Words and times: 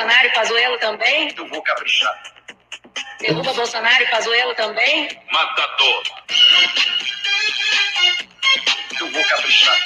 Bolsonaro 0.00 0.26
e 0.26 0.30
Pazuello 0.30 0.78
também? 0.78 1.34
Eu 1.36 1.46
vou 1.48 1.62
caprichar. 1.62 2.22
Derruba 3.20 3.52
Bolsonaro 3.52 4.02
e 4.02 4.06
Pazuello 4.06 4.54
também? 4.54 5.08
Matador. 5.30 6.02
Eu 8.98 9.10
vou 9.10 9.24
caprichar. 9.24 9.76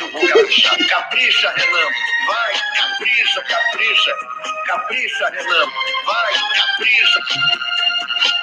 Eu 0.00 0.10
vou 0.10 0.28
caprichar. 0.28 0.88
Capricha, 0.88 1.54
Renan. 1.56 1.88
Vai, 2.26 2.54
capricha, 2.76 3.42
capricha. 3.42 4.16
Capricha, 4.66 5.28
Renan. 5.28 5.66
Vai, 6.04 6.32
capricha. 6.34 7.20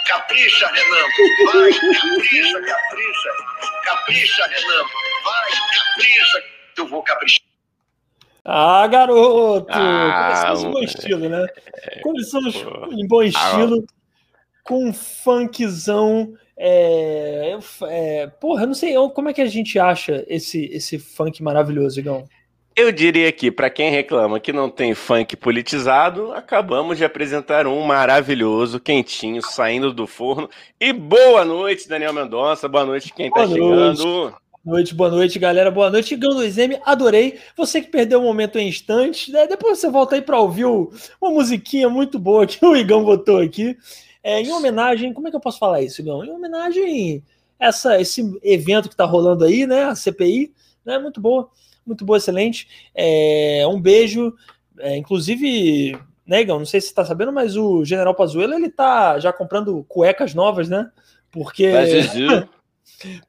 Capricha, 0.05 0.68
Renan. 0.68 1.05
Vai, 1.52 1.73
capricha, 1.73 2.62
capricha. 2.62 3.30
Capricha, 3.84 4.48
Renan. 4.48 4.84
Vai, 5.26 5.52
capricha. 5.52 6.43
Eu 6.77 6.88
vou 6.88 7.04
caprichar. 7.04 7.48
Ah, 8.52 8.88
garoto! 8.88 9.67
Ah, 9.70 10.55
Começamos 10.55 10.63
em 10.63 10.71
bom 10.71 10.80
estilo, 10.80 11.30
né? 11.30 11.48
Começamos 12.02 12.63
Pô. 12.63 12.91
em 12.91 13.07
bom 13.07 13.21
estilo, 13.21 13.85
com 14.63 14.85
um 14.88 14.94
funkzão. 14.94 16.34
É, 16.57 17.55
é, 17.84 18.27
porra, 18.41 18.63
eu 18.63 18.67
não 18.67 18.73
sei 18.73 18.95
como 19.13 19.30
é 19.30 19.34
que 19.34 19.41
a 19.41 19.45
gente 19.45 19.77
acha 19.77 20.26
esse, 20.27 20.66
esse 20.73 20.98
funk 20.98 21.43
maravilhoso, 21.43 21.99
Igão. 21.99 22.26
Eu 22.76 22.91
diria 22.91 23.31
que, 23.31 23.52
para 23.52 23.70
quem 23.70 23.91
reclama 23.91 24.40
que 24.40 24.52
não 24.52 24.68
tem 24.68 24.95
funk 24.95 25.38
politizado, 25.38 26.31
acabamos 26.31 26.98
de 26.98 27.05
apresentar 27.05 27.68
um 27.68 27.81
maravilhoso, 27.84 28.79
quentinho, 28.79 29.43
saindo 29.43 29.93
do 29.93 30.07
forno. 30.07 30.49
E 30.79 30.91
boa 30.91 31.45
noite, 31.45 31.88
Daniel 31.88 32.13
Mendonça. 32.13 32.68
Boa 32.68 32.85
noite, 32.85 33.13
quem 33.13 33.29
tá 33.29 33.45
noite. 33.45 33.54
chegando. 33.54 34.35
Boa 34.63 34.76
noite, 34.77 34.93
boa 34.93 35.10
noite, 35.10 35.40
galera. 35.40 35.71
Boa 35.71 35.90
noite. 35.90 36.13
Igão 36.13 36.32
2M, 36.35 36.79
adorei. 36.84 37.40
Você 37.55 37.82
que 37.82 37.88
perdeu 37.90 38.20
o 38.20 38.24
momento 38.24 38.57
em 38.60 38.68
instantes, 38.68 39.32
né? 39.34 39.48
depois 39.48 39.79
você 39.79 39.90
volta 39.90 40.15
aí 40.15 40.21
para 40.21 40.40
ouvir 40.40 40.65
o- 40.65 40.91
uma 41.21 41.32
musiquinha 41.32 41.90
muito 41.90 42.20
boa 42.20 42.46
que 42.46 42.60
o 42.65 42.76
Igão 42.76 43.04
botou 43.04 43.40
aqui. 43.40 43.77
É, 44.21 44.41
em 44.41 44.52
homenagem, 44.52 45.13
como 45.13 45.27
é 45.27 45.32
que 45.32 45.37
eu 45.37 45.41
posso 45.41 45.60
falar 45.60 45.82
isso, 45.82 46.02
Igão? 46.02 46.24
Em 46.26 46.30
homenagem 46.32 47.24
a 47.60 47.68
essa, 47.68 47.99
esse 48.02 48.21
evento 48.43 48.90
que 48.90 48.96
tá 48.96 49.05
rolando 49.05 49.46
aí, 49.46 49.65
né? 49.65 49.84
A 49.85 49.96
CPI, 49.96 50.54
né? 50.85 50.99
Muito 50.99 51.21
boa, 51.21 51.49
muito 51.85 52.04
boa, 52.04 52.18
excelente. 52.18 52.68
É, 52.93 53.63
um 53.68 53.80
beijo. 53.80 54.34
É, 54.80 54.96
inclusive, 54.98 55.98
né, 56.27 56.41
Igão? 56.41 56.60
Não 56.60 56.65
sei 56.65 56.82
se 56.82 56.87
você 56.90 56.93
tá 56.93 57.05
sabendo, 57.05 57.32
mas 57.32 57.55
o 57.55 57.84
General 57.85 58.13
Pazuello, 58.13 58.54
ele 58.54 58.70
tá 58.70 59.18
já 59.20 59.32
comprando 59.32 59.85
cuecas 59.87 60.34
novas, 60.34 60.68
né? 60.68 60.91
Porque. 61.32 61.71
Juju. 62.02 62.49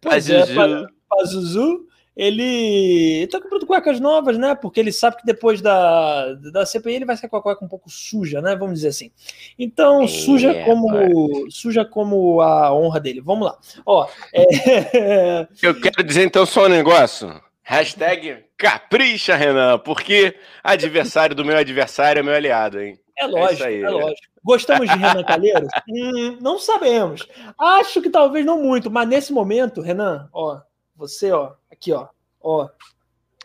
Pra 0.01 0.13
Pois 0.13 0.29
é, 0.29 0.47
pra- 0.55 0.89
Pazuzu, 1.11 1.87
ele 2.17 3.27
tá 3.29 3.41
comprando 3.41 3.67
cuecas 3.67 4.01
novas, 4.01 4.37
né? 4.37 4.55
Porque 4.55 4.79
ele 4.79 4.93
sabe 4.93 5.17
que 5.17 5.27
depois 5.27 5.61
da, 5.61 6.35
da 6.53 6.67
CPI 6.67 6.95
ele 6.95 7.05
vai 7.05 7.17
sair 7.17 7.29
com 7.29 7.37
a 7.37 7.43
cueca 7.43 7.65
um 7.65 7.69
pouco 7.69 7.89
suja, 7.91 8.41
né? 8.41 8.57
Vamos 8.57 8.77
dizer 8.77 8.89
assim. 8.89 9.11
Então, 9.59 10.03
É, 10.03 10.09
suja 10.09 10.65
como 10.65 11.51
suja 11.51 11.85
como 11.85 12.41
a 12.41 12.75
honra 12.75 13.01
dele. 13.01 13.21
Vamos 13.21 13.47
lá. 13.47 13.59
Ó, 13.87 14.07
é, 14.35 15.49
Eu 15.63 15.81
quero 15.81 16.03
dizer 16.03 16.25
então 16.25 16.45
só 16.45 16.67
um 16.67 16.69
negócio. 16.69 17.41
Hashtag 17.63 18.45
capricha, 18.57 19.37
Renan, 19.37 19.79
porque 19.79 20.35
adversário 20.63 21.37
do 21.37 21.45
meu 21.45 21.57
adversário 21.57 22.21
é 22.21 22.23
meu 22.23 22.35
aliado, 22.35 22.81
hein? 22.81 22.99
é 23.21 23.27
lógico, 23.27 23.53
isso 23.53 23.65
aí, 23.65 23.79
é 23.79 23.83
né? 23.83 23.91
lógico. 23.91 24.29
Gostamos 24.43 24.89
de 24.89 24.97
Renan 24.97 25.23
Calheiros? 25.23 25.69
Hum, 25.89 26.39
não 26.41 26.59
sabemos. 26.59 27.27
Acho 27.59 28.01
que 28.01 28.11
talvez 28.11 28.45
não 28.45 28.63
muito, 28.63 28.91
mas 28.91 29.09
nesse 29.09 29.33
momento, 29.33 29.81
Renan, 29.81 30.29
ó, 30.33 30.61
você, 31.01 31.33
ó, 31.33 31.53
aqui, 31.73 31.93
ó, 31.93 32.09
ó, 32.43 32.69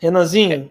Renanzinho, 0.02 0.70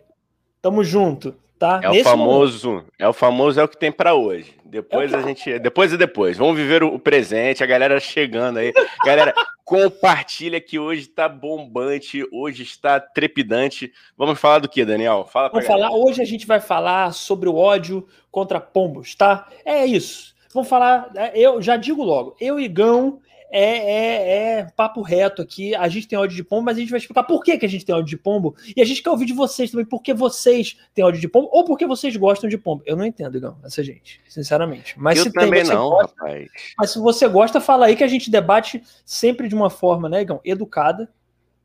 tamo 0.61 0.85
junto, 0.85 1.35
tá? 1.59 1.81
É 1.83 1.89
o 1.89 1.93
Nesse 1.93 2.05
momento. 2.05 2.19
famoso, 2.19 2.85
é 2.99 3.09
o 3.09 3.13
famoso 3.15 3.59
é 3.59 3.65
o 3.65 3.69
que 3.69 3.79
tem 3.79 3.91
pra 3.91 4.15
hoje. 4.15 4.55
Depois 4.67 5.13
É 5.13 5.17
o 5.17 5.21
a 5.21 5.23
gente, 5.23 5.59
depois 5.61 5.93
e 5.93 5.97
depois. 5.97 6.37
Vamos 6.37 6.57
viver 6.57 6.83
o, 6.83 6.95
o 6.95 6.99
presente, 6.99 7.65
a 7.65 7.67
galera 7.67 7.99
chegando 8.01 8.59
aí. 8.59 8.73
Galera, 9.05 9.33
compartilha 9.65 10.61
que 10.61 10.79
hoje 10.79 11.07
tá 11.07 11.27
bombante, 11.27 12.23
hoje 12.31 12.65
está 12.65 13.01
trepidante. 13.01 13.91
Vamos 14.17 14.39
falar 14.39 14.59
do 14.59 14.69
que, 14.69 14.85
Daniel? 14.85 15.27
Fala 15.31 15.49
pra 15.49 15.61
Vamos 15.61 15.69
galera. 15.69 15.91
falar, 15.91 16.05
hoje 16.05 16.21
a 16.21 16.25
gente 16.27 16.47
vai 16.47 16.61
falar 16.61 17.15
sobre 17.15 17.49
o 17.49 17.57
ódio 17.57 18.07
contra 18.31 18.61
pombos, 18.61 19.15
tá? 19.15 19.49
É 19.65 19.87
isso. 19.87 20.35
Vamos 20.53 20.69
falar, 20.69 21.11
é, 21.15 21.33
eu 21.39 21.63
já 21.63 21.77
digo 21.77 22.03
logo, 22.05 22.37
eu 22.41 22.61
e 22.61 22.69
Gão 22.69 23.21
é, 23.57 23.61
é, 23.61 24.59
é 24.59 24.65
papo 24.65 25.01
reto 25.01 25.41
aqui. 25.41 25.77
A 25.77 25.87
gente 25.87 26.09
tem 26.09 26.19
ódio 26.19 26.35
de 26.35 26.43
pombo, 26.43 26.65
mas 26.65 26.77
a 26.77 26.81
gente 26.81 26.91
vai 26.91 26.99
explicar 26.99 27.23
por 27.23 27.41
que, 27.45 27.57
que 27.57 27.65
a 27.65 27.69
gente 27.69 27.85
tem 27.85 27.95
ódio 27.95 28.09
de 28.09 28.17
pombo. 28.17 28.57
E 28.77 28.83
a 28.83 28.85
gente 28.85 29.01
quer 29.01 29.11
ouvir 29.11 29.27
de 29.27 29.33
vocês 29.33 29.71
também, 29.71 29.87
por 29.87 30.03
que 30.03 30.13
vocês 30.13 30.77
têm 30.93 31.05
ódio 31.05 31.21
de 31.21 31.29
pombo 31.29 31.49
ou 31.53 31.65
por 31.65 31.79
que 31.79 31.87
vocês 31.87 32.17
gostam 32.17 32.51
de 32.51 32.59
pombo. 32.59 32.83
Eu 32.85 32.97
não 32.97 33.07
entendo, 33.07 33.41
Gão, 33.41 33.57
essa 33.63 33.81
gente, 33.85 34.21
sinceramente. 34.29 34.95
Mas 34.99 35.19
Eu 35.19 35.25
se 35.27 35.33
também 35.33 35.61
tem, 35.61 35.67
você 35.67 35.75
não, 35.75 35.89
gosta, 35.89 36.15
rapaz. 36.19 36.51
mas 36.77 36.91
se 36.91 36.99
você 36.99 37.29
gosta, 37.29 37.61
fala 37.61 37.87
aí 37.87 37.95
que 37.95 38.03
a 38.03 38.09
gente 38.09 38.29
debate 38.29 38.83
sempre 39.05 39.49
de 39.49 39.55
uma 39.55 39.71
forma, 39.71 40.09
né, 40.09 40.25
Gão? 40.25 40.41
Educada, 40.45 41.09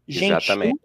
gentil, 0.07 0.37
Exatamente. 0.37 0.79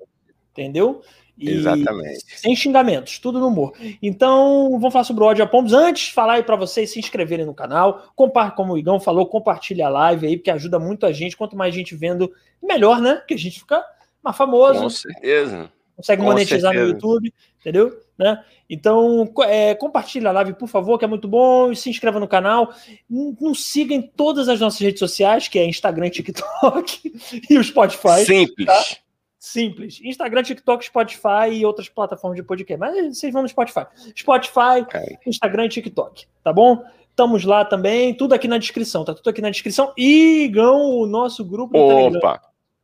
entendeu? 0.52 1.02
E 1.36 1.50
Exatamente. 1.50 2.24
Sem 2.36 2.54
xingamentos, 2.54 3.18
tudo 3.18 3.40
no 3.40 3.48
humor. 3.48 3.72
Então, 4.00 4.70
vamos 4.72 4.92
falar 4.92 5.04
sobre 5.04 5.24
o 5.24 5.26
ódio 5.26 5.44
a 5.44 5.46
pombos. 5.46 5.72
Antes, 5.72 6.10
falar 6.10 6.34
aí 6.34 6.42
para 6.42 6.54
vocês 6.54 6.92
se 6.92 6.98
inscreverem 6.98 7.44
no 7.44 7.54
canal, 7.54 8.12
como 8.14 8.72
o 8.72 8.78
Igão 8.78 9.00
falou, 9.00 9.26
compartilha 9.26 9.86
a 9.86 9.90
live 9.90 10.26
aí, 10.26 10.36
porque 10.36 10.50
ajuda 10.50 10.78
muito 10.78 11.04
a 11.04 11.12
gente. 11.12 11.36
Quanto 11.36 11.56
mais 11.56 11.74
gente 11.74 11.96
vendo, 11.96 12.32
melhor, 12.62 13.00
né? 13.00 13.20
Que 13.26 13.34
a 13.34 13.38
gente 13.38 13.58
fica 13.58 13.84
mais 14.22 14.36
famoso, 14.36 14.80
Com 14.80 14.90
certeza. 14.90 15.70
consegue 15.96 16.22
com 16.22 16.28
monetizar 16.28 16.72
no 16.72 16.78
certeza. 16.78 16.94
YouTube, 16.94 17.34
entendeu? 17.60 18.00
Né? 18.16 18.40
Então, 18.70 19.28
é, 19.40 19.74
compartilha 19.74 20.28
a 20.28 20.32
live, 20.32 20.54
por 20.54 20.68
favor, 20.68 20.98
que 20.98 21.04
é 21.04 21.08
muito 21.08 21.26
bom. 21.26 21.72
E 21.72 21.76
se 21.76 21.90
inscreva 21.90 22.20
no 22.20 22.28
canal. 22.28 22.72
Nos 23.10 23.66
siga 23.66 23.92
em 23.92 24.02
todas 24.02 24.48
as 24.48 24.60
nossas 24.60 24.78
redes 24.78 25.00
sociais, 25.00 25.48
que 25.48 25.58
é 25.58 25.66
Instagram, 25.66 26.10
TikTok 26.10 27.12
e 27.50 27.58
o 27.58 27.64
Spotify. 27.64 28.24
Simples. 28.24 28.66
tá? 28.66 29.03
Simples. 29.44 30.00
Instagram, 30.02 30.42
TikTok, 30.42 30.86
Spotify 30.86 31.50
e 31.52 31.66
outras 31.66 31.86
plataformas 31.86 32.34
de 32.34 32.42
podcast. 32.42 32.80
Mas 32.80 33.18
vocês 33.18 33.30
vão 33.30 33.42
no 33.42 33.48
Spotify. 33.48 33.86
Spotify, 34.16 34.86
Cara. 34.88 35.18
Instagram 35.26 35.66
e 35.66 35.68
TikTok. 35.68 36.26
Tá 36.42 36.50
bom? 36.50 36.82
Estamos 37.10 37.44
lá 37.44 37.62
também. 37.62 38.14
Tudo 38.14 38.32
aqui 38.32 38.48
na 38.48 38.56
descrição. 38.56 39.04
Tá 39.04 39.12
tudo 39.12 39.28
aqui 39.28 39.42
na 39.42 39.50
descrição. 39.50 39.92
E, 39.98 40.44
Igão, 40.44 40.80
o 40.80 41.06
nosso 41.06 41.44
grupo 41.44 41.74
do 41.76 41.88
Telegram. 41.88 42.18
Opa, 42.18 42.40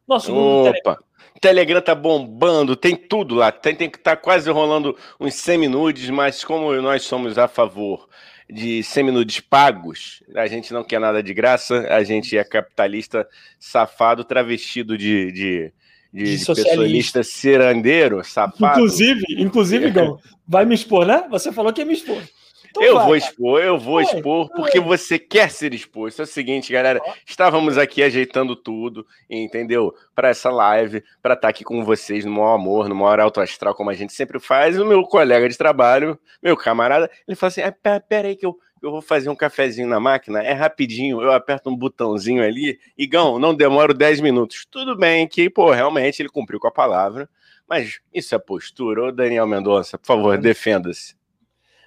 Nosso 0.07 0.31
grupo 0.31 0.49
do 0.49 0.65
Telegram. 0.65 0.93
opa. 0.93 1.05
Telegram 1.41 1.81
tá 1.81 1.95
bombando, 1.95 2.77
tem 2.77 2.95
tudo 2.95 3.35
lá. 3.35 3.51
Tem, 3.51 3.75
tem 3.75 3.89
que 3.89 3.97
estar 3.97 4.17
quase 4.17 4.51
rolando 4.51 4.95
uns 5.19 5.37
seminudes, 5.37 6.11
mas 6.11 6.45
como 6.45 6.75
nós 6.83 7.05
somos 7.05 7.39
a 7.39 7.49
favor 7.49 8.07
de 8.51 8.83
seminudes 8.83 9.41
pagos, 9.41 10.23
a 10.35 10.47
gente 10.47 10.75
não 10.75 10.85
quer 10.85 11.01
nada 11.01 11.23
de 11.23 11.33
graça, 11.33 11.87
a 11.89 12.03
gente 12.05 12.37
é 12.37 12.45
capitalista 12.45 13.27
safado, 13.59 14.25
travestido 14.25 14.99
de, 14.99 15.33
de, 15.33 15.73
de, 16.13 16.37
De 16.37 16.45
pessoalista 16.45 17.23
cirandeiro, 17.23 18.25
safado. 18.25 18.79
Inclusive, 18.81 19.25
inclusive, 19.39 19.87
Igão, 19.87 20.19
vai 20.47 20.65
me 20.65 20.75
expor, 20.75 21.07
né? 21.07 21.25
Você 21.31 21.53
falou 21.53 21.73
que 21.73 21.81
ia 21.81 21.87
me 21.87 21.95
expor. 21.95 22.23
Então 22.71 22.85
eu 22.85 22.95
vai, 22.95 23.05
vou 23.05 23.17
expor, 23.17 23.61
eu 23.61 23.79
vou 23.79 23.95
Vai, 23.97 24.05
expor, 24.05 24.47
vai. 24.47 24.57
porque 24.57 24.79
você 24.79 25.19
quer 25.19 25.51
ser 25.51 25.75
exposto. 25.75 26.21
É 26.21 26.23
o 26.23 26.27
seguinte, 26.27 26.73
galera, 26.73 27.01
estávamos 27.27 27.77
aqui 27.77 28.03
ajeitando 28.03 28.55
tudo, 28.55 29.05
entendeu? 29.29 29.93
Para 30.15 30.29
essa 30.29 30.51
live, 30.51 31.03
para 31.21 31.35
estar 31.35 31.49
aqui 31.49 31.65
com 31.65 31.85
vocês 31.85 32.25
no 32.25 32.31
maior 32.31 32.55
amor, 32.55 32.89
no 32.89 32.95
maior 32.95 33.19
alto 33.21 33.41
astral, 33.41 33.75
como 33.75 33.91
a 33.91 33.95
gente 33.95 34.13
sempre 34.13 34.39
faz. 34.39 34.77
E 34.77 34.81
o 34.81 34.87
meu 34.87 35.03
colega 35.03 35.49
de 35.49 35.59
trabalho, 35.59 36.19
meu 36.41 36.57
camarada, 36.57 37.11
ele 37.27 37.35
falou 37.37 37.49
assim: 37.49 37.63
ah, 37.63 37.73
pera, 37.73 38.01
pera 38.01 38.29
aí 38.29 38.37
que 38.37 38.47
eu, 38.47 38.57
eu 38.83 38.91
vou 38.91 39.03
fazer 39.03 39.29
um 39.29 39.37
cafezinho 39.37 39.87
na 39.89 40.01
máquina, 40.01 40.43
é 40.43 40.53
rapidinho, 40.53 41.21
eu 41.21 41.33
aperto 41.33 41.69
um 41.69 41.77
botãozinho 41.77 42.43
ali, 42.43 42.79
e 42.97 43.07
Gão, 43.07 43.39
não 43.39 43.55
demoro 43.55 43.93
10 43.93 44.21
minutos. 44.21 44.67
Tudo 44.71 44.97
bem 44.97 45.27
que, 45.29 45.51
pô, 45.51 45.71
realmente 45.71 46.21
ele 46.23 46.29
cumpriu 46.29 46.59
com 46.59 46.69
a 46.69 46.73
palavra, 46.73 47.29
mas 47.69 48.01
isso 48.13 48.35
é 48.35 48.39
postura. 48.39 49.05
Ô, 49.05 49.13
Daniel 49.13 49.47
Mendonça, 49.47 49.99
por 49.99 50.07
favor, 50.07 50.39
defenda-se. 50.39 51.15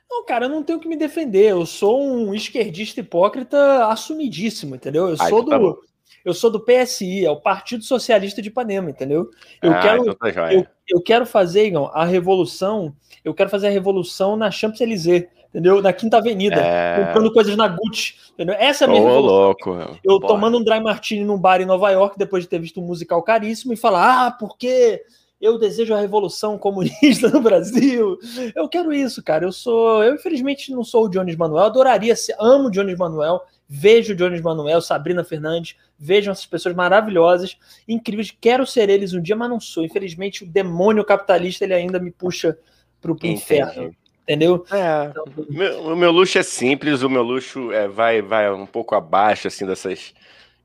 Não, 0.09 0.23
cara, 0.25 0.45
eu 0.45 0.49
não 0.49 0.61
tenho 0.61 0.79
que 0.79 0.87
me 0.87 0.95
defender. 0.95 1.49
Eu 1.51 1.65
sou 1.65 2.05
um 2.05 2.35
esquerdista 2.35 2.99
hipócrita 2.99 3.87
assumidíssimo, 3.87 4.75
entendeu? 4.75 5.09
Eu 5.09 5.15
Ah, 5.19 5.27
sou 5.27 5.43
tá 5.43 5.57
do. 5.57 5.73
bom. 5.73 5.77
eu 6.23 6.33
sou 6.35 6.51
do 6.51 6.59
PSI, 6.63 7.25
é 7.25 7.31
o 7.31 7.41
Partido 7.41 7.83
Socialista 7.83 8.39
de 8.39 8.49
Ipanema, 8.49 8.91
entendeu? 8.91 9.29
Eu 9.61 9.71
ah, 9.73 9.79
quero. 9.81 10.01
então 10.03 10.13
tá. 10.31 10.53
Eu, 10.53 10.67
eu 10.87 11.01
quero 11.01 11.25
fazer, 11.25 11.65
Igão, 11.65 11.89
a 11.93 12.05
revolução. 12.05 12.95
Eu 13.25 13.33
quero 13.33 13.49
fazer 13.49 13.67
a 13.67 13.71
revolução 13.71 14.35
na 14.35 14.51
Champs-Élysées, 14.51 15.25
entendeu? 15.53 15.81
Na 15.81 15.93
Quinta 15.93 16.17
Avenida, 16.17 16.55
É... 16.55 17.05
comprando 17.05 17.31
coisas 17.31 17.55
na 17.55 17.67
Gucci, 17.67 18.15
entendeu? 18.33 18.55
Essa 18.57 18.85
é 18.85 18.87
a 18.87 18.89
minha 18.89 19.01
Ô, 19.01 19.05
revolução. 19.05 19.35
louco. 19.37 19.99
Eu 20.03 20.19
tomando 20.19 20.57
um 20.57 20.63
dry 20.63 20.79
martini 20.81 21.23
num 21.23 21.37
bar 21.37 21.61
em 21.61 21.65
Nova 21.65 21.91
York, 21.91 22.17
depois 22.17 22.43
de 22.43 22.49
ter 22.49 22.59
visto 22.59 22.81
um 22.81 22.85
musical 22.85 23.21
caríssimo, 23.21 23.71
e 23.73 23.77
falar: 23.77 24.27
ah, 24.27 24.31
porque 24.31 25.03
eu 25.39 25.59
desejo 25.59 25.93
a 25.93 25.99
revolução 25.99 26.57
comunista 26.57 27.27
no 27.29 27.41
Brasil. 27.41 28.17
Eu 28.55 28.67
quero 28.67 28.91
isso, 28.93 29.21
cara. 29.21 29.45
Eu 29.45 29.51
sou. 29.51 30.03
Eu, 30.03 30.15
infelizmente, 30.15 30.71
não 30.71 30.83
sou 30.83 31.05
o 31.05 31.09
Jones 31.09 31.35
Manuel. 31.35 31.65
Adoraria 31.65 32.15
ser. 32.15 32.35
Amo 32.39 32.69
o 32.69 32.71
Jones 32.71 32.97
Manuel. 32.97 33.41
Vejo 33.67 34.13
o 34.13 34.15
Jones 34.15 34.41
Manuel, 34.41 34.81
Sabrina 34.81 35.23
Fernandes. 35.23 35.75
Vejam 35.97 36.31
essas 36.31 36.45
pessoas 36.45 36.75
maravilhosas, 36.75 37.57
incríveis. 37.87 38.31
Quero 38.39 38.65
ser 38.67 38.89
eles 38.89 39.13
um 39.13 39.21
dia, 39.21 39.35
mas 39.35 39.49
não 39.49 39.59
sou. 39.59 39.83
Infelizmente, 39.83 40.43
o 40.43 40.47
demônio 40.47 41.03
capitalista 41.03 41.63
ele 41.63 41.73
ainda 41.73 41.97
me 41.99 42.11
puxa 42.11 42.57
pro, 43.01 43.15
pro 43.15 43.27
Entendi. 43.27 43.41
inferno. 43.41 43.95
Entendeu? 44.23 44.65
É, 44.71 45.09
Então, 45.11 45.25
meu- 45.49 45.81
o 45.83 45.95
meu 45.95 46.11
luxo 46.11 46.37
é 46.37 46.43
simples, 46.43 47.01
o 47.03 47.09
meu 47.09 47.21
luxo 47.23 47.71
é, 47.71 47.87
vai, 47.87 48.21
vai 48.21 48.51
um 48.51 48.65
pouco 48.65 48.95
abaixo 48.95 49.47
assim 49.47 49.65
dessas 49.65 50.13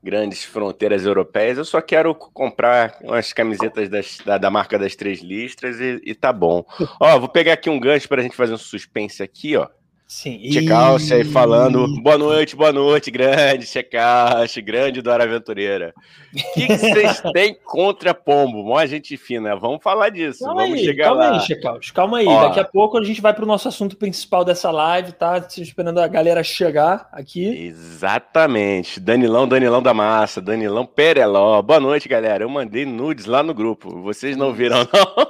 grandes 0.01 0.45
fronteiras 0.45 1.05
europeias. 1.05 1.57
Eu 1.57 1.65
só 1.65 1.81
quero 1.81 2.15
comprar 2.15 2.97
umas 3.01 3.33
camisetas 3.33 3.89
das- 3.89 4.17
da, 4.25 4.37
da 4.37 4.49
marca 4.49 4.79
das 4.79 4.95
três 4.95 5.19
listras 5.21 5.79
e, 5.79 6.01
e 6.05 6.15
tá 6.15 6.31
bom. 6.31 6.63
Ó, 6.99 7.19
vou 7.19 7.27
pegar 7.29 7.53
aqui 7.53 7.69
um 7.69 7.79
gancho 7.79 8.07
pra 8.07 8.21
gente 8.21 8.35
fazer 8.35 8.53
um 8.53 8.57
suspense 8.57 9.21
aqui, 9.21 9.57
ó. 9.57 9.67
Sim. 10.09 10.39
Check-out 10.51 11.13
aí 11.13 11.21
E- 11.21 11.23
falando. 11.23 11.87
Boa 12.01 12.17
noite, 12.17 12.55
boa 12.55 12.73
noite, 12.73 13.09
grande 13.11 13.65
check-out, 13.65 14.61
grande 14.61 15.01
Dora 15.01 15.23
Aventureira. 15.23 15.93
O 16.33 16.53
que 16.53 16.67
que 16.67 16.77
vocês 16.77 17.21
têm 17.33 17.55
contra 17.63 18.13
Pombo? 18.13 18.63
Mó 18.63 18.83
gente 18.85 19.15
fina. 19.15 19.55
Vamos 19.55 19.81
falar 19.83 20.09
disso. 20.09 20.43
Calma 20.43 20.63
Vamos 20.63 20.79
aí, 20.79 20.85
chegar 20.85 21.05
calma 21.05 21.21
lá. 21.29 21.33
aí, 21.35 21.39
Checaus, 21.41 21.91
calma 21.91 22.17
aí. 22.17 22.25
Ó. 22.27 22.47
Daqui 22.47 22.59
a 22.59 22.65
pouco 22.65 22.97
a 22.97 23.03
gente 23.03 23.21
vai 23.21 23.33
pro 23.33 23.45
nosso 23.45 23.67
assunto 23.67 23.95
principal 23.95 24.43
dessa 24.43 24.71
live, 24.71 25.11
tá? 25.11 25.45
Esperando 25.57 25.99
a 25.99 26.07
galera 26.07 26.43
chegar 26.43 27.07
aqui. 27.13 27.45
Exatamente. 27.67 28.99
Danilão, 28.99 29.47
Danilão 29.47 29.81
da 29.81 29.93
Massa, 29.93 30.41
Danilão 30.41 30.85
Pereló. 30.85 31.61
Boa 31.61 31.79
noite, 31.79 32.09
galera. 32.09 32.43
Eu 32.43 32.49
mandei 32.49 32.85
nudes 32.85 33.25
lá 33.25 33.43
no 33.43 33.53
grupo. 33.53 34.01
Vocês 34.01 34.35
não 34.35 34.51
viram, 34.53 34.79
não? 34.79 35.25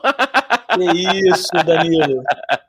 Que 0.77 1.27
isso, 1.29 1.49
Danilo. 1.65 2.23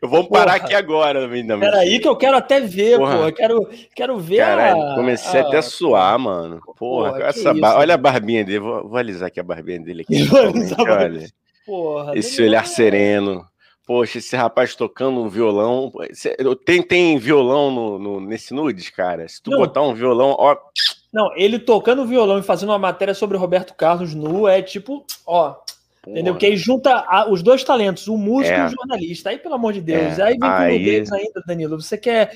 Eu 0.00 0.08
vou 0.08 0.28
parar 0.28 0.54
Porra. 0.54 0.64
aqui 0.64 0.74
agora, 0.74 1.26
ainda. 1.32 1.58
Peraí 1.58 1.98
que 1.98 2.08
eu 2.08 2.16
quero 2.16 2.36
até 2.36 2.60
ver, 2.60 2.98
Porra. 2.98 3.16
pô. 3.18 3.24
Eu 3.28 3.32
quero, 3.32 3.68
quero 3.94 4.18
ver 4.18 4.36
Caralho, 4.38 4.82
a... 4.82 4.94
comecei 4.94 5.40
a- 5.40 5.46
até 5.46 5.58
a 5.58 5.62
suar, 5.62 6.18
mano. 6.18 6.60
Porra, 6.78 7.12
Porra, 7.12 7.22
essa 7.24 7.50
isso, 7.52 7.60
ba- 7.60 7.78
olha 7.78 7.94
a 7.94 7.98
barbinha 7.98 8.44
dele. 8.44 8.60
Vou, 8.60 8.88
vou 8.88 8.96
alisar 8.98 9.28
aqui 9.28 9.40
a 9.40 9.42
barbinha 9.42 9.80
dele 9.80 10.02
aqui. 10.02 10.28
Olha. 10.78 11.26
Porra, 11.64 12.18
Esse 12.18 12.42
olhar 12.42 12.66
sereno. 12.66 13.46
Poxa, 13.86 14.18
esse 14.18 14.36
rapaz 14.36 14.74
tocando 14.76 15.20
um 15.20 15.28
violão. 15.28 15.92
Tem, 16.64 16.80
tem 16.82 17.18
violão 17.18 17.70
no, 17.70 17.98
no- 17.98 18.20
nesse 18.20 18.54
nudes, 18.54 18.88
cara? 18.90 19.26
Se 19.28 19.42
tu 19.42 19.50
Não. 19.50 19.58
botar 19.58 19.82
um 19.82 19.92
violão, 19.94 20.36
ó. 20.38 20.56
Não, 21.12 21.30
ele 21.36 21.58
tocando 21.58 22.06
violão 22.06 22.38
e 22.38 22.42
fazendo 22.42 22.70
uma 22.70 22.78
matéria 22.78 23.12
sobre 23.12 23.36
Roberto 23.36 23.74
Carlos 23.74 24.14
nu 24.14 24.46
é 24.48 24.62
tipo, 24.62 25.04
ó, 25.26 25.56
entendeu? 26.06 26.34
porra. 26.34 26.40
Que 26.40 26.46
aí 26.46 26.56
junta 26.56 27.04
a- 27.06 27.30
os 27.30 27.42
dois 27.42 27.62
talentos, 27.64 28.06
o 28.08 28.16
músico 28.16 28.54
É. 28.54 28.62
e 28.62 28.66
o 28.66 28.70
jornalista. 28.70 29.30
Aí, 29.30 29.38
pelo 29.38 29.54
amor 29.54 29.72
de 29.72 29.80
Deus, 29.80 30.18
É, 30.18 30.22
aí 30.22 30.30
vem 30.32 30.40
com 30.40 30.46
aí- 30.46 30.78
nudez 30.78 31.12
ainda, 31.12 31.42
Danilo. 31.46 31.80
Você 31.80 31.96
quer, 31.98 32.32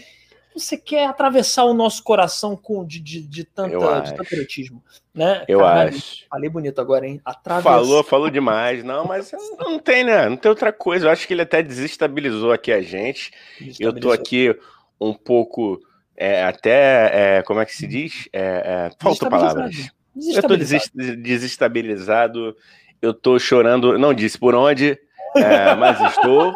você 0.55 0.77
quer 0.77 1.07
atravessar 1.07 1.65
o 1.65 1.75
nosso 1.75 2.03
coração 2.03 2.57
com 2.57 2.85
de, 2.85 2.99
de, 3.01 3.21
de, 3.21 3.45
tanta, 3.45 4.01
de 4.01 4.15
tanto 4.15 4.33
erotismo, 4.35 4.83
né? 5.15 5.45
Eu 5.47 5.59
Caralho, 5.61 5.97
acho. 5.97 6.25
Falei 6.31 6.49
bonito 6.49 6.81
agora, 6.81 7.07
hein? 7.07 7.21
Atravessar. 7.25 7.71
Falou, 7.71 8.03
falou 8.05 8.31
demais. 8.31 8.83
Não, 8.83 9.05
mas 9.05 9.31
não 9.59 9.79
tem, 9.79 10.05
né? 10.05 10.29
Não 10.29 10.37
tem 10.37 10.49
outra 10.49 10.73
coisa. 10.73 11.07
Eu 11.07 11.11
acho 11.11 11.27
que 11.27 11.35
ele 11.35 11.43
até 11.43 11.63
desestabilizou 11.63 12.53
aqui 12.53 12.73
a 12.73 12.81
gente. 12.81 13.31
Eu 13.79 13.93
tô 13.93 14.11
aqui 14.13 14.55
um 15.01 15.13
pouco. 15.13 15.79
é, 16.17 16.43
até. 16.45 17.39
é, 17.39 17.43
como 17.43 17.61
é 17.61 17.67
que 17.67 17.75
se 17.77 17.87
diz? 17.87 18.27
É, 18.33 18.41
é, 18.41 18.91
faltam 18.99 19.29
palavras. 19.29 19.91
Eu 20.35 20.43
tô 20.43 20.57
Desestabilizado. 20.57 22.57
Eu 23.01 23.15
tô 23.15 23.39
chorando. 23.39 23.99
Não 23.99 24.13
disse 24.13 24.39
por 24.39 24.55
onde, 24.55 24.99
é, 25.37 25.75
mas 25.75 26.01
estou. 26.01 26.55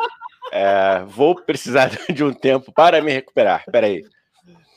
É, 0.52 1.04
vou 1.06 1.34
precisar 1.34 1.90
de 2.12 2.24
um 2.24 2.32
tempo 2.32 2.72
para 2.72 3.00
me 3.00 3.12
recuperar. 3.12 3.64
Peraí. 3.70 4.04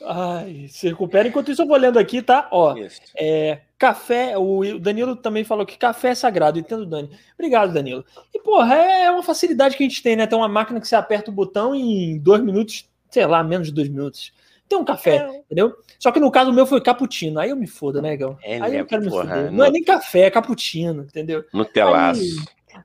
Ai, 0.06 0.66
se 0.68 0.88
recupera. 0.88 1.28
Enquanto 1.28 1.50
isso, 1.50 1.62
eu 1.62 1.66
vou 1.66 1.76
lendo 1.76 1.98
aqui, 1.98 2.20
tá? 2.20 2.48
Ó. 2.50 2.74
É, 3.16 3.60
café, 3.78 4.36
o 4.36 4.78
Danilo 4.78 5.16
também 5.16 5.44
falou 5.44 5.64
que 5.64 5.78
café 5.78 6.10
é 6.10 6.14
sagrado, 6.14 6.58
entendo, 6.58 6.84
Dani. 6.84 7.10
Obrigado, 7.34 7.72
Danilo. 7.72 8.04
E, 8.32 8.38
porra, 8.38 8.74
é 8.74 9.10
uma 9.10 9.22
facilidade 9.22 9.76
que 9.76 9.82
a 9.82 9.88
gente 9.88 10.02
tem, 10.02 10.14
né? 10.14 10.26
Tem 10.26 10.38
uma 10.38 10.48
máquina 10.48 10.80
que 10.80 10.86
você 10.86 10.94
aperta 10.94 11.30
o 11.30 11.34
botão 11.34 11.74
e 11.74 12.12
em 12.12 12.18
dois 12.18 12.42
minutos, 12.42 12.88
sei 13.10 13.26
lá, 13.26 13.42
menos 13.42 13.68
de 13.68 13.74
dois 13.74 13.88
minutos. 13.88 14.32
Tem 14.68 14.78
um 14.78 14.84
café, 14.84 15.28
entendeu? 15.44 15.74
Só 15.98 16.10
que 16.10 16.18
no 16.18 16.30
caso 16.30 16.52
meu 16.52 16.66
foi 16.66 16.80
cappuccino. 16.80 17.38
Aí 17.38 17.50
eu 17.50 17.56
me 17.56 17.66
foda, 17.66 18.00
né, 18.00 18.16
Gão? 18.16 18.36
É, 18.42 18.60
Aí 18.60 18.76
eu 18.76 18.86
quero 18.86 19.02
me 19.02 19.10
foder. 19.10 19.50
no- 19.50 19.58
Não 19.58 19.64
é 19.64 19.70
nem 19.70 19.82
café, 19.84 20.20
é 20.20 20.30
cappuccino, 20.30 21.02
entendeu? 21.02 21.44
No 21.52 21.64
telaço. 21.64 22.22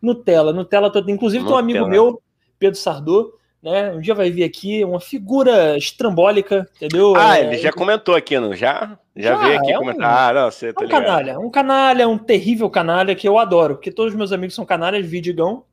Nutella, 0.02 0.54
Nutella 0.54 0.92
todo. 0.92 1.10
Inclusive, 1.10 1.44
tem 1.46 1.54
um 1.54 1.58
amigo 1.58 1.80
Nutella. 1.80 2.04
meu, 2.04 2.22
Pedro 2.60 2.78
Sardô, 2.80 3.34
né? 3.64 3.92
Um 3.92 4.02
dia 4.02 4.14
vai 4.14 4.30
vir 4.30 4.44
aqui, 4.44 4.84
uma 4.84 5.00
figura 5.00 5.76
estrambólica, 5.78 6.70
entendeu? 6.76 7.16
Ah, 7.16 7.38
É, 7.40 7.46
ele 7.46 7.58
já 7.58 7.72
comentou 7.72 8.14
aqui, 8.16 8.38
não? 8.40 8.54
Já? 8.54 8.98
Já, 9.16 9.32
Já, 9.36 9.38
veio 9.38 9.60
aqui 9.60 9.72
é 9.72 9.75
um- 9.78 9.80
comentar. 9.80 10.30
Ah, 10.30 10.34
não, 10.34 10.52
você 10.52 10.68
É 10.68 10.74
tá 10.74 10.82
um 10.82 10.86
ligado. 10.86 11.04
canalha, 11.06 11.40
um 11.40 11.50
canalha, 11.50 12.08
um 12.08 12.18
terrível 12.18 12.70
canalha 12.70 13.16
que 13.16 13.28
eu 13.28 13.38
adoro, 13.38 13.75
porque 13.75 13.92
todos 13.92 14.14
os 14.14 14.18
meus 14.18 14.32
amigos 14.32 14.54
são 14.56 14.66
canalhas, 14.66 15.06
Vidigão, 15.06 15.64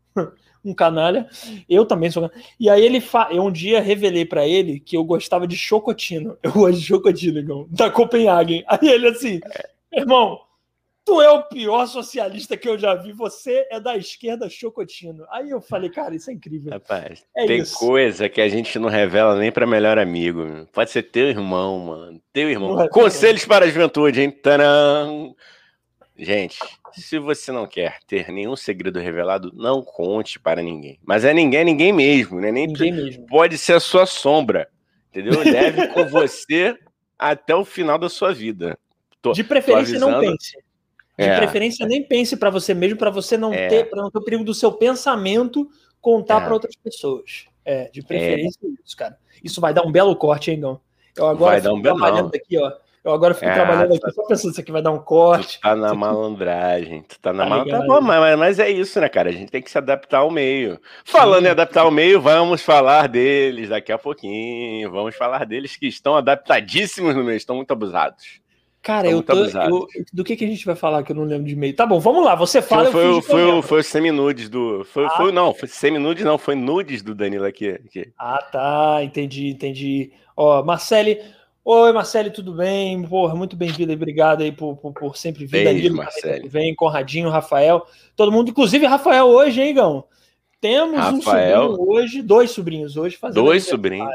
um 0.69 0.75
canalha, 0.75 1.29
eu 1.69 1.85
também 1.85 2.11
sou. 2.11 2.31
E 2.59 2.69
aí 2.69 2.85
ele 2.85 3.01
fa... 3.01 3.29
eu 3.31 3.45
um 3.45 3.53
dia 3.53 3.81
revelei 3.81 4.25
pra 4.25 4.47
ele 4.47 4.81
que 4.81 4.97
eu 4.97 5.05
gostava 5.05 5.47
de 5.47 5.57
chocotino. 5.57 6.37
Eu 6.43 6.53
gosto 6.53 6.79
de 6.81 6.87
chocotino, 6.87 7.39
Igão, 7.39 7.67
da 7.71 7.91
Copenhagen. 7.91 8.65
Aí 8.69 8.89
ele 8.89 9.09
assim, 9.09 9.41
irmão, 9.93 10.39
tu 11.05 11.23
é 11.23 11.31
o 11.31 11.43
pior 11.45 11.87
socialista 11.87 12.57
que 12.57 12.69
eu 12.69 12.77
já 12.77 12.95
vi, 12.95 13.13
você 13.13 13.67
é 13.71 13.79
da 13.79 13.97
esquerda 13.97 14.51
chocotino. 14.51 15.25
Aí 15.31 15.51
eu 15.51 15.61
falei, 15.61 15.89
cara, 15.89 16.15
isso 16.15 16.31
é 16.31 16.35
incrível. 16.35 16.73
Rapaz, 16.73 17.25
É 17.37 17.47
tem 17.47 17.61
isso. 17.61 17.79
coisa 17.79 18.29
que 18.29 18.41
a 18.41 18.49
gente 18.49 18.79
não 18.79 18.89
revela 18.89 19.37
nem 19.37 19.53
pra 19.53 19.67
melhor 19.67 19.99
amigo. 19.99 20.45
meu. 20.45 20.67
Pode 20.67 20.91
ser 20.91 21.05
teu 21.05 21.29
irmão, 21.29 21.79
mano. 21.79 22.21
Teu 22.33 22.51
irmão. 22.51 22.71
Não 22.71 22.77
revela. 22.77 22.91
Conselhos 22.91 23.45
para 23.45 23.65
a 23.65 23.69
juventude, 23.69 24.21
hein? 24.21 24.31
Tcharam! 24.31 25.35
Gente, 26.19 26.59
se 26.95 27.19
você 27.19 27.53
não 27.53 27.67
quer 27.67 27.99
ter 28.07 28.31
nenhum 28.33 28.57
segredo 28.57 28.99
revelado, 28.99 29.53
não 29.55 29.83
conte 29.83 30.41
para 30.41 30.63
ninguém. 30.63 30.99
Mas 31.05 31.25
é 31.25 31.35
ninguém, 31.35 31.65
ninguém 31.65 31.93
mesmo, 31.93 32.41
né? 32.41 32.51
Nem 32.51 32.67
Ninguém 32.67 32.93
mesmo. 32.93 33.27
pode 33.27 33.59
ser 33.59 33.75
a 33.75 33.81
sua 33.81 34.07
sombra, 34.07 34.69
entendeu? 35.11 35.39
Leve 35.41 35.89
com 35.93 36.07
você 36.07 36.75
até 37.19 37.55
o 37.55 37.65
final 37.65 37.99
da 37.99 38.09
sua 38.09 38.33
vida. 38.33 38.79
Tô- 39.21 39.33
De 39.33 39.45
preferência, 39.45 39.99
não 39.99 40.21
pense. 40.21 40.53
De 41.19 41.25
É. 41.25 41.37
preferência, 41.37 41.87
nem 41.87 42.03
pense 42.03 42.37
pra 42.37 42.49
você 42.51 42.73
mesmo, 42.73 42.97
pra 42.99 43.11
você 43.11 43.37
não 43.37 43.53
É. 43.53 43.69
ter, 43.69 43.85
para 43.91 44.03
não 44.03 44.11
ter 44.11 44.19
o 44.19 44.25
perigo 44.25 44.45
do 44.45 44.55
seu 44.55 44.73
pensamento 44.73 45.69
contar 46.01 46.43
É. 46.43 46.45
pra 46.47 46.55
outras 46.55 46.77
pessoas. 46.77 47.47
É, 47.65 47.91
de 47.91 48.01
preferência 48.03 48.61
isso, 48.85 48.97
cara. 48.97 49.19
Isso 49.43 49.61
vai 49.61 49.75
dar 49.75 49.83
um 49.83 49.91
belo 49.93 50.15
corte, 50.17 50.51
hein, 50.51 50.61
Gão? 50.61 50.81
Eu 51.17 51.27
agora 51.27 51.53
Vai 51.53 51.61
dar 51.61 51.73
um 51.75 51.81
belo- 51.83 52.31
aqui, 52.35 52.57
ó. 52.59 52.73
Eu 53.07 53.13
agora 53.13 53.35
fico 53.35 53.47
É, 53.47 53.55
trabalhando 53.55 53.99
tá- 53.99 54.09
aqui 54.09 54.15
só 54.17 54.27
pensando 54.27 54.51
isso 54.51 54.61
aqui 54.61 54.73
vai 54.73 54.83
dar 54.83 54.91
um 54.91 54.99
corte. 54.99 55.59
Tu 55.59 55.63
tá 55.63 55.77
na 55.77 55.95
malandragem, 55.95 57.03
tu 57.03 57.19
tá 57.21 57.33
na 57.33 57.45
Tá 57.45 57.49
malandragem. 57.51 57.87
Tá 57.89 58.01
mas, 58.01 58.39
mas 58.39 58.59
é 58.59 58.69
isso, 58.69 59.01
né, 59.01 59.09
cara? 59.09 59.29
A 59.29 59.33
gente 59.33 59.51
tem 59.51 59.63
que 59.63 59.71
se 59.71 59.79
adaptar 59.79 60.19
ao 60.19 60.31
meio. 60.31 60.79
Falando 61.05 61.47
em 61.47 61.51
adaptar 61.51 61.83
ao 61.83 61.91
meio, 61.91 62.21
vamos 62.21 62.63
falar 62.63 63.07
deles 63.07 63.69
daqui 63.69 63.93
a 63.93 63.99
pouquinho. 63.99 64.91
Vamos 64.91 65.15
falar 65.15 65.47
deles 65.47 65.77
que 65.77 65.87
estão 65.87 66.17
adaptadíssimos 66.17 67.15
no 67.15 67.23
meio, 67.23 67.37
estão 67.37 67.55
muito 67.55 67.71
abusados. 67.71 68.41
Cara, 68.83 69.09
eu 69.09 69.23
tô. 69.23 69.35
eu- 69.35 69.87
do 70.13 70.23
que, 70.23 70.37
que 70.37 70.45
a 70.45 70.49
gente 70.49 70.65
vai 70.65 70.77
falar 70.77 71.03
que 71.03 71.11
eu 71.13 71.17
não 71.17 71.25
lembro 71.25 71.47
de 71.47 71.57
meio? 71.57 71.75
Tá 71.75 71.85
bom, 71.87 71.99
vamos 72.01 72.25
lá. 72.25 72.35
Você 72.37 72.61
fala. 72.63 72.91
Foi, 72.91 73.05
eu 73.07 73.21
foi, 73.23 73.43
eu 73.43 73.51
foi, 73.55 73.63
foi 73.63 73.81
o 73.81 73.85
seminudes 73.85 74.49
do. 74.49 74.85
Foi, 74.85 75.07
Ah. 75.07 75.11
foi, 75.11 75.33
não, 75.33 75.53
foi 75.55 75.69
seminudes, 75.69 76.25
não, 76.25 76.39
foi 76.39 76.55
nudes 76.55 77.03
do 77.03 77.15
Danilo 77.15 77.45
aqui. 77.45 77.69
aqui. 77.71 78.13
Ah, 78.19 78.39
tá. 78.51 78.99
Entendi, 79.03 79.49
entendi. 79.49 80.13
Ó, 80.37 80.63
Marcele. 80.65 81.21
Oi, 81.69 81.91
Marcele, 81.91 82.31
tudo 82.31 82.55
bem? 82.55 83.03
Porra, 83.03 83.35
muito 83.35 83.57
bem-vinda 83.57 83.91
e 83.93 83.97
obrigado 83.97 84.41
aí 84.41 84.53
por, 84.53 84.77
por, 84.77 84.93
por 84.93 85.17
sempre 85.17 85.45
vir. 85.45 85.65
Beijo, 85.65 85.97
Danilo 85.97 86.13
sempre 86.13 86.49
Vem, 86.49 86.73
Conradinho, 86.77 87.29
Rafael, 87.29 87.85
todo 88.15 88.31
mundo, 88.31 88.51
inclusive 88.51 88.87
Rafael 88.87 89.27
hoje, 89.27 89.61
hein, 89.61 89.75
Gão? 89.75 90.05
Temos 90.61 90.95
um 90.95 91.17
Rafael. 91.19 91.71
sobrinho 91.71 91.91
hoje, 91.91 92.23
dois 92.23 92.53
sobrinhos 92.53 92.97
hoje 92.97 93.17
fazendo 93.17 93.43
Dois 93.43 93.65
sobrinhos. 93.67 94.09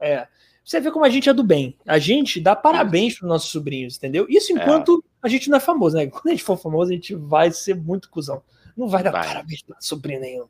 É. 0.00 0.26
Você 0.64 0.80
vê 0.80 0.90
como 0.90 1.04
a 1.04 1.08
gente 1.08 1.28
é 1.28 1.32
do 1.32 1.44
bem. 1.44 1.76
A 1.86 2.00
gente 2.00 2.40
dá 2.40 2.56
parabéns 2.56 3.16
para 3.16 3.28
nossos 3.28 3.52
sobrinhos, 3.52 3.96
entendeu? 3.96 4.26
Isso 4.28 4.52
enquanto 4.52 5.00
a 5.22 5.28
gente 5.28 5.48
não 5.48 5.58
é 5.58 5.60
famoso, 5.60 5.94
né? 5.94 6.08
Quando 6.08 6.26
a 6.26 6.30
gente 6.30 6.42
for 6.42 6.56
famoso, 6.56 6.90
a 6.90 6.94
gente 6.94 7.14
vai 7.14 7.52
ser 7.52 7.76
muito 7.76 8.10
cuzão. 8.10 8.42
Não 8.76 8.88
vai 8.88 9.04
dar 9.04 9.12
Vai. 9.12 9.28
parabéns 9.28 9.62
para 9.62 9.76
sobrinho 9.80 10.20
nenhum. 10.20 10.46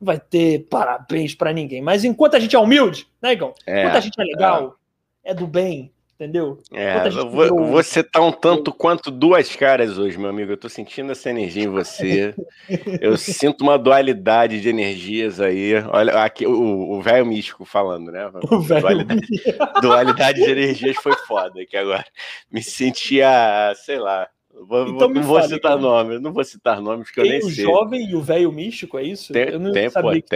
Não 0.00 0.06
vai 0.06 0.18
ter 0.18 0.60
parabéns 0.70 1.34
para 1.34 1.52
ninguém. 1.52 1.82
Mas 1.82 2.02
enquanto 2.02 2.34
a 2.34 2.40
gente 2.40 2.56
é 2.56 2.58
humilde, 2.58 3.06
né, 3.20 3.34
Igão? 3.34 3.52
É, 3.66 3.80
Enquanto 3.80 3.96
a 3.96 4.00
gente 4.00 4.18
é 4.18 4.24
legal, 4.24 4.78
é, 5.24 5.32
do 5.34 5.46
bem, 5.46 5.92
entendeu? 6.14 6.58
é, 6.72 6.94
Quanta 6.94 7.10
gente 7.10 7.28
vo- 7.28 7.44
deu- 7.44 7.64
você 7.66 8.02
tá 8.02 8.20
um 8.20 8.32
tanto 8.32 8.72
quanto 8.72 9.10
duas 9.10 9.54
caras 9.56 9.98
hoje, 9.98 10.18
meu 10.18 10.30
amigo. 10.30 10.52
Eu 10.52 10.56
tô 10.56 10.68
sentindo 10.68 11.12
essa 11.12 11.30
energia 11.30 11.64
em 11.64 11.68
você. 11.68 12.34
Eu 13.00 13.16
sinto 13.16 13.62
uma 13.62 13.78
dualidade 13.78 14.60
de 14.60 14.68
energias 14.68 15.40
aí. 15.40 15.74
Olha, 15.90 16.22
aqui 16.22 16.46
o 16.46 16.92
o 16.92 17.00
velho 17.02 17.24
místico 17.26 17.64
falando, 17.64 18.10
né? 18.12 18.30
O 18.50 18.60
velho. 18.60 18.80
Dualidade, 18.82 19.26
dualidade 19.80 20.44
de 20.44 20.50
energias 20.50 20.96
foi 20.96 21.14
foda, 21.26 21.64
que 21.66 21.76
agora 21.76 22.04
me 22.50 22.62
sentia, 22.62 23.72
sei 23.76 23.98
lá. 23.98 24.28
Vou, 24.68 24.86
Então 24.88 25.08
não 25.08 25.22
vou 25.22 25.38
fale, 25.40 25.54
citar 25.54 25.70
cara. 25.72 25.80
nome, 25.80 26.18
não 26.18 26.30
vou 26.32 26.44
citar 26.44 26.80
nomes 26.80 27.10
que 27.10 27.18
eu 27.18 27.24
Tem 27.24 27.38
nem 27.38 27.40
o 27.40 27.50
sei. 27.50 27.64
jovem 27.64 28.10
e 28.10 28.14
o 28.14 28.20
velho 28.20 28.52
místico, 28.52 28.98
é 28.98 29.02
isso? 29.02 29.32
Tem, 29.32 29.48
Eu 29.48 29.58
não 29.58 29.72
tem, 29.72 29.86
pô, 29.86 29.92
sabia 29.92 30.20
que 30.20 30.28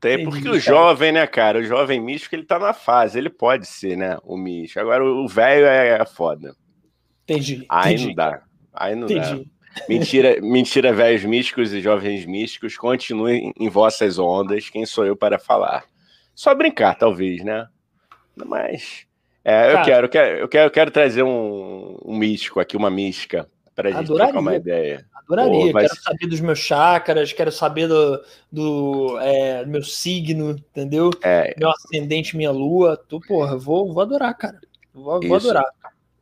tem. 0.00 0.24
Porque 0.24 0.48
o 0.48 0.58
jovem, 0.58 1.12
né, 1.12 1.26
cara? 1.26 1.58
O 1.58 1.64
jovem 1.64 2.00
místico, 2.00 2.34
ele 2.34 2.44
tá 2.44 2.58
na 2.58 2.72
fase, 2.72 3.18
ele 3.18 3.30
pode 3.30 3.66
ser, 3.66 3.96
né, 3.96 4.18
o 4.24 4.36
místico. 4.36 4.80
Agora, 4.80 5.04
o 5.04 5.28
velho 5.28 5.66
é, 5.66 6.00
é 6.00 6.06
foda. 6.06 6.54
Entendi. 7.24 7.64
Aí 7.68 7.94
entendi, 7.94 8.08
não 8.08 8.14
dá. 8.14 8.42
Aí 8.72 8.94
não 8.94 9.06
dá. 9.06 9.14
Entendi. 9.14 9.50
Mentira, 9.88 10.40
mentira, 10.40 10.92
velhos 10.92 11.24
místicos 11.24 11.72
e 11.72 11.80
jovens 11.80 12.26
místicos, 12.26 12.76
continuem 12.76 13.52
em 13.58 13.68
vossas 13.68 14.18
ondas. 14.18 14.68
Quem 14.68 14.84
sou 14.84 15.06
eu 15.06 15.16
para 15.16 15.38
falar? 15.38 15.84
Só 16.34 16.54
brincar, 16.54 16.96
talvez, 16.96 17.44
né? 17.44 17.68
Mas 18.34 19.06
é, 19.44 19.72
eu, 19.72 19.82
quero, 19.82 20.06
eu 20.06 20.10
quero, 20.10 20.38
eu 20.38 20.48
quero, 20.48 20.66
eu 20.66 20.70
quero 20.70 20.90
trazer 20.90 21.22
um, 21.22 21.98
um 22.04 22.16
místico 22.16 22.60
aqui, 22.60 22.76
uma 22.76 22.90
mística, 22.90 23.48
para 23.80 23.88
a 23.88 23.92
gente 23.92 24.04
Adoraria. 24.04 24.32
trocar 24.32 24.40
uma 24.40 24.56
ideia. 24.56 25.06
Adoraria. 25.14 25.66
Pô, 25.66 25.72
vai 25.72 25.86
Quero 25.86 26.02
saber 26.02 26.26
dos 26.26 26.40
meus 26.40 26.58
chakras, 26.58 27.32
quero 27.32 27.52
saber 27.52 27.88
do, 27.88 28.22
do, 28.50 29.18
é, 29.20 29.64
meu 29.64 29.82
signo, 29.82 30.50
entendeu? 30.50 31.10
É, 31.22 31.54
Meu 31.58 31.70
ascendente, 31.70 32.36
minha 32.36 32.50
lua. 32.50 32.96
Tu, 33.08 33.20
porra, 33.20 33.56
vou, 33.56 33.92
vou 33.92 34.02
adorar, 34.02 34.34
cara. 34.34 34.60
Vou, 34.92 35.20
vou 35.20 35.36
adorar. 35.36 35.64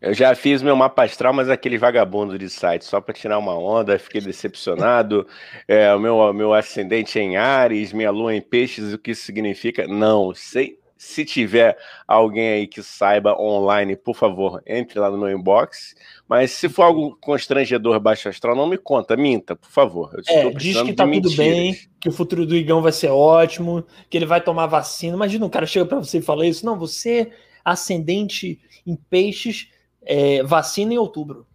eu 0.00 0.14
já 0.14 0.34
fiz 0.34 0.62
meu 0.62 0.76
mapa 0.76 1.04
astral, 1.04 1.32
mas 1.32 1.48
aquele 1.48 1.78
vagabundo 1.78 2.38
de 2.38 2.48
site, 2.48 2.84
só 2.84 3.00
para 3.00 3.14
tirar 3.14 3.38
uma 3.38 3.58
onda, 3.58 3.98
fiquei 3.98 4.20
decepcionado. 4.20 5.26
É, 5.66 5.92
o 5.94 5.98
meu, 5.98 6.32
meu 6.32 6.54
ascendente 6.54 7.18
é 7.18 7.22
em 7.22 7.36
Ares, 7.36 7.92
minha 7.92 8.10
lua 8.10 8.34
em 8.34 8.40
Peixes, 8.40 8.92
o 8.92 8.98
que 8.98 9.12
isso 9.12 9.24
significa? 9.24 9.86
Não 9.86 10.34
sei. 10.34 10.78
Se 11.00 11.24
tiver 11.24 11.78
alguém 12.08 12.48
aí 12.48 12.66
que 12.66 12.82
saiba 12.82 13.40
online, 13.40 13.94
por 13.94 14.16
favor, 14.16 14.60
entre 14.66 14.98
lá 14.98 15.08
no 15.08 15.16
meu 15.16 15.30
inbox. 15.30 15.94
Mas 16.28 16.50
se 16.50 16.68
for 16.68 16.82
algo 16.82 17.16
constrangedor 17.20 18.00
baixo 18.00 18.28
astral, 18.28 18.56
não 18.56 18.66
me 18.66 18.76
conta, 18.76 19.16
minta, 19.16 19.54
por 19.54 19.70
favor. 19.70 20.10
Eu 20.12 20.50
É, 20.50 20.50
diz 20.50 20.82
que 20.82 20.92
tá 20.92 21.04
tudo 21.04 21.10
mentiras. 21.14 21.36
bem, 21.36 21.78
que 22.00 22.08
o 22.08 22.12
futuro 22.12 22.44
do 22.44 22.56
Igão 22.56 22.82
vai 22.82 22.90
ser 22.90 23.10
ótimo, 23.10 23.86
que 24.10 24.18
ele 24.18 24.26
vai 24.26 24.40
tomar 24.40 24.66
vacina. 24.66 25.14
Imagina 25.14 25.46
um 25.46 25.48
cara 25.48 25.66
chega 25.66 25.86
pra 25.86 25.98
você 25.98 26.18
e 26.18 26.22
fala 26.22 26.44
isso. 26.44 26.66
Não, 26.66 26.76
você, 26.76 27.30
ascendente 27.64 28.60
em 28.84 28.96
peixes, 28.96 29.68
é, 30.02 30.42
vacina 30.42 30.94
em 30.94 30.98
outubro. 30.98 31.46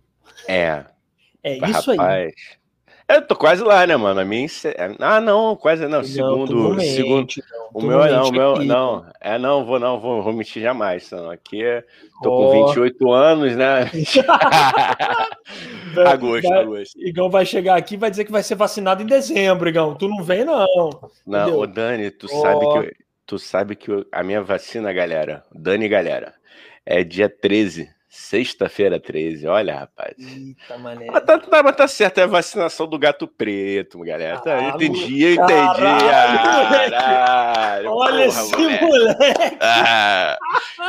É, 0.47 0.85
É 1.43 1.57
isso 1.69 1.91
aí. 1.91 2.33
Eu 3.15 3.27
tô 3.27 3.35
quase 3.35 3.63
lá, 3.63 3.85
né, 3.85 3.95
mano? 3.95 4.19
A 4.19 4.25
minha. 4.25 4.47
Ah, 4.99 5.21
não, 5.21 5.55
quase 5.55 5.83
não. 5.83 5.99
Não, 5.99 6.03
Segundo. 6.03 6.55
não 6.55 6.79
segundo 6.79 7.15
mente, 7.17 7.43
não. 7.51 7.69
o 7.73 7.83
meu 7.85 8.03
é 8.03 8.11
não, 8.11 8.21
o 8.21 8.23
mente 8.25 8.37
meu. 8.37 8.53
aqui. 8.55 8.65
Não, 8.65 9.05
é 9.21 9.37
não, 9.37 9.65
vou 9.65 9.79
não, 9.79 9.99
vou, 9.99 10.21
vou 10.23 10.33
mentir 10.33 10.61
jamais. 10.61 11.03
Senão 11.05 11.29
aqui 11.29 11.63
é- 11.63 11.83
tô 12.21 12.31
Ó, 12.31 12.51
com 12.51 12.65
28 12.67 13.11
anos, 13.11 13.55
né? 13.55 13.89
agosto, 16.07 16.49
vai- 16.49 16.59
agosto. 16.61 16.99
Igão 16.99 17.29
vai 17.29 17.45
chegar 17.45 17.75
aqui 17.77 17.95
e 17.95 17.97
vai 17.97 18.09
dizer 18.09 18.25
que 18.25 18.31
vai 18.31 18.43
ser 18.43 18.55
vacinado 18.55 19.03
em 19.03 19.05
dezembro, 19.05 19.69
Igão. 19.69 19.95
Tu 19.95 20.07
não 20.07 20.23
vem, 20.23 20.43
não. 20.43 20.65
Não, 21.25 21.41
Entendeu? 21.41 21.59
ô 21.59 21.67
Dani, 21.67 22.11
tu 22.11 22.27
Ó. 22.31 22.41
sabe 22.41 22.59
que 22.59 22.77
eu- 22.77 22.91
tu 23.25 23.39
sabe 23.39 23.75
que 23.75 23.91
eu- 23.91 24.05
a 24.11 24.23
minha 24.23 24.41
vacina, 24.41 24.91
galera, 24.91 25.43
Dani, 25.53 25.87
galera, 25.87 26.33
é 26.85 27.03
dia 27.03 27.29
13, 27.29 27.89
sexta-feira 28.15 28.99
13. 28.99 29.47
Olha, 29.47 29.75
rapaz. 29.79 30.13
Eita, 30.19 30.77
mané. 30.77 31.07
Mas 31.11 31.23
tá, 31.25 31.39
tá- 31.39 31.63
mas 31.63 31.75
tá 31.75 31.87
certo, 31.87 32.19
é 32.19 32.23
a 32.23 32.27
vacinação 32.27 32.85
do 32.87 32.99
gato 32.99 33.27
preto, 33.27 33.97
galera. 34.01 34.37
Tá, 34.39 34.55
Ah, 34.55 34.69
entendi, 34.69 35.23
eu 35.23 35.37
caralho, 35.37 35.79
entendi. 35.79 36.69
moleque. 36.69 36.91
Caralho, 36.91 37.91
Olha 37.91 38.11
porra, 38.11 38.25
esse 38.25 38.55
moleque. 38.55 38.85
moleque. 38.85 39.57
Ah, 39.59 40.37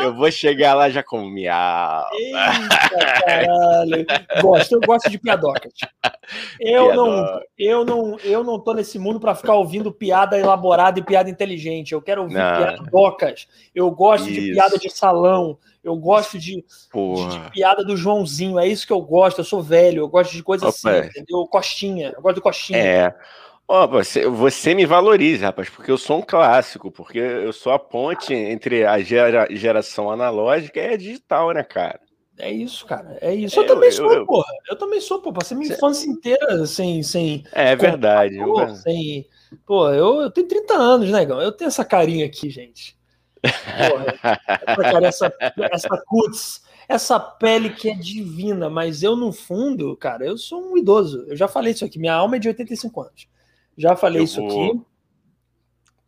eu 0.02 0.14
vou 0.14 0.30
chegar 0.30 0.74
lá 0.74 0.90
já 0.90 1.02
com 1.02 1.24
miau. 1.24 2.04
Eita, 2.12 2.36
caralho. 3.24 4.06
Gosto, 4.42 4.72
eu 4.74 4.80
gosto 4.82 5.08
de 5.08 5.18
piadocas. 5.18 5.72
Eu 6.60 6.94
não, 6.94 7.40
eu 7.58 7.84
não, 7.86 8.18
eu 8.22 8.44
não 8.44 8.58
tô 8.60 8.74
nesse 8.74 8.98
mundo 8.98 9.18
para 9.18 9.34
ficar 9.34 9.54
ouvindo 9.54 9.90
piada 9.90 10.38
elaborada 10.38 10.98
e 10.98 11.02
piada 11.02 11.30
inteligente. 11.30 11.92
Eu 11.92 12.02
quero 12.02 12.22
ouvir 12.22 12.34
Não. 12.34 12.56
piadocas. 12.58 13.48
Eu 13.74 13.90
gosto 13.90 14.26
de 14.26 14.40
Isso. 14.40 14.52
piada 14.52 14.78
de 14.78 14.90
salão. 14.90 15.58
Eu 15.84 15.96
gosto 15.96 16.38
de, 16.38 16.56
de- 16.56 16.62
de 16.62 16.88
Porra. 16.90 17.50
piada 17.50 17.84
do 17.84 17.96
Joãozinho. 17.96 18.58
É 18.58 18.66
isso 18.66 18.86
que 18.86 18.92
eu 18.92 19.00
gosto. 19.02 19.38
Eu 19.40 19.44
sou 19.44 19.62
velho. 19.62 20.00
Eu 20.02 20.08
gosto 20.08 20.32
de 20.32 20.42
coisa 20.42 20.68
assim, 20.68 20.88
Opa. 20.88 21.06
entendeu? 21.06 21.46
Costinha. 21.46 22.12
Eu 22.16 22.22
gosto 22.22 22.36
do 22.36 22.42
Costinha. 22.42 22.78
É. 22.78 23.14
Ó, 23.66 23.86
você, 23.86 24.26
você 24.28 24.74
me 24.74 24.84
valoriza, 24.84 25.46
rapaz, 25.46 25.70
porque 25.70 25.90
eu 25.90 25.96
sou 25.96 26.18
um 26.18 26.22
clássico, 26.22 26.90
porque 26.90 27.18
eu 27.18 27.52
sou 27.52 27.72
a 27.72 27.78
ponte 27.78 28.34
entre 28.34 28.84
a 28.84 28.98
gera- 29.00 29.46
geração 29.50 30.10
analógica 30.10 30.80
e 30.80 30.86
a 30.94 30.96
digital, 30.98 31.50
né, 31.52 31.62
cara? 31.62 31.98
É 32.38 32.50
isso, 32.50 32.84
cara. 32.84 33.16
É 33.22 33.32
isso. 33.34 33.58
Eu, 33.58 33.62
Eu- 33.62 33.68
também 33.68 33.88
eu- 33.88 33.92
sou, 33.94 34.12
eu- 34.12 34.26
porra. 34.26 34.52
Eu 34.68 34.76
também 34.76 35.00
sou, 35.00 35.20
pô. 35.22 35.32
Passei 35.32 35.56
minha 35.56 35.68
Cê- 35.68 35.74
infância 35.76 36.06
inteira 36.10 36.66
sem, 36.66 37.02
sem, 37.02 37.44
É 37.52 37.74
verdade. 37.76 38.36
Eu- 38.36 38.68
sem... 38.76 39.26
Pô, 39.66 39.88
eu, 39.90 40.20
eu 40.22 40.30
tenho 40.30 40.48
30 40.48 40.74
anos, 40.74 41.08
né, 41.10 41.24
Gão? 41.24 41.40
Eu 41.40 41.52
tenho 41.52 41.68
essa 41.68 41.84
carinha 41.84 42.26
aqui, 42.26 42.50
gente. 42.50 42.96
Porra, 43.44 44.38
essa, 44.66 44.82
cara, 44.82 45.06
essa, 45.06 45.34
essa 45.72 46.02
cutis, 46.06 46.62
essa 46.88 47.18
pele 47.20 47.70
que 47.70 47.88
é 47.90 47.94
divina, 47.94 48.68
mas 48.70 49.02
eu, 49.02 49.16
no 49.16 49.32
fundo, 49.32 49.96
cara, 49.96 50.24
eu 50.26 50.36
sou 50.36 50.72
um 50.72 50.76
idoso. 50.78 51.24
Eu 51.28 51.36
já 51.36 51.48
falei 51.48 51.72
isso 51.72 51.84
aqui, 51.84 51.98
minha 51.98 52.14
alma 52.14 52.36
é 52.36 52.38
de 52.38 52.48
85 52.48 53.00
anos. 53.00 53.28
Já 53.76 53.96
falei 53.96 54.20
Eu 54.20 54.24
isso 54.24 54.40
vou- 54.40 54.48
aqui. 54.72 54.80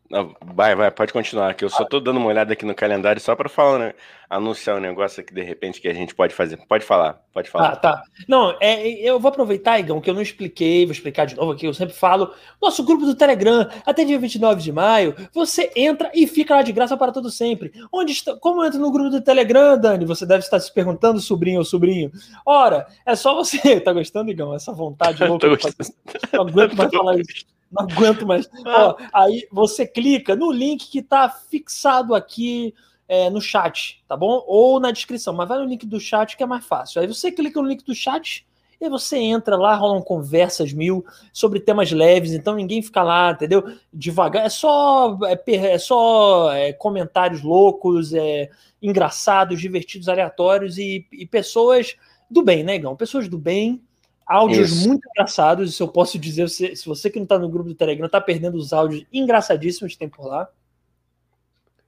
Não, 0.09 0.35
vai, 0.55 0.75
vai, 0.77 0.91
pode 0.91 1.13
continuar, 1.13 1.55
que 1.55 1.65
eu 1.65 1.69
só 1.69 1.85
tô 1.85 1.99
dando 1.99 2.19
uma 2.19 2.29
olhada 2.29 2.53
aqui 2.53 2.65
no 2.65 2.75
calendário 2.75 3.21
só 3.21 3.35
pra 3.35 3.49
falar, 3.49 3.79
né, 3.79 3.95
anunciar 4.31 4.77
um 4.77 4.81
negócio 4.81 5.21
aqui 5.21 5.35
de 5.35 5.43
repente 5.43 5.81
que 5.81 5.89
a 5.89 5.93
gente 5.95 6.15
pode 6.15 6.33
fazer. 6.35 6.59
Pode 6.69 6.85
falar, 6.85 7.21
pode 7.33 7.51
falar. 7.51 7.71
Ah, 7.73 7.77
tá. 7.77 8.03
Não, 8.29 8.57
é, 8.61 8.89
eu 8.89 9.19
vou 9.19 9.29
aproveitar, 9.31 9.79
Igão, 9.81 10.01
que 10.01 10.09
eu 10.09 10.15
não 10.15 10.23
expliquei, 10.23 10.85
vou 10.87 10.93
explicar 10.93 11.25
de 11.27 11.35
novo 11.35 11.53
aqui, 11.53 11.67
eu 11.67 11.75
sempre 11.75 11.95
falo. 11.95 12.33
Nosso 12.63 12.85
grupo 12.85 13.05
do 13.05 13.15
Telegram, 13.17 13.69
até 13.85 14.05
dia 14.05 14.19
29 14.19 14.63
de 14.63 14.71
maio, 14.73 15.15
você 15.33 15.73
entra 15.75 16.11
e 16.15 16.27
fica 16.27 16.55
lá 16.55 16.63
de 16.63 16.73
graça 16.73 16.97
para 16.97 17.11
todo 17.13 17.31
sempre. 17.31 17.73
Onde 17.93 18.13
está, 18.13 18.37
como 18.37 18.65
entra 18.65 18.79
no 18.79 18.93
grupo 18.93 19.11
do 19.11 19.21
Telegram, 19.21 19.77
Dani? 19.79 20.05
Você 20.05 20.25
deve 20.25 20.41
estar 20.45 20.61
se 20.61 20.73
perguntando, 20.73 21.21
sobrinho 21.21 21.59
ou 21.59 21.65
sobrinho. 21.65 22.13
Ora, 22.45 22.87
é 23.05 23.17
só 23.17 23.35
você. 23.35 23.81
Tá 23.87 23.93
gostando, 23.93 24.31
Igão? 24.31 24.55
Essa 24.55 24.73
vontade 24.73 25.23
louca. 25.27 25.49
Tô 25.49 25.57
de 25.57 25.63
fazer- 25.63 25.95
Não 26.33 26.43
aguento 26.43 26.77
mais 26.77 26.91
falar 26.95 27.19
isso. 27.19 27.56
Não 27.77 27.85
aguento 27.85 28.27
mais. 28.27 28.49
Ó, 28.67 28.97
aí 29.13 29.47
você 29.51 29.87
clica 29.87 30.35
no 30.35 30.51
link 30.51 30.91
que 30.91 31.03
tá 31.03 31.29
fixado 31.29 32.15
aqui 32.15 32.75
é, 33.09 33.31
no 33.31 33.41
chat, 33.41 34.03
tá 34.09 34.17
bom? 34.17 34.43
Ou 34.47 34.81
na 34.81 34.91
descrição, 34.91 35.35
mas 35.35 35.49
vai 35.49 35.59
no 35.59 35.65
link 35.65 35.87
do 35.87 36.01
chat 36.01 36.37
que 36.37 36.43
é 36.43 36.47
mais 36.47 36.65
fácil. 36.65 37.01
Aí 37.01 37.07
você 37.07 37.31
clica 37.31 37.61
no 37.61 37.69
link 37.69 37.85
do 37.85 37.95
chat 37.95 38.47
e 38.81 38.89
você 38.89 39.17
entra 39.17 39.57
lá, 39.57 39.75
rolam 39.75 40.03
conversas 40.03 40.73
mil 40.73 41.05
sobre 41.33 41.61
temas 41.61 41.91
leves, 41.91 42.33
então 42.33 42.57
ninguém 42.57 42.83
fica 42.83 43.03
lá, 43.03 43.33
entendeu? 43.33 43.65
Devagar. 43.93 44.45
É 44.45 44.49
só, 44.49 45.19
é, 45.25 45.41
é 45.55 45.79
só 45.79 46.53
é, 46.53 46.73
comentários 46.73 47.43
loucos, 47.43 48.13
é, 48.13 48.51
engraçados, 48.83 49.61
divertidos, 49.61 50.09
aleatórios 50.09 50.77
e, 50.79 51.07
e 51.13 51.27
pessoas 51.27 51.97
do 52.31 52.43
bem, 52.43 52.63
né, 52.63 52.77
Igão? 52.77 52.97
Pessoas 52.97 53.29
do 53.29 53.39
bem. 53.39 53.83
Áudios 54.27 54.73
Isso. 54.73 54.89
muito 54.89 55.09
engraçados, 55.09 55.71
isso 55.71 55.83
eu 55.83 55.89
posso 55.89 56.19
dizer. 56.19 56.49
Se, 56.49 56.75
se 56.75 56.85
você 56.87 57.09
que 57.09 57.19
não 57.21 57.27
tá 57.27 57.39
no 57.39 57.49
grupo 57.49 57.69
do 57.69 57.75
Telegram 57.77 58.09
tá 58.09 58.21
perdendo 58.21 58.57
os 58.57 58.73
áudios 58.73 59.05
engraçadíssimos 59.13 59.93
que 59.93 59.99
tem 60.01 60.09
por 60.09 60.27
lá. 60.27 60.49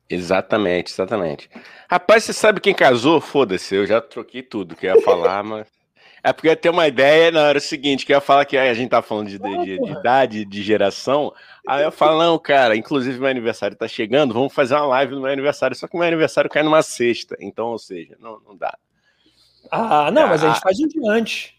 Exatamente, 0.09 0.91
exatamente. 0.93 1.51
Rapaz, 1.91 2.25
você 2.25 2.33
sabe 2.33 2.61
quem 2.61 2.75
casou? 2.75 3.21
Foda-se, 3.21 3.75
eu 3.75 3.87
já 3.87 4.01
troquei 4.01 4.43
tudo 4.43 4.75
que 4.77 4.87
eu 4.87 4.95
ia 4.97 5.03
falar, 5.03 5.43
mas. 5.45 5.67
É 6.23 6.33
porque 6.33 6.49
eu 6.49 6.53
ia 6.53 6.57
ter 6.57 6.69
uma 6.71 6.89
ideia, 6.89 7.31
não, 7.31 7.41
era 7.41 7.59
o 7.59 7.61
seguinte, 7.61 8.05
que 8.05 8.13
eu 8.13 8.17
ia 8.17 8.21
falar 8.21 8.45
que 8.45 8.57
a 8.57 8.75
gente 8.75 8.91
tá 8.91 9.01
falando 9.01 9.29
de, 9.29 9.39
de- 9.39 9.65
de- 9.65 9.79
de 9.79 9.91
idade, 9.93 10.45
de 10.45 10.63
geração. 10.63 11.33
Aí 11.67 11.85
eu 11.85 11.93
falo, 11.93 12.19
não, 12.19 12.37
cara, 12.41 12.77
inclusive 12.77 13.19
meu 13.21 13.29
aniversário 13.29 13.77
tá 13.77 13.87
chegando, 13.87 14.35
vamos 14.35 14.53
fazer 14.53 14.75
uma 14.75 14.87
live 14.87 15.15
no 15.15 15.21
meu 15.23 15.31
aniversário, 15.31 15.77
só 15.77 15.87
que 15.87 15.97
meu 15.97 16.07
aniversário 16.07 16.51
cai 16.51 16.65
numa 16.65 16.83
sexta, 16.83 17.37
então, 17.39 17.69
ou 17.69 17.79
seja, 17.79 18.17
não, 18.19 18.41
não 18.41 18.57
dá. 18.57 18.77
Ah, 19.71 20.11
não, 20.11 20.27
mas 20.27 20.43
a 20.43 20.49
Ah. 20.51 20.53
gente 20.55 20.63
faz 20.63 20.81
um 20.81 20.89
dia 20.89 21.03
antes. 21.13 21.13
A 21.13 21.13
gente 21.13 21.13
faz 21.13 21.13
um 21.13 21.13
dia 21.13 21.13
antes. 21.13 21.58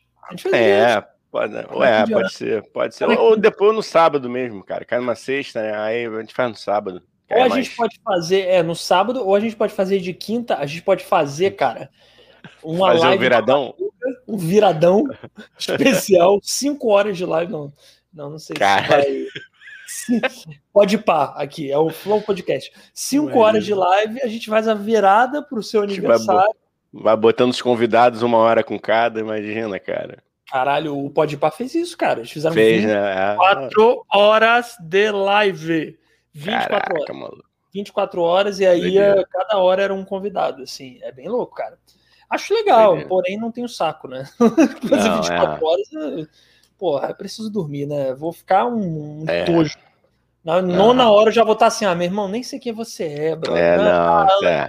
É, 0.54 1.04
pode, 1.32 1.54
ué, 1.56 2.00
podia. 2.02 2.16
pode 2.18 2.34
ser, 2.34 2.64
pode 2.72 2.96
ser. 2.96 3.06
Ou 3.06 3.36
depois 3.38 3.76
no 3.76 3.84
sábado 3.84 4.30
mesmo, 4.30 4.64
cara, 4.64 4.86
cai 4.86 5.00
numa 5.00 5.16
sexta, 5.16 5.62
né? 5.62 5.78
Aí 5.78 6.06
a 6.06 6.20
gente 6.22 6.34
faz 6.34 6.50
no 6.50 6.56
sábado. 6.56 7.02
Ou 7.30 7.38
é 7.38 7.42
a 7.44 7.50
mais- 7.50 7.66
gente 7.66 7.76
pode 7.76 8.00
fazer 8.04 8.42
é, 8.48 8.64
no 8.64 8.76
sábado, 8.76 9.26
ou 9.26 9.36
a 9.36 9.40
gente 9.40 9.56
pode 9.56 9.74
fazer 9.74 10.00
de 10.00 10.14
quinta. 10.14 10.56
A 10.58 10.66
gente 10.66 10.82
pode 10.82 11.04
fazer, 11.04 11.52
cara, 11.52 11.90
uma 12.64 12.88
fazer 12.94 13.00
live, 13.06 13.18
viradão. 13.24 13.76
um 14.28 14.38
viradão 14.38 15.04
especial, 15.58 16.40
cinco 16.42 16.90
horas 16.90 17.18
de 17.18 17.26
live. 17.26 17.52
Não, 17.52 17.72
não, 18.14 18.32
não 18.32 18.40
sei 18.40 18.56
Cara. 18.56 18.84
se 18.84 18.90
vai. 18.90 19.28
Pode 20.74 20.98
pá, 21.00 21.34
aqui, 21.36 21.72
é 21.72 21.78
o 21.78 21.90
Flow 21.90 22.22
Podcast. 22.22 22.72
Cinco 22.94 23.24
Imagina. 23.26 23.44
horas 23.46 23.66
de 23.66 23.74
live, 23.74 24.22
a 24.22 24.28
gente 24.28 24.48
faz 24.50 24.68
a 24.68 24.74
virada 24.74 25.42
pro 25.44 25.62
seu 25.64 25.82
gente 25.88 26.00
vai 26.02 26.12
aniversário. 26.16 26.56
Vai 26.92 27.16
botando 27.16 27.52
os 27.52 27.62
convidados 27.62 28.22
uma 28.22 28.38
hora 28.38 28.64
com 28.64 28.80
cada, 28.80 29.20
imagina, 29.20 29.80
cara. 29.80 30.24
Caralho, 30.50 30.98
o 30.98 31.10
Podpah 31.12 31.52
fez 31.52 31.76
isso, 31.76 31.96
cara. 31.96 32.20
Eles 32.20 32.32
fizeram 32.32 32.56
Fez, 32.56 32.84
né? 32.84 32.98
Ah, 32.98 33.38
24 33.70 34.06
horas 34.12 34.76
de 34.82 35.12
live. 35.12 36.00
24 36.34 36.74
horas. 36.74 37.06
Caraca, 37.06 37.14
maluco. 37.14 37.50
24 37.72 38.22
horas 38.24 38.60
e 38.60 38.66
aí 38.66 38.82
Doideira. 38.82 39.22
eh, 39.22 39.26
cada 39.32 39.60
hora 39.60 39.84
era 39.84 39.94
um 39.94 40.04
convidado, 40.04 40.64
assim, 40.64 40.98
é 41.04 41.12
bem 41.12 41.28
louco, 41.30 41.54
cara. 41.56 41.78
Acho 42.28 42.54
legal, 42.54 42.98
porém 43.08 43.38
não 43.38 43.52
tenho 43.52 43.70
saco, 43.70 44.08
né? 44.08 44.28
Fazer 44.90 45.10
Não, 45.10 45.22
24 45.22 45.64
é. 45.64 45.68
horas, 45.70 45.88
eh, 45.94 46.28
porra, 46.80 47.08
eu 47.10 47.16
preciso 47.16 47.52
dormir, 47.52 47.86
né? 47.86 48.16
Vou 48.16 48.34
ficar 48.34 48.66
um, 48.66 49.22
um 49.22 49.26
É. 49.28 49.44
tojo. 49.46 49.78
Na 50.44 50.62
Não. 50.64 50.76
nona 50.76 51.12
hora 51.12 51.30
eu 51.30 51.34
já 51.34 51.44
vou 51.44 51.54
estar 51.54 51.68
assim, 51.68 51.86
ah, 51.86 51.94
meu 51.94 52.06
irmão, 52.06 52.28
nem 52.28 52.42
sei 52.42 52.58
quem 52.60 52.74
você 52.74 53.04
é, 53.04 53.36
bro. 53.36 53.56
É, 53.56 53.78
não, 53.78 54.48
é. 54.48 54.68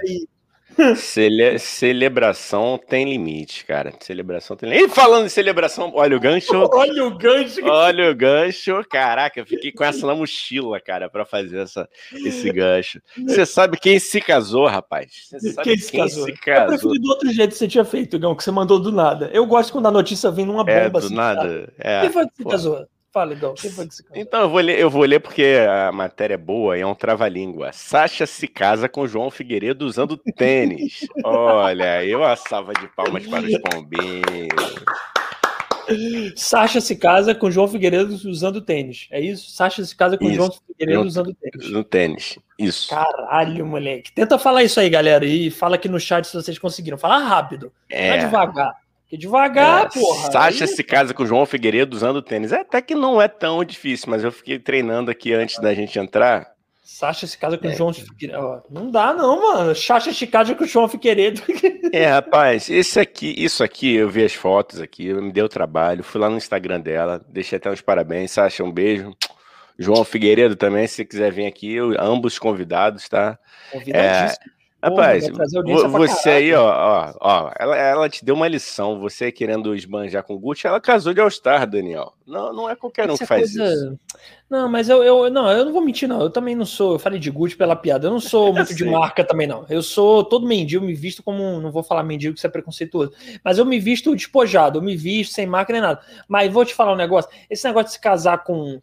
Cele- 0.96 1.58
celebração 1.58 2.78
tem 2.78 3.04
limite, 3.08 3.64
cara. 3.64 3.92
Celebração 4.00 4.56
tem 4.56 4.68
limite. 4.70 4.86
E 4.90 4.94
falando 4.94 5.26
em 5.26 5.28
celebração, 5.28 5.90
olha 5.94 6.16
o 6.16 6.20
gancho. 6.20 6.50
Olha 6.72 7.04
o 7.04 7.16
gancho. 7.16 7.64
Olha 7.64 8.10
o 8.10 8.14
gancho. 8.14 8.82
Caraca, 8.90 9.38
eu 9.40 9.46
fiquei 9.46 9.72
com 9.72 9.84
essa 9.84 10.06
na 10.06 10.14
mochila, 10.14 10.80
cara, 10.80 11.08
pra 11.10 11.24
fazer 11.24 11.58
essa, 11.58 11.88
esse 12.24 12.50
gancho. 12.52 13.00
Você 13.26 13.44
sabe 13.44 13.78
quem 13.78 13.98
se 13.98 14.20
casou, 14.20 14.66
rapaz? 14.66 15.28
Você 15.30 15.52
sabe 15.52 15.68
Quem 15.68 15.78
se 15.78 15.92
casou? 15.92 16.24
se 16.24 16.30
Eu 16.30 16.36
casou? 16.38 16.66
preferi 16.78 16.98
do 17.00 17.08
outro 17.10 17.30
jeito 17.32 17.50
que 17.52 17.56
você 17.58 17.68
tinha 17.68 17.84
feito, 17.84 18.18
Gão, 18.18 18.34
que 18.34 18.42
você 18.44 18.50
mandou 18.50 18.78
do 18.78 18.92
nada. 18.92 19.30
Eu 19.32 19.44
gosto 19.46 19.72
quando 19.72 19.86
a 19.86 19.90
notícia 19.90 20.30
vem 20.30 20.44
numa 20.46 20.64
bomba 20.64 20.72
É, 20.72 20.88
do 20.88 20.98
assim, 20.98 21.14
nada. 21.14 21.72
É, 21.78 22.00
Quem 22.02 22.10
foi 22.10 22.26
que 22.28 22.36
se 22.36 22.44
casou? 22.44 22.86
Fala, 23.12 23.34
Gão, 23.34 23.54
quem 23.54 23.70
foi 23.70 23.88
que 23.88 23.94
se 23.94 24.04
casou? 24.04 24.22
Então 24.22 24.40
eu 24.42 24.48
vou 24.48 24.60
ler, 24.60 24.78
eu 24.78 24.88
vou 24.88 25.02
ler 25.02 25.18
porque 25.18 25.56
a 25.68 25.90
matéria 25.90 26.34
é 26.34 26.38
boa 26.38 26.78
e 26.78 26.80
é 26.80 26.86
um 26.86 26.94
trava-língua. 26.94 27.72
Sasha 27.72 28.24
se 28.24 28.46
casa 28.46 28.88
com 28.88 29.04
João 29.06 29.30
Figueiredo 29.32 29.84
usando 29.84 30.16
tênis. 30.36 31.00
Olha, 31.24 31.98
aí 31.98 32.14
uma 32.14 32.36
salva 32.36 32.72
de 32.72 32.86
palmas 32.94 33.26
para 33.26 33.44
os 33.44 33.58
pombinhos. 33.58 34.48
Sasha 36.36 36.80
se 36.80 36.94
casa 36.94 37.34
com 37.34 37.50
João 37.50 37.66
Figueiredo 37.66 38.14
usando 38.28 38.60
tênis. 38.60 39.08
É 39.10 39.20
isso? 39.20 39.50
Sasha 39.50 39.84
se 39.84 39.96
casa 39.96 40.16
com 40.16 40.26
Isso. 40.26 40.34
João 40.36 40.50
Figueiredo 40.68 41.00
Não- 41.00 41.06
usando 41.08 41.34
tênis. 41.34 41.70
No 41.70 41.82
tênis. 41.82 42.38
Isso. 42.56 42.90
Caralho, 42.90 43.66
moleque. 43.66 44.12
Tenta 44.12 44.38
falar 44.38 44.62
isso 44.62 44.78
aí, 44.78 44.88
galera. 44.88 45.24
E 45.24 45.50
fala 45.50 45.74
aqui 45.74 45.88
no 45.88 45.98
chat 45.98 46.24
se 46.28 46.34
vocês 46.34 46.60
conseguiram. 46.60 46.96
Fala 46.96 47.18
rápido. 47.18 47.72
Não 47.90 47.98
é 47.98 48.08
É. 48.10 48.18
devagar. 48.18 48.72
Porque 49.10 49.16
devagar, 49.16 49.86
É, 49.86 49.88
porra. 49.88 50.30
Sasha 50.30 50.64
Aí- 50.64 50.68
se 50.70 50.84
casa 50.84 51.12
com 51.12 51.26
João 51.26 51.44
Figueiredo 51.44 51.96
usando 51.96 52.22
tênis. 52.22 52.52
É, 52.52 52.60
até 52.60 52.80
que 52.80 52.94
não 52.94 53.20
é 53.20 53.26
tão 53.26 53.64
difícil, 53.64 54.06
mas 54.08 54.22
eu 54.22 54.30
fiquei 54.30 54.56
treinando 54.58 55.10
aqui 55.10 55.32
antes 55.32 55.58
da 55.58 55.74
gente 55.74 55.98
entrar. 55.98 56.48
Sasha 56.80 57.26
se 57.26 57.36
casa 57.36 57.58
com 57.58 57.66
É. 57.68 57.74
João 57.74 57.92
Figueiredo. 57.92 58.62
Não 58.70 58.88
dá, 58.90 59.12
não, 59.12 59.40
mano. 59.42 59.74
Sasha 59.74 60.12
se 60.12 60.26
casa 60.28 60.54
com 60.54 60.64
João 60.64 60.88
Figueiredo. 60.88 61.42
É, 61.92 62.06
rapaz, 62.06 62.70
esse 62.70 63.00
aqui, 63.00 63.34
isso 63.36 63.64
aqui, 63.64 63.96
eu 63.96 64.08
vi 64.08 64.24
as 64.24 64.32
fotos 64.32 64.80
aqui, 64.80 65.12
me 65.12 65.32
deu 65.32 65.48
trabalho, 65.48 66.04
fui 66.04 66.20
lá 66.20 66.30
no 66.30 66.36
Instagram 66.36 66.80
dela, 66.80 67.20
deixei 67.28 67.56
até 67.56 67.68
uns 67.68 67.80
parabéns, 67.80 68.30
Sasha, 68.30 68.62
um 68.62 68.70
beijo. 68.70 69.12
João 69.76 70.04
Figueiredo 70.04 70.54
também, 70.54 70.86
se 70.86 70.94
você 70.94 71.04
quiser 71.04 71.32
vir 71.32 71.46
aqui, 71.46 71.72
eu- 71.74 71.96
ambos 72.00 72.38
convidados, 72.38 73.08
tá? 73.08 73.36
Convidadíssimo. 73.72 74.44
Rapaz, 74.82 75.28
você 75.90 76.30
aí, 76.30 76.54
ó, 76.54 76.64
ó, 76.66 77.12
ó, 77.20 77.50
ela, 77.58 77.76
ela 77.76 78.08
te 78.08 78.24
deu 78.24 78.34
uma 78.34 78.48
lição, 78.48 78.98
você 78.98 79.30
querendo 79.30 79.74
esbanjar 79.74 80.22
com 80.24 80.32
o 80.34 80.38
Gucci, 80.38 80.66
ela 80.66 80.80
casou 80.80 81.12
de 81.12 81.20
All-Star, 81.20 81.68
Daniel. 81.68 82.14
Não, 82.26 82.50
não 82.52 82.70
é 82.70 82.74
qualquer 82.74 83.08
um 83.10 83.12
Essa 83.12 83.24
que 83.24 83.28
faz 83.28 83.54
coisa- 83.56 83.74
isso. 83.74 83.98
Não, 84.48 84.68
mas 84.68 84.88
eu, 84.88 85.02
eu, 85.04 85.30
não, 85.30 85.50
eu 85.52 85.66
não 85.66 85.72
vou 85.72 85.82
mentir, 85.82 86.08
não. 86.08 86.20
Eu 86.22 86.30
também 86.30 86.56
não 86.56 86.64
sou. 86.64 86.94
Eu 86.94 86.98
falei 86.98 87.18
de 87.18 87.30
Gucci 87.30 87.56
pela 87.56 87.76
piada. 87.76 88.06
Eu 88.06 88.10
não 88.10 88.20
sou 88.20 88.52
muito 88.54 88.74
de 88.74 88.84
marca 88.84 89.22
também, 89.22 89.46
não. 89.46 89.66
Eu 89.68 89.82
sou 89.82 90.24
todo 90.24 90.46
mendigo, 90.46 90.84
me 90.86 90.94
visto 90.94 91.22
como. 91.22 91.42
um- 91.42 91.60
Não 91.60 91.70
vou 91.70 91.82
falar 91.82 92.02
mendigo, 92.02 92.32
que 92.32 92.38
isso 92.40 92.46
é 92.46 92.50
preconceituoso. 92.50 93.12
Mas 93.44 93.58
eu 93.58 93.66
me 93.66 93.78
visto 93.78 94.14
despojado, 94.16 94.78
eu 94.78 94.82
me 94.82 94.96
visto 94.96 95.32
sem 95.34 95.46
marca 95.46 95.72
nem 95.72 95.82
nada. 95.82 96.00
Mas 96.26 96.50
vou 96.52 96.64
te 96.64 96.74
falar 96.74 96.92
um 96.92 96.96
negócio: 96.96 97.30
esse 97.50 97.66
negócio 97.66 97.88
de 97.88 97.92
se 97.92 98.00
casar 98.00 98.44
com. 98.44 98.80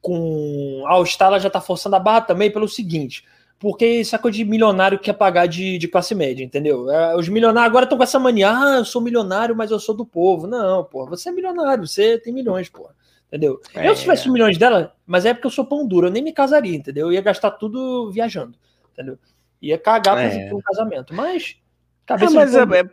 Com 0.00 0.82
All-Star, 0.86 1.28
ela 1.28 1.38
já 1.38 1.48
tá 1.48 1.60
forçando 1.60 1.94
a 1.94 2.00
barra 2.00 2.22
também 2.22 2.50
pelo 2.50 2.68
seguinte. 2.68 3.24
Porque 3.62 4.02
é 4.12 4.18
coisa 4.18 4.36
de 4.36 4.44
milionário 4.44 4.98
que 4.98 5.04
quer 5.04 5.12
pagar 5.12 5.46
de, 5.46 5.78
de 5.78 5.86
classe 5.86 6.16
média, 6.16 6.42
entendeu? 6.42 6.90
É, 6.90 7.14
os 7.14 7.28
milionários 7.28 7.70
agora 7.70 7.84
estão 7.84 7.96
com 7.96 8.02
essa 8.02 8.18
mania. 8.18 8.50
Ah, 8.50 8.78
eu 8.78 8.84
sou 8.84 9.00
milionário, 9.00 9.54
mas 9.54 9.70
eu 9.70 9.78
sou 9.78 9.94
do 9.94 10.04
povo. 10.04 10.48
Não, 10.48 10.82
pô, 10.82 11.06
você 11.06 11.28
é 11.28 11.32
milionário, 11.32 11.86
você 11.86 12.18
tem 12.18 12.32
milhões, 12.34 12.68
pô. 12.68 12.90
Entendeu? 13.28 13.60
É. 13.72 13.88
Eu, 13.88 13.94
se 13.94 14.02
tivesse 14.02 14.26
os 14.26 14.32
milhões 14.32 14.58
dela, 14.58 14.96
mas 15.06 15.24
é 15.24 15.32
porque 15.32 15.46
eu 15.46 15.50
sou 15.52 15.64
pão 15.64 15.86
duro, 15.86 16.08
eu 16.08 16.10
nem 16.10 16.24
me 16.24 16.32
casaria, 16.32 16.74
entendeu? 16.74 17.06
Eu 17.06 17.12
ia 17.12 17.20
gastar 17.20 17.52
tudo 17.52 18.10
viajando, 18.10 18.58
entendeu? 18.92 19.16
Ia 19.62 19.78
cagar 19.78 20.18
É. 20.18 20.48
pra 20.48 20.56
um 20.56 20.60
casamento. 20.60 21.14
Mas. 21.14 21.54
É, 21.56 22.04
Cabeça 22.04 22.34
mas 22.34 22.54
é, 22.56 22.66
duro. 22.66 22.74
é- 22.74 22.90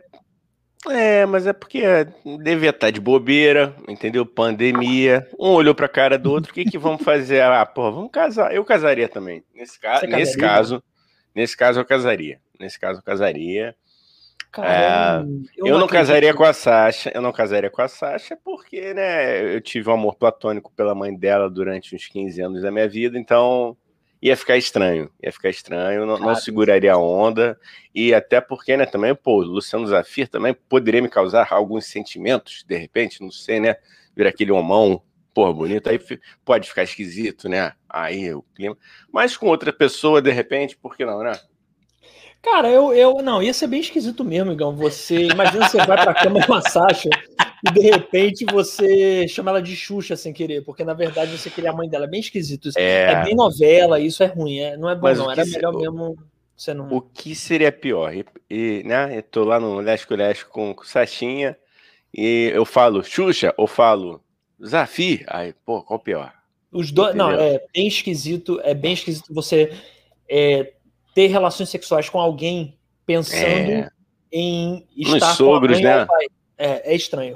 é, 0.88 1.26
mas 1.26 1.46
é 1.46 1.52
porque 1.52 1.82
devia 2.42 2.70
estar 2.70 2.90
de 2.90 3.00
bobeira, 3.00 3.74
entendeu? 3.86 4.24
Pandemia. 4.24 5.28
Um 5.38 5.50
olhou 5.50 5.74
pra 5.74 5.88
cara 5.88 6.18
do 6.18 6.30
outro. 6.30 6.50
O 6.50 6.54
que 6.54 6.64
que 6.64 6.78
vamos 6.78 7.02
fazer? 7.02 7.42
Ah, 7.42 7.66
porra, 7.66 7.90
vamos 7.90 8.10
casar. 8.10 8.54
Eu 8.54 8.64
casaria 8.64 9.08
também. 9.08 9.44
Nesse, 9.54 9.78
ca... 9.78 10.00
Nesse 10.06 10.38
caso, 10.38 10.82
nesse 11.34 11.56
caso 11.56 11.80
eu 11.80 11.84
casaria. 11.84 12.40
Nesse 12.58 12.80
caso 12.80 13.00
eu 13.00 13.02
casaria. 13.02 13.74
Cara, 14.50 15.24
Eu, 15.56 15.78
não, 15.78 15.86
casaria 15.86 16.34
com 16.34 16.42
a 16.42 16.52
Sasha. 16.52 17.12
Eu 17.14 17.22
não 17.22 17.30
casaria 17.30 17.70
com 17.70 17.82
a 17.82 17.86
Sasha 17.86 18.36
porque, 18.42 18.92
né? 18.94 19.54
Eu 19.54 19.60
tive 19.60 19.88
um 19.88 19.92
amor 19.92 20.16
platônico 20.16 20.72
pela 20.74 20.94
mãe 20.94 21.14
dela 21.14 21.48
durante 21.48 21.94
uns 21.94 22.08
15 22.08 22.40
anos 22.40 22.62
da 22.62 22.70
minha 22.70 22.88
vida, 22.88 23.16
então 23.16 23.76
ia 24.22 24.36
ficar 24.36 24.56
estranho. 24.56 25.10
Ia 25.22 25.32
ficar 25.32 25.48
estranho, 25.50 26.06
não, 26.06 26.18
não 26.18 26.26
Cara. 26.26 26.34
seguraria 26.36 26.92
a 26.92 26.98
onda. 26.98 27.58
E 27.94 28.12
até 28.14 28.40
porque, 28.40 28.76
né, 28.76 28.86
também, 28.86 29.14
pô, 29.14 29.38
o 29.38 29.42
Luciano 29.42 29.86
Zafir 29.86 30.28
também 30.28 30.54
poderia 30.68 31.02
me 31.02 31.08
causar 31.08 31.48
alguns 31.50 31.86
sentimentos, 31.86 32.64
de 32.66 32.76
repente, 32.76 33.22
não 33.22 33.30
sei, 33.30 33.60
né? 33.60 33.76
Vir 34.14 34.26
aquele 34.26 34.52
homão, 34.52 35.02
porra, 35.32 35.52
bonito, 35.52 35.88
aí 35.88 35.98
pode 36.44 36.68
ficar 36.68 36.82
esquisito, 36.82 37.48
né? 37.48 37.72
Aí 37.88 38.32
o 38.34 38.42
clima. 38.54 38.76
Mas 39.12 39.36
com 39.36 39.46
outra 39.46 39.72
pessoa, 39.72 40.20
de 40.20 40.30
repente, 40.30 40.76
por 40.76 40.96
que 40.96 41.04
não, 41.04 41.22
né? 41.22 41.32
Cara, 42.42 42.68
eu, 42.70 42.92
eu. 42.94 43.20
Não, 43.22 43.42
ia 43.42 43.52
ser 43.52 43.66
bem 43.66 43.80
esquisito 43.80 44.24
mesmo, 44.24 44.52
Igão. 44.52 44.74
Você. 44.74 45.26
Imagina 45.26 45.68
você 45.68 45.76
vai 45.84 46.02
pra 46.02 46.14
cama 46.14 46.44
com 46.46 46.54
a 46.54 46.62
Sasha 46.62 47.10
e 47.66 47.70
de 47.72 47.80
repente 47.80 48.44
você 48.44 49.26
chama 49.28 49.50
ela 49.50 49.62
de 49.62 49.74
Xuxa 49.76 50.16
sem 50.16 50.32
querer, 50.32 50.62
porque 50.64 50.84
na 50.84 50.94
verdade 50.94 51.36
você 51.36 51.50
queria 51.50 51.70
a 51.70 51.74
mãe 51.74 51.88
dela. 51.88 52.04
É 52.06 52.08
bem 52.08 52.20
esquisito 52.20 52.68
isso. 52.68 52.78
É, 52.78 53.12
É. 53.12 53.22
bem 53.24 53.34
novela, 53.34 54.00
isso 54.00 54.22
é 54.22 54.26
ruim. 54.26 54.58
É, 54.58 54.76
não 54.76 54.88
é 54.88 54.94
bom, 54.94 55.02
Mas 55.02 55.18
não. 55.18 55.30
Era 55.30 55.44
melhor 55.44 55.74
o- 55.74 55.78
mesmo 55.78 56.18
você 56.56 56.72
não. 56.74 56.88
O 56.92 57.00
que 57.00 57.34
seria 57.34 57.70
pior? 57.72 58.14
E, 58.14 58.24
e, 58.48 58.82
né, 58.84 59.16
eu 59.18 59.22
tô 59.22 59.44
lá 59.44 59.58
no 59.60 59.78
Lesco 59.80 60.14
Lesco 60.14 60.50
com, 60.50 60.74
com 60.74 60.84
Sachinha 60.84 61.56
e 62.14 62.50
eu 62.54 62.64
falo 62.64 63.02
Xuxa 63.04 63.54
ou 63.56 63.66
falo 63.66 64.22
Zafi? 64.64 65.24
Aí, 65.26 65.54
pô, 65.64 65.82
qual 65.82 65.98
pior? 65.98 66.32
Os 66.72 66.90
dois. 66.92 67.14
Não, 67.14 67.30
é 67.30 67.60
bem 67.74 67.86
esquisito. 67.88 68.60
É 68.62 68.74
bem 68.74 68.92
esquisito 68.92 69.32
você 69.34 69.72
é, 70.28 70.72
ter 71.14 71.26
relações 71.26 71.68
sexuais 71.68 72.08
com 72.08 72.20
alguém 72.20 72.76
pensando 73.04 73.42
É. 73.72 73.90
em 74.32 74.86
Nos 74.96 75.14
estar 75.14 75.34
sogros, 75.34 75.80
com 75.80 75.86
a 75.86 76.06
mãe 76.06 76.06
né? 76.06 76.26
É, 76.60 76.92
é 76.92 76.94
estranho. 76.94 77.34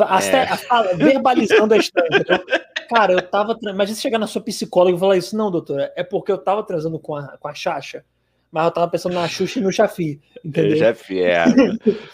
É. 0.00 0.04
até 0.04 0.42
a 0.44 0.56
fala- 0.56 0.94
verbalizando 0.94 1.74
é 1.74 1.78
estranho. 1.78 2.08
entendeu? 2.12 2.44
Cara, 2.88 3.12
eu 3.12 3.22
tava. 3.22 3.56
Imagina 3.62 3.94
você 3.94 4.00
chegar 4.02 4.18
na 4.18 4.26
sua 4.26 4.40
psicóloga 4.42 4.96
e 4.96 5.00
falar 5.00 5.16
isso. 5.16 5.36
Não, 5.36 5.50
doutora, 5.50 5.92
é 5.96 6.02
porque 6.02 6.32
eu 6.32 6.38
tava 6.38 6.62
transando 6.62 6.98
com 6.98 7.14
a, 7.14 7.36
com 7.38 7.48
a 7.48 7.54
Xaxa, 7.54 8.04
mas 8.50 8.64
eu 8.64 8.70
tava 8.70 8.88
pensando 8.90 9.14
na 9.14 9.28
Xuxa 9.28 9.58
e 9.58 9.62
no 9.62 9.70
Chafi. 9.72 10.20
Entendeu? 10.44 10.94
Fiz. 10.94 11.18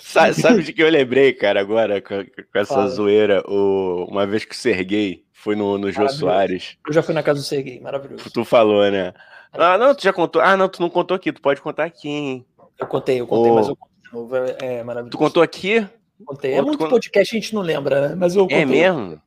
Sa- 0.00 0.32
Sabe 0.32 0.62
de 0.62 0.72
que 0.72 0.82
eu 0.82 0.88
lembrei, 0.90 1.32
cara, 1.32 1.60
agora 1.60 2.00
com, 2.00 2.24
com 2.24 2.58
essa 2.58 2.74
Fala. 2.74 2.88
zoeira? 2.88 3.42
O, 3.48 4.06
uma 4.10 4.26
vez 4.26 4.44
que 4.44 4.54
o 4.54 4.58
Serguei 4.58 5.24
foi 5.32 5.54
no, 5.56 5.78
no 5.78 5.90
Jô. 5.90 6.08
Soares, 6.08 6.76
Eu 6.86 6.92
já 6.92 7.02
fui 7.02 7.14
na 7.14 7.22
casa 7.22 7.40
do 7.40 7.44
Serguei, 7.46 7.80
maravilhoso. 7.80 8.28
tu 8.32 8.44
falou, 8.44 8.88
né? 8.90 9.12
Ah, 9.52 9.78
não, 9.78 9.94
tu 9.94 10.02
já 10.02 10.12
contou. 10.12 10.42
Ah, 10.42 10.56
não, 10.56 10.68
tu 10.68 10.80
não 10.82 10.90
contou 10.90 11.14
aqui, 11.16 11.32
tu 11.32 11.40
pode 11.40 11.60
contar 11.60 11.84
aqui, 11.84 12.08
hein? 12.08 12.46
Eu 12.78 12.86
contei, 12.86 13.20
eu 13.20 13.26
contei, 13.26 13.50
Ô. 13.50 13.54
mas 13.54 13.68
eu 13.68 13.76
conto 13.76 13.90
de 14.04 14.12
novo. 14.12 14.36
É, 14.36 14.56
é 14.60 14.82
maravilhoso. 14.84 15.10
Tu 15.10 15.18
contou 15.18 15.42
aqui? 15.42 15.86
Contei. 16.24 16.52
É 16.54 16.62
muito 16.62 16.78
con- 16.78 16.88
podcast, 16.88 17.36
a 17.36 17.40
gente 17.40 17.54
não 17.54 17.62
lembra, 17.62 18.08
né? 18.08 18.14
Mas 18.16 18.34
eu 18.34 18.42
contei. 18.42 18.58
É 18.62 18.66
mesmo? 18.66 19.20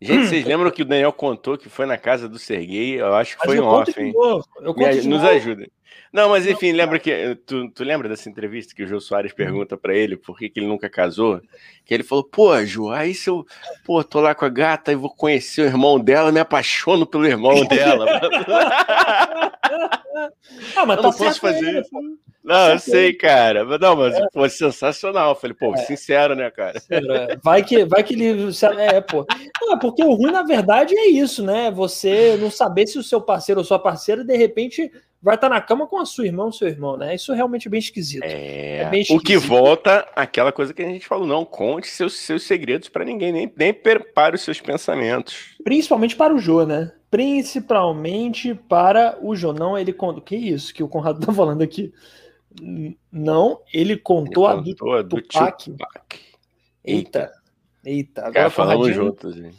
Gente, 0.00 0.26
vocês 0.26 0.44
lembram 0.44 0.70
que 0.70 0.82
o 0.82 0.84
Daniel 0.84 1.12
contou 1.12 1.56
que 1.56 1.68
foi 1.68 1.86
na 1.86 1.96
casa 1.96 2.28
do 2.28 2.38
Serguei? 2.38 3.00
Eu 3.00 3.14
acho 3.14 3.38
que 3.38 3.46
Mas 3.46 3.56
foi 3.56 3.64
um 3.64 3.66
off, 3.68 3.92
hein? 4.00 4.12
Me 4.76 5.02
nos 5.06 5.24
ajuda. 5.24 5.66
Não, 6.12 6.28
mas 6.28 6.46
enfim, 6.46 6.72
lembra 6.72 6.98
que. 6.98 7.34
Tu, 7.46 7.70
tu 7.70 7.82
lembra 7.82 8.08
dessa 8.08 8.28
entrevista 8.28 8.74
que 8.74 8.82
o 8.82 8.86
Jô 8.86 9.00
Soares 9.00 9.32
Hum. 9.32 9.36
pergunta 9.36 9.76
pra 9.76 9.94
ele 9.96 10.16
por 10.16 10.38
que, 10.38 10.48
que 10.48 10.60
ele 10.60 10.66
nunca 10.66 10.88
casou? 10.90 11.40
Que 11.84 11.94
ele 11.94 12.02
falou, 12.02 12.22
pô, 12.22 12.62
Jô, 12.64 12.90
aí 12.90 13.14
se 13.14 13.30
eu 13.30 13.44
pô, 13.84 14.04
tô 14.04 14.20
lá 14.20 14.34
com 14.34 14.44
a 14.44 14.48
gata 14.48 14.92
e 14.92 14.96
vou 14.96 15.10
conhecer 15.10 15.62
o 15.62 15.66
irmão 15.66 15.98
dela, 15.98 16.30
me 16.30 16.38
apaixono 16.40 17.06
pelo 17.06 17.26
irmão 17.26 17.64
dela. 17.66 18.06
Ah, 20.76 20.86
mas 20.86 20.96
eu 20.96 21.02
tá 21.02 21.08
não 21.08 21.12
posso 21.12 21.40
fazer 21.40 21.80
isso. 21.80 21.90
Não, 22.44 22.72
eu 22.72 22.78
sei, 22.78 23.14
cara. 23.14 23.64
Mas 23.64 23.80
Não, 23.80 23.96
mas 23.96 24.14
É. 24.14 24.26
pô, 24.32 24.46
sensacional. 24.48 25.30
Eu 25.30 25.34
falei, 25.34 25.56
pô, 25.58 25.74
sincero, 25.78 26.34
né, 26.36 26.50
cara? 26.50 26.80
É, 26.90 27.36
Vai 27.42 27.64
que, 27.64 27.84
vai 27.86 28.02
que 28.02 28.12
ele. 28.14 28.50
É, 28.78 29.00
pô. 29.00 29.24
Não, 29.62 29.72
é 29.74 29.78
porque 29.78 30.04
o 30.04 30.12
ruim, 30.12 30.30
na 30.30 30.42
verdade, 30.42 30.94
é 30.96 31.06
isso, 31.08 31.42
né? 31.42 31.70
Você 31.70 32.36
não 32.38 32.50
saber 32.50 32.86
se 32.86 32.98
o 32.98 33.02
seu 33.02 33.20
parceiro 33.20 33.60
ou 33.60 33.64
sua 33.64 33.78
parceira, 33.78 34.22
de 34.22 34.36
repente, 34.36 34.92
vai 35.22 35.36
estar 35.36 35.48
na 35.48 35.58
cama 35.58 35.86
com 35.86 35.98
a 35.98 36.04
sua 36.04 36.26
irmã 36.26 36.44
ou 36.44 36.52
seu 36.52 36.68
irmão, 36.68 36.98
né? 36.98 37.14
Isso 37.14 37.32
realmente 37.32 37.66
é 37.66 37.70
bem 37.70 37.78
esquisito. 37.80 38.24
É, 38.24 38.80
É 38.82 38.84
bem 38.90 39.02
o 39.10 39.18
que 39.18 39.32
esquisito. 39.32 39.48
volta 39.48 40.06
àquela 40.14 40.52
coisa 40.52 40.74
que 40.74 40.82
a 40.82 40.86
gente 40.86 41.06
falou, 41.06 41.26
não 41.26 41.46
conte 41.46 41.86
seus, 41.88 42.18
seus 42.18 42.42
segredos 42.42 42.90
pra 42.90 43.06
ninguém, 43.06 43.32
nem, 43.32 43.50
nem 43.56 43.72
prepare 43.72 44.36
os 44.36 44.42
seus 44.42 44.60
pensamentos. 44.60 45.54
Principalmente 45.64 46.14
para 46.14 46.34
o 46.34 46.38
Jô, 46.38 46.66
né? 46.66 46.92
Principalmente 47.10 48.54
para 48.68 49.16
o 49.22 49.34
Jô. 49.34 49.52
Não, 49.54 49.78
ele. 49.78 49.94
Que 50.26 50.36
isso 50.36 50.74
que 50.74 50.82
o 50.82 50.88
Conrado 50.88 51.24
tá 51.24 51.32
falando 51.32 51.62
aqui? 51.62 51.90
Não, 53.10 53.60
ele 53.72 53.96
contou 53.96 54.46
a 54.46 54.56
do 54.56 54.70
Contou 54.76 54.94
a 54.94 55.02
do 55.02 55.20
Tupac. 55.22 55.64
Tupac. 55.64 56.20
Eita. 56.84 57.32
Eita. 57.84 58.20
Agora 58.22 58.34
Cara, 58.34 58.48
o 58.48 58.50
falamos 58.50 58.82
Conradinho, 58.88 59.04
juntos. 59.06 59.36
hein? 59.38 59.50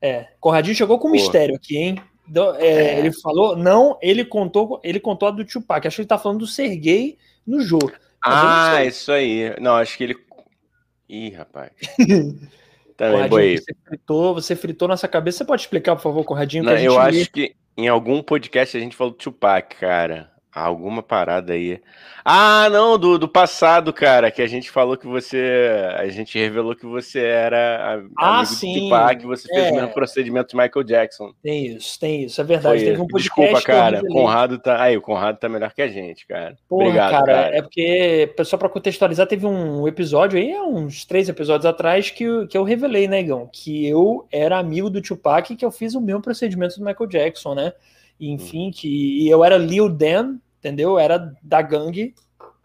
é, 0.00 0.28
Conradinho 0.40 0.76
chegou 0.76 0.98
com 0.98 1.08
um 1.08 1.10
Pô. 1.10 1.16
mistério 1.16 1.54
aqui, 1.56 1.76
hein? 1.76 2.02
Do- 2.26 2.54
é, 2.56 2.66
É. 2.94 2.98
Ele 2.98 3.12
falou, 3.12 3.56
não, 3.56 3.98
ele 4.02 4.24
contou, 4.24 4.80
ele 4.84 4.98
contou 5.00 5.28
a 5.28 5.30
do 5.30 5.44
Tupac. 5.44 5.86
Acho 5.86 5.96
que 5.96 6.02
ele 6.02 6.08
tá 6.08 6.18
falando 6.18 6.40
do 6.40 6.46
Serguei 6.46 7.18
no 7.46 7.60
jogo. 7.60 7.92
Ah, 8.24 8.84
isso 8.84 9.12
aí. 9.12 9.54
Não, 9.60 9.74
acho 9.76 9.96
que 9.96 10.04
ele. 10.04 10.16
Ih, 11.08 11.30
rapaz. 11.30 11.70
Também 12.96 13.28
Conradinho, 13.28 13.58
você 13.58 13.74
fritou, 13.84 14.34
você 14.34 14.56
fritou 14.56 14.88
nossa 14.88 15.06
cabeça. 15.06 15.38
Você 15.38 15.44
pode 15.44 15.62
explicar, 15.62 15.94
por 15.96 16.02
favor, 16.02 16.24
Conradinho? 16.24 16.64
que 16.64 16.70
Não, 16.70 16.74
a 16.76 16.78
gente 16.78 16.86
eu 16.86 16.94
lê. 16.98 17.20
acho 17.20 17.30
que 17.30 17.54
em 17.76 17.88
algum 17.88 18.22
podcast 18.22 18.76
a 18.76 18.80
gente 18.80 18.96
falou 18.96 19.12
do 19.12 19.18
Tupac, 19.18 19.76
cara. 19.76 20.32
Alguma 20.58 21.02
parada 21.02 21.52
aí. 21.52 21.78
Ah, 22.24 22.68
não, 22.70 22.98
do, 22.98 23.18
do 23.18 23.28
passado, 23.28 23.92
cara, 23.92 24.30
que 24.30 24.40
a 24.40 24.46
gente 24.46 24.70
falou 24.70 24.96
que 24.96 25.06
você. 25.06 25.68
A 25.98 26.08
gente 26.08 26.38
revelou 26.38 26.74
que 26.74 26.86
você 26.86 27.20
era 27.20 27.98
a- 27.98 28.02
Ah, 28.18 28.38
amigo 28.38 28.46
sim, 28.54 28.72
do 28.72 28.80
Tupac, 28.84 29.20
que 29.20 29.26
você 29.26 29.46
fez 29.48 29.66
é. 29.66 29.70
o 29.70 29.74
mesmo 29.74 29.90
procedimento 29.92 30.48
de 30.48 30.56
Michael 30.56 30.82
Jackson. 30.84 31.32
Tem 31.42 31.66
isso, 31.66 32.00
tem 32.00 32.24
isso. 32.24 32.40
É 32.40 32.44
verdade. 32.44 32.78
Foi 32.78 32.84
Teve 32.86 33.02
um 33.02 33.06
Desculpa, 33.06 33.58
que 33.58 33.66
cara. 33.66 34.00
Conrado 34.08 34.58
tá. 34.58 34.82
Aí, 34.82 34.96
o 34.96 35.02
Conrado 35.02 35.38
tá 35.38 35.46
melhor 35.46 35.72
que 35.74 35.82
a 35.82 35.88
gente, 35.88 36.26
cara. 36.26 36.56
Porra, 36.66 36.84
Obrigado, 36.86 37.10
cara, 37.12 37.26
cara. 37.26 37.56
é 37.58 37.60
porque, 37.62 38.34
só 38.44 38.56
pra 38.56 38.70
contextualizar, 38.70 39.26
teve 39.26 39.44
um 39.46 39.86
episódio 39.86 40.38
aí, 40.38 40.58
uns 40.58 41.04
três 41.04 41.28
episódios 41.28 41.66
atrás, 41.66 42.08
que, 42.10 42.24
eu- 42.24 42.48
que 42.48 42.56
eu 42.56 42.64
revelei, 42.64 43.06
né, 43.06 43.20
Igão? 43.20 43.46
Que 43.52 43.86
eu 43.86 44.26
era 44.32 44.58
amigo 44.58 44.88
do 44.88 45.02
Tupac 45.02 45.52
e 45.52 45.56
que 45.56 45.64
eu 45.66 45.70
fiz 45.70 45.94
o 45.94 46.00
mesmo 46.00 46.22
procedimento 46.22 46.78
do 46.78 46.84
Michael 46.84 47.10
Jackson, 47.10 47.54
né? 47.54 47.74
Enfim, 48.18 48.70
que 48.70 48.88
e 49.22 49.28
eu 49.28 49.44
era 49.44 49.58
Lil 49.58 49.90
Dan, 49.90 50.38
entendeu? 50.66 50.90
Eu 50.90 50.98
era 50.98 51.32
da 51.42 51.62
gangue. 51.62 52.14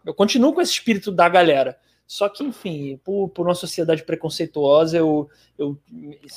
Eu 0.04 0.12
continuo 0.12 0.52
com 0.52 0.60
esse 0.60 0.72
espírito 0.72 1.12
da 1.12 1.28
galera. 1.28 1.76
Só 2.06 2.28
que, 2.28 2.42
enfim, 2.44 3.00
por, 3.04 3.28
por 3.30 3.46
uma 3.46 3.54
sociedade 3.54 4.02
preconceituosa, 4.02 4.98
eu, 4.98 5.30
eu 5.56 5.78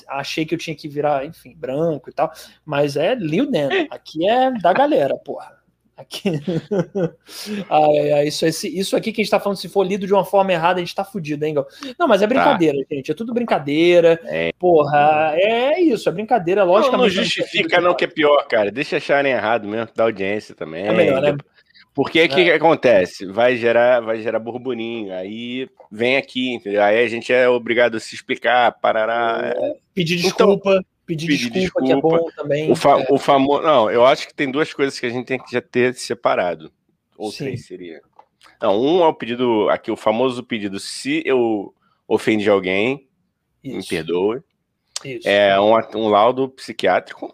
achei 0.08 0.46
que 0.46 0.54
eu 0.56 0.60
tinha 0.60 0.76
que 0.76 0.88
virar, 0.88 1.26
enfim, 1.26 1.54
branco 1.58 2.10
e 2.10 2.14
tal. 2.14 2.32
Mas 2.64 2.96
é 2.96 3.14
Lil 3.16 3.50
Dan. 3.52 3.70
Aqui 3.90 4.30
é 4.30 4.52
da 4.52 4.72
galera, 4.72 5.18
porra. 5.18 5.58
Aqui. 5.98 6.30
Ai, 7.70 7.98
ai, 8.00 8.12
ai, 8.12 8.28
isso, 8.28 8.46
esse- 8.46 8.68
isso 8.78 8.96
aqui 8.96 9.12
que 9.12 9.22
a 9.22 9.24
gente 9.24 9.32
tá 9.32 9.40
falando, 9.40 9.58
se 9.58 9.70
for 9.70 9.84
lido 9.86 10.06
de 10.06 10.14
uma 10.14 10.26
forma 10.26 10.52
errada, 10.52 10.80
a 10.80 10.84
gente 10.84 10.96
tá 10.96 11.04
fudido, 11.06 11.44
hein, 11.46 11.54
Gal? 11.54 11.68
Não, 11.98 12.08
mas 12.08 12.22
é 12.22 12.28
brincadeira, 12.28 12.78
gente. 12.90 13.12
É 13.12 13.14
tudo 13.14 13.34
brincadeira. 13.34 14.20
É. 14.26 14.52
Porra, 14.60 15.34
é 15.36 15.80
isso, 15.82 16.08
é 16.08 16.12
brincadeira. 16.12 16.66
Não, 16.66 16.72
Logicamente. 16.72 17.16
não 17.16 17.24
justifica, 17.24 17.80
não, 17.82 17.94
que 17.94 18.04
é 18.04 18.08
pior, 18.08 18.46
cara. 18.48 18.72
Deixa 18.72 18.98
acharem 18.98 19.32
errado 19.32 19.68
mesmo, 19.68 19.90
da 19.96 20.04
audiência 20.04 20.54
também. 20.54 20.86
É 20.86 20.94
melhor, 20.94 21.22
né? 21.22 21.36
Porque 21.96 22.22
o 22.26 22.30
que, 22.30 22.44
que 22.44 22.52
acontece? 22.52 23.26
Vai 23.26 23.56
gerar, 23.56 24.02
vai 24.02 24.22
gerar 24.22 24.38
burburinho, 24.38 25.14
aí 25.14 25.70
vem 25.90 26.18
aqui, 26.18 26.54
entendeu? 26.54 26.84
Aí 26.84 27.02
a 27.02 27.08
gente 27.08 27.32
é 27.32 27.48
obrigado 27.48 27.96
a 27.96 28.00
se 28.02 28.14
explicar, 28.14 28.70
parará. 28.82 29.54
é. 29.56 29.74
Pedir 29.94 30.16
Então, 30.20 30.50
desculpa. 30.50 30.84
pedir, 31.06 31.26
pedir 31.28 31.50
desculpa, 31.52 31.86
que 31.86 31.92
é 31.92 31.96
desculpa. 31.96 32.18
bom 32.18 32.30
também. 32.36 32.70
O, 32.70 32.76
fa 32.76 33.00
É, 33.00 33.08
o 33.10 33.18
famoso. 33.18 33.64
Não, 33.64 33.90
eu 33.90 34.06
acho 34.06 34.28
que 34.28 34.34
tem 34.34 34.52
duas 34.52 34.74
coisas 34.74 35.00
que 35.00 35.06
a 35.06 35.10
gente 35.10 35.26
tem 35.26 35.40
que 35.40 35.50
já 35.50 35.62
ter 35.62 35.96
separado. 35.96 36.70
Ou 37.18 37.32
Sim. 37.32 37.46
três 37.46 37.66
seria. 37.66 38.02
Não, 38.62 38.78
um 38.78 39.02
é 39.02 39.08
o 39.08 39.14
pedido, 39.14 39.70
aqui, 39.70 39.90
o 39.90 39.96
famoso 39.96 40.44
pedido, 40.44 40.80
se 40.82 41.24
eu 41.26 41.74
ofendi 42.06 42.50
alguém, 42.50 43.08
me 43.64 43.78
isso, 43.78 43.88
perdoe. 43.90 44.42
isso. 45.06 45.28
É 45.30 45.58
um, 45.62 45.74
um 45.96 46.10
laudo 46.10 46.50
psiquiátrico, 46.50 47.34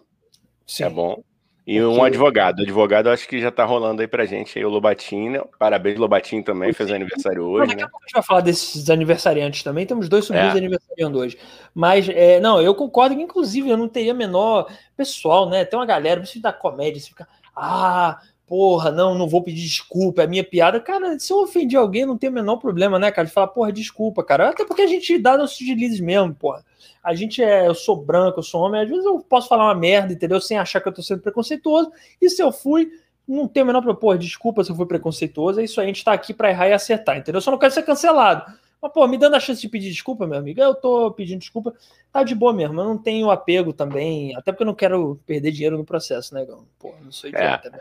Sim. 0.66 0.84
é 0.84 0.88
bom. 0.90 1.22
E 1.64 1.80
Porque- 1.80 1.96
um 2.00 2.02
advogado. 2.02 2.58
O 2.58 2.62
advogado 2.62 3.08
acho 3.08 3.28
que 3.28 3.40
já 3.40 3.50
tá 3.50 3.64
rolando 3.64 4.02
aí 4.02 4.08
pra 4.08 4.24
gente 4.24 4.58
aí, 4.58 4.64
o 4.64 4.68
Lobatinho. 4.68 5.46
Parabéns, 5.58 5.96
Lobatinho 5.98 6.42
também, 6.42 6.72
fez 6.72 6.90
aniversário 6.90 7.42
Não, 7.42 7.50
hoje, 7.50 7.68
daqui 7.68 7.80
né? 7.82 7.86
a 7.86 7.88
pouco 7.88 8.04
a 8.04 8.06
gente 8.06 8.14
vai 8.14 8.22
falar 8.22 8.40
desses 8.40 8.90
aniversariantes 8.90 9.62
também. 9.62 9.86
Temos 9.86 10.08
dois 10.08 10.24
sobrinhos 10.24 10.54
É. 10.54 10.58
aniversariando 10.58 11.18
hoje. 11.18 11.38
Mas, 11.72 12.08
é, 12.08 12.40
não, 12.40 12.60
eu 12.60 12.74
concordo 12.74 13.14
que, 13.14 13.22
inclusive, 13.22 13.68
eu 13.70 13.76
não 13.76 13.88
teria 13.88 14.12
menor. 14.12 14.66
Pessoal, 14.96 15.48
né? 15.48 15.64
Tem 15.64 15.78
uma 15.78 15.86
galera, 15.86 16.20
principalmente 16.20 16.42
da 16.42 16.52
comédia, 16.52 17.00
você 17.00 17.08
fica. 17.08 17.28
Ah, 17.54 18.18
porra, 18.46 18.90
não, 18.90 19.14
não 19.14 19.28
vou 19.28 19.42
pedir 19.42 19.62
desculpa, 19.62 20.22
é 20.22 20.26
minha 20.26 20.44
piada. 20.44 20.80
Cara, 20.80 21.18
se 21.18 21.32
eu 21.32 21.38
ofendi 21.38 21.76
alguém, 21.76 22.04
não 22.04 22.18
tem 22.18 22.30
o 22.30 22.32
menor 22.32 22.56
problema, 22.56 22.98
né, 22.98 23.10
cara? 23.10 23.26
De 23.26 23.32
falar, 23.32 23.48
porra, 23.48 23.72
desculpa, 23.72 24.22
cara. 24.22 24.50
Até 24.50 24.64
porque 24.64 24.82
a 24.82 24.86
gente 24.86 25.18
dá 25.18 25.36
nossos 25.36 25.58
deslizes 25.58 26.00
mesmo, 26.00 26.34
porra. 26.34 26.64
A 27.02 27.14
gente 27.14 27.42
é, 27.42 27.66
eu 27.66 27.74
sou 27.74 27.96
branco, 27.96 28.40
eu 28.40 28.42
sou 28.42 28.60
homem, 28.60 28.82
às 28.82 28.88
vezes 28.88 29.04
eu 29.04 29.18
posso 29.20 29.48
falar 29.48 29.64
uma 29.64 29.74
merda, 29.74 30.12
entendeu? 30.12 30.40
Sem 30.40 30.58
achar 30.58 30.80
que 30.80 30.88
eu 30.88 30.92
tô 30.92 31.02
sendo 31.02 31.20
preconceituoso. 31.20 31.90
E 32.20 32.28
se 32.28 32.42
eu 32.42 32.52
fui, 32.52 32.90
não 33.26 33.48
tem 33.48 33.62
o 33.62 33.66
menor 33.66 33.80
problema. 33.80 34.00
Pô, 34.00 34.16
desculpa 34.16 34.62
se 34.62 34.70
eu 34.70 34.76
fui 34.76 34.86
preconceituoso, 34.86 35.60
é 35.60 35.64
isso 35.64 35.80
aí, 35.80 35.86
a 35.86 35.88
gente 35.88 36.04
tá 36.04 36.12
aqui 36.12 36.34
pra 36.34 36.50
errar 36.50 36.68
e 36.68 36.72
acertar, 36.72 37.16
entendeu? 37.16 37.38
Eu 37.38 37.42
só 37.42 37.50
não 37.50 37.58
quero 37.58 37.72
ser 37.72 37.82
cancelado. 37.82 38.52
Mas, 38.82 38.92
pô, 38.92 39.06
me 39.06 39.16
dando 39.16 39.36
a 39.36 39.40
chance 39.40 39.60
de 39.60 39.68
pedir 39.68 39.90
desculpa, 39.90 40.26
meu 40.26 40.36
amigo, 40.36 40.60
eu 40.60 40.74
tô 40.74 41.12
pedindo 41.12 41.38
desculpa, 41.38 41.72
tá 42.12 42.24
de 42.24 42.34
boa 42.34 42.52
mesmo. 42.52 42.80
Eu 42.80 42.84
não 42.84 42.98
tenho 42.98 43.30
apego 43.30 43.72
também, 43.72 44.34
até 44.34 44.50
porque 44.50 44.64
eu 44.64 44.66
não 44.66 44.74
quero 44.74 45.20
perder 45.24 45.52
dinheiro 45.52 45.78
no 45.78 45.84
processo, 45.84 46.34
né, 46.34 46.44
Gão? 46.44 46.66
Pô, 46.80 46.92
não 47.00 47.12
sou 47.12 47.30
idiota, 47.30 47.70
né? 47.70 47.78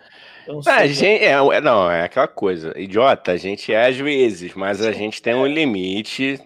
Não 0.48 0.62
sou 0.62 0.72
É, 0.72 0.88
gente, 0.88 1.24
é, 1.24 1.32
é, 1.32 1.62
não, 1.62 1.90
é 1.90 2.04
aquela 2.04 2.28
coisa. 2.28 2.72
Idiota, 2.80 3.32
a 3.32 3.38
gente 3.38 3.74
é 3.74 3.88
às 3.88 3.98
vezes, 3.98 4.54
mas 4.54 4.86
a 4.86 4.92
gente 4.92 5.24
tem 5.24 5.34
um 5.34 5.48
limite 5.48 6.40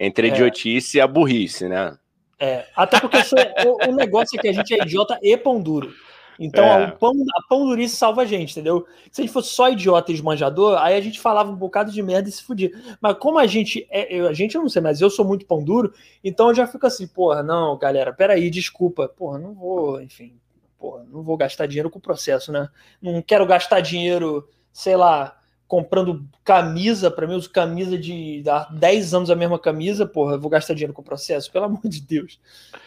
entre 0.00 0.28
a 0.28 0.30
É. 0.30 0.32
idiotice 0.32 0.96
e 0.96 1.00
a 1.02 1.06
burrice, 1.06 1.68
né? 1.68 1.98
É, 2.40 2.64
até 2.74 2.98
porque 2.98 3.18
o, 3.66 3.90
o 3.90 3.94
negócio 3.94 4.38
é 4.38 4.40
que 4.40 4.48
a 4.48 4.52
gente 4.52 4.74
é 4.74 4.82
idiota 4.82 5.18
e 5.22 5.36
pão 5.36 5.60
duro. 5.60 5.92
Então 6.38 6.64
É. 6.64 6.88
o 6.88 6.96
pão, 6.98 7.12
a 7.36 7.48
pão 7.48 7.66
durice 7.66 7.94
salva 7.96 8.22
a 8.22 8.24
gente, 8.24 8.52
entendeu? 8.52 8.86
Se 9.10 9.20
a 9.20 9.24
gente 9.24 9.32
fosse 9.32 9.50
só 9.50 9.70
idiota 9.70 10.10
e 10.10 10.14
esmanjador, 10.14 10.76
aí 10.78 10.96
a 10.96 11.00
gente 11.00 11.20
falava 11.20 11.50
um 11.50 11.56
bocado 11.56 11.92
de 11.92 12.02
merda 12.02 12.28
e 12.28 12.32
se 12.32 12.42
fudia. 12.42 12.70
Mas 13.00 13.16
como 13.18 13.38
a 13.38 13.46
gente 13.46 13.86
é, 13.90 14.12
eu- 14.14 14.26
a 14.28 14.32
gente 14.32 14.54
eu 14.54 14.62
não 14.62 14.68
sei, 14.68 14.82
mas 14.82 15.00
eu 15.00 15.08
sou 15.10 15.24
muito 15.24 15.46
pão 15.46 15.62
duro, 15.62 15.92
então 16.22 16.48
eu 16.48 16.54
já 16.54 16.66
fico 16.66 16.86
assim, 16.86 17.06
porra, 17.06 17.42
não, 17.42 17.78
galera, 17.78 18.12
peraí, 18.12 18.50
desculpa, 18.50 19.08
porra, 19.08 19.38
não 19.38 19.54
vou, 19.54 20.00
enfim, 20.02 20.34
porra, 20.78 21.04
não 21.10 21.22
vou 21.22 21.36
gastar 21.36 21.66
dinheiro 21.66 21.88
com 21.90 21.98
o 21.98 22.02
processo, 22.02 22.50
né? 22.50 22.68
Não 23.00 23.22
quero 23.22 23.46
gastar 23.46 23.80
dinheiro, 23.80 24.48
sei 24.72 24.96
lá, 24.96 25.36
comprando 25.74 26.24
camisa, 26.44 27.10
pra 27.10 27.26
mim, 27.26 27.32
eu 27.32 27.38
uso 27.40 27.50
camisa 27.50 27.98
de 27.98 28.44
há 28.46 28.68
10 28.70 29.12
anos 29.12 29.28
a 29.28 29.34
mesma 29.34 29.58
camisa, 29.58 30.06
porra, 30.06 30.38
vou 30.38 30.48
gastar 30.48 30.72
dinheiro 30.74 30.92
com 30.92 31.02
o 31.02 31.04
processo, 31.04 31.50
pelo 31.50 31.64
amor 31.64 31.80
de 31.84 32.00
Deus. 32.00 32.38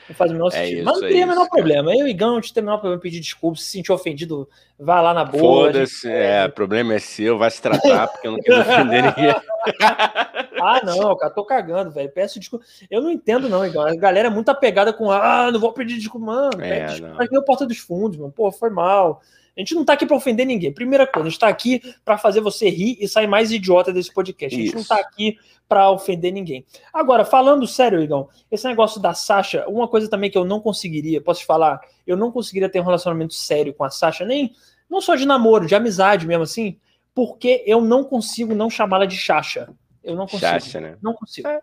Não 0.07 0.15
faz 0.15 0.31
o 0.31 0.33
menor 0.33 0.47
É 0.47 0.51
sentido. 0.51 0.75
isso, 0.77 0.85
Mas 0.85 1.01
não 1.01 1.07
é 1.09 1.25
o 1.25 1.27
menor 1.27 1.49
problema. 1.49 1.93
Eu 1.93 2.07
e 2.07 2.13
Gão, 2.13 2.35
gente 2.35 2.53
tem 2.53 2.63
o 2.63 2.65
menor 2.65 2.77
problema 2.77 2.97
em 2.97 3.01
pedir 3.03 3.19
desculpa, 3.19 3.57
se 3.57 3.65
sentir 3.65 3.91
ofendido, 3.91 4.47
vai 4.79 5.03
lá 5.03 5.13
na 5.13 5.25
boa. 5.25 5.63
a 5.69 5.73
gente- 5.73 5.73
Foda-se, 5.73 6.09
é, 6.09 6.45
o 6.45 6.51
problema 6.53 6.93
é 6.93 6.99
seu, 6.99 7.37
vai 7.37 7.51
se 7.51 7.61
tratar, 7.61 8.07
porque 8.07 8.27
eu 8.27 8.31
não 8.31 8.39
quero 8.39 8.61
ofender 8.61 9.03
ninguém. 9.03 9.35
Ah, 10.59 10.81
não, 10.83 11.15
cara, 11.15 11.31
tô 11.31 11.45
cagando, 11.45 11.91
velho. 11.91 12.09
Peço 12.09 12.39
desculpa. 12.39 12.65
Eu 12.89 12.99
não 13.01 13.11
entendo, 13.11 13.47
não, 13.47 13.63
Igão. 13.65 13.83
A 13.85 13.95
galera 13.95 14.27
é 14.27 14.31
muito 14.31 14.49
apegada 14.49 14.91
com, 14.91 15.11
ah, 15.11 15.51
não 15.51 15.59
vou 15.59 15.71
pedir 15.71 15.97
desculpa, 15.97 16.25
mano. 16.25 16.61
É, 16.63 16.85
desculpa, 16.85 17.09
não. 17.09 17.15
mas 17.17 17.29
nem 17.29 17.39
o 17.39 17.43
porta 17.43 17.65
dos 17.65 17.77
fundos, 17.77 18.17
mano. 18.17 18.31
Pô, 18.31 18.51
foi 18.51 18.69
mal. 18.71 19.21
A 19.57 19.59
gente 19.61 19.73
não 19.73 19.83
tá 19.83 19.93
aqui 19.93 20.05
pra 20.05 20.15
ofender 20.15 20.45
ninguém. 20.45 20.71
Primeira 20.71 21.07
coisa, 21.07 21.27
a 21.27 21.29
gente 21.31 21.39
tá 21.39 21.47
aqui 21.47 21.81
pra 22.05 22.15
fazer 22.17 22.41
você 22.41 22.69
rir 22.69 22.95
e 22.99 23.07
sair 23.07 23.25
mais 23.25 23.51
idiota 23.51 23.91
desse 23.91 24.13
podcast. 24.13 24.55
A 24.55 24.63
gente 24.63 24.75
não 24.75 24.83
tá 24.83 24.95
aqui 24.95 25.37
pra 25.67 25.89
ofender 25.89 26.31
ninguém. 26.31 26.63
Agora, 26.93 27.25
falando 27.25 27.65
sério, 27.67 28.01
Igão, 28.01 28.29
esse 28.51 28.67
negócio 28.67 29.01
da 29.01 29.13
Sasha, 29.13 29.65
uma 29.67 29.87
coisa 29.87 30.07
também 30.09 30.29
que 30.29 30.37
eu 30.37 30.45
não 30.45 30.59
conseguiria, 30.61 31.19
posso 31.19 31.39
te 31.41 31.45
falar, 31.47 31.81
eu 32.05 32.15
não 32.15 32.31
conseguiria 32.31 32.69
ter 32.69 32.79
um 32.79 32.83
relacionamento 32.85 33.33
sério 33.33 33.73
com 33.73 33.83
a 33.83 33.89
Sasha, 33.89 34.23
nem 34.23 34.53
não 34.89 35.01
só 35.01 35.15
de 35.15 35.25
namoro, 35.25 35.65
de 35.65 35.75
amizade 35.75 36.25
mesmo 36.27 36.43
assim, 36.43 36.77
porque 37.15 37.63
eu 37.65 37.81
não 37.81 38.03
consigo 38.03 38.53
não 38.53 38.69
chamá-la 38.69 39.05
de 39.05 39.17
Chacha. 39.17 39.67
Eu 40.03 40.15
não 40.15 40.25
consigo. 40.25 40.39
Chacha, 40.51 40.79
né? 40.79 40.97
Não 41.01 41.13
consigo. 41.13 41.47
É. 41.47 41.59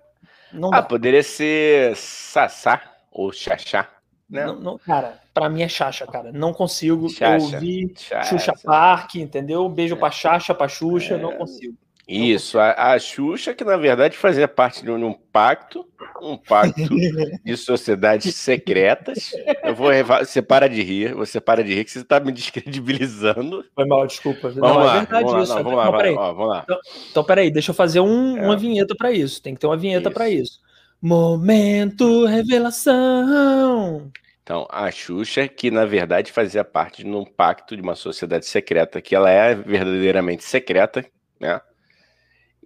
Não 0.53 0.69
Ah, 0.75 0.81
dá. 0.81 0.83
poderia 0.83 1.23
ser 1.23 1.97
Sassá 1.97 2.83
ou 3.11 3.33
Xaxá, 3.33 3.89
né? 4.29 4.47
Não, 4.47 4.61
não- 4.61 4.79
cara, 4.79 5.19
pra 5.33 5.49
mim 5.49 5.63
é 5.63 5.69
Chacha, 5.69 6.07
cara. 6.07 6.33
Não 6.33 6.53
consigo. 6.53 7.09
Chacha. 7.09 7.57
Eu 7.57 7.61
vi. 7.61 7.95
Xuxa 8.29 8.53
Park, 8.65 9.17
entendeu? 9.17 9.65
Um 9.67 9.71
É. 9.71 9.75
Beijo 9.75 9.97
pra 9.97 10.11
Chacha, 10.11 10.55
pra 10.55 10.69
Xuxa, 10.69 11.19
não 11.19 11.33
consigo. 11.37 11.75
Isso, 12.07 12.59
a, 12.59 12.93
a 12.93 12.99
Xuxa, 12.99 13.55
que 13.55 13.65
na 13.65 13.79
verdade 13.79 14.15
fazia 14.15 14.47
parte 14.47 14.85
de 14.85 14.91
um, 14.91 15.07
um 15.07 15.15
pacto, 15.15 15.87
um 16.21 16.37
pacto 16.37 16.75
de 17.43 17.57
sociedades 17.57 18.35
secretas. 18.37 19.33
Eu 19.63 19.75
vou. 19.75 19.89
Você 20.21 20.43
para 20.43 20.69
de 20.69 20.83
rir, 20.83 21.15
você 21.15 21.41
para 21.41 21.65
de 21.65 21.75
rir, 21.75 21.83
que 21.85 21.91
você 21.91 22.01
está 22.01 22.21
me 22.21 22.31
descredibilizando. 22.31 23.65
Foi 23.75 23.87
mal, 23.87 24.07
desculpa. 24.07 24.51
Vamos 24.51 24.61
não, 24.61 24.77
lá, 24.85 24.97
é 24.97 24.99
verdade 25.01 25.25
vamos 25.25 25.33
lá, 25.33 25.43
isso. 25.43 25.53
não, 25.55 25.61
é 25.61 25.63
vamos 25.63 26.15
lá, 26.15 26.33
vamos 26.33 26.49
lá. 26.49 26.67
Então, 27.11 27.25
peraí, 27.25 27.51
deixa 27.51 27.71
eu 27.71 27.75
fazer 27.75 28.01
um- 28.01 28.37
É. 28.37 28.43
uma 28.43 28.57
vinheta 28.57 28.95
pra 28.95 29.11
isso. 29.11 29.41
Tem 29.43 29.55
que 29.55 29.61
ter 29.61 29.67
uma 29.67 29.77
vinheta 29.77 30.11
pra 30.11 30.29
isso. 30.29 30.61
Momento 31.05 32.25
revelação. 32.25 34.11
Então, 34.43 34.67
a 34.71 34.91
Xuxa, 34.91 35.47
que 35.47 35.71
na 35.71 35.85
verdade 35.85 36.33
fazia 36.33 36.65
parte 36.65 37.05
de 37.05 37.11
um 37.11 37.27
pacto 37.27 37.77
de 37.77 37.83
uma 37.83 37.95
sociedade 37.95 38.47
secreta, 38.47 39.03
que 39.03 39.15
ela 39.15 39.29
é 39.29 39.55
verdadeiramente 39.55 40.45
secreta, 40.45 41.05
né? 41.39 41.61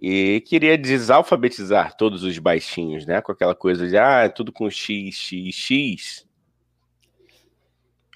E 0.01 0.41
queria 0.47 0.77
desalfabetizar 0.77 1.97
todos 1.97 2.23
os 2.23 2.39
baixinhos, 2.39 3.05
né? 3.05 3.19
Com 3.19 3.33
aquela 3.33 3.53
coisa 3.53 3.85
de, 3.85 3.97
ah, 3.97 4.23
é 4.23 4.29
tudo 4.29 4.53
com 4.53 4.69
X, 4.69 5.15
X, 5.15 5.53
X. 5.53 6.25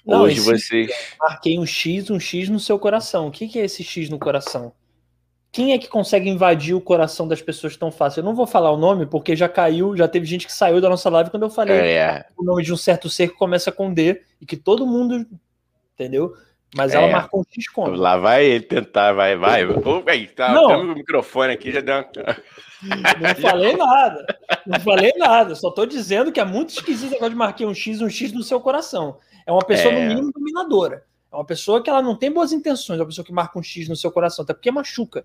Não, 0.05 0.21
Hoje 0.21 0.39
vocês. 0.39 0.89
Marquei 1.19 1.59
um 1.59 1.65
X, 1.65 2.09
um 2.09 2.19
X 2.19 2.47
no 2.47 2.61
seu 2.61 2.79
coração. 2.79 3.27
O 3.27 3.31
que 3.31 3.59
é 3.59 3.65
esse 3.65 3.83
X 3.83 4.09
no 4.09 4.17
coração? 4.17 4.73
Quem 5.53 5.71
é 5.71 5.77
que 5.77 5.87
consegue 5.87 6.27
invadir 6.27 6.73
o 6.73 6.81
coração 6.81 7.27
das 7.27 7.39
pessoas 7.39 7.77
tão 7.77 7.91
fácil? 7.91 8.21
Eu 8.21 8.23
não 8.25 8.33
vou 8.33 8.47
falar 8.47 8.71
o 8.71 8.77
nome, 8.77 9.05
porque 9.05 9.35
já 9.35 9.47
caiu, 9.47 9.95
já 9.95 10.07
teve 10.07 10.25
gente 10.25 10.47
que 10.47 10.51
saiu 10.51 10.81
da 10.81 10.89
nossa 10.89 11.11
live 11.11 11.29
quando 11.29 11.43
eu 11.43 11.49
falei 11.51 11.77
É, 11.77 12.25
o 12.35 12.43
nome 12.43 12.63
de 12.63 12.73
um 12.73 12.77
certo 12.77 13.07
ser 13.07 13.27
que 13.29 13.35
começa 13.37 13.71
com 13.71 13.93
D 13.93 14.19
e 14.41 14.47
que 14.47 14.57
todo 14.57 14.83
mundo, 14.87 15.23
entendeu? 15.93 16.33
Mas 16.75 16.95
ela 16.95 17.05
É. 17.05 17.11
marcou 17.11 17.41
um 17.41 17.43
X 17.47 17.69
como? 17.69 17.95
Lá 17.95 18.17
vai 18.17 18.43
ele 18.43 18.63
tentar, 18.63 19.13
vai, 19.13 19.35
vai. 19.37 19.61
Aí, 20.07 20.25
tá, 20.25 20.51
Não. 20.51 20.81
o 20.81 20.95
microfone 20.95 21.53
aqui, 21.53 21.71
já 21.71 21.81
deu 21.81 21.97
uma... 21.97 22.07
Não 23.21 23.35
falei 23.39 23.77
nada. 23.77 24.25
Não 24.65 24.79
falei 24.79 25.13
nada. 25.17 25.53
Só 25.53 25.69
tô 25.69 25.85
dizendo 25.85 26.31
que 26.31 26.39
é 26.39 26.45
muito 26.45 26.71
esquisito 26.71 27.13
agora 27.15 27.29
de 27.29 27.35
marcar 27.35 27.65
um 27.65 27.75
X, 27.75 28.01
um 28.01 28.09
X 28.09 28.31
no 28.33 28.41
seu 28.41 28.59
coração. 28.59 29.19
É 29.45 29.51
uma 29.51 29.63
pessoa, 29.63 29.93
É. 29.93 30.01
no 30.01 30.09
mínimo, 30.15 30.31
dominadora. 30.33 31.05
É 31.31 31.35
uma 31.35 31.45
pessoa 31.45 31.81
que 31.83 31.91
ela 31.91 32.01
não 32.01 32.15
tem 32.15 32.31
boas 32.31 32.51
intenções. 32.51 32.97
É 32.97 33.01
uma 33.03 33.07
pessoa 33.07 33.23
que 33.23 33.31
marca 33.31 33.59
um 33.59 33.63
X 33.63 33.87
no 33.87 33.95
seu 33.95 34.11
coração, 34.11 34.41
até 34.43 34.53
porque 34.55 34.71
machuca. 34.71 35.23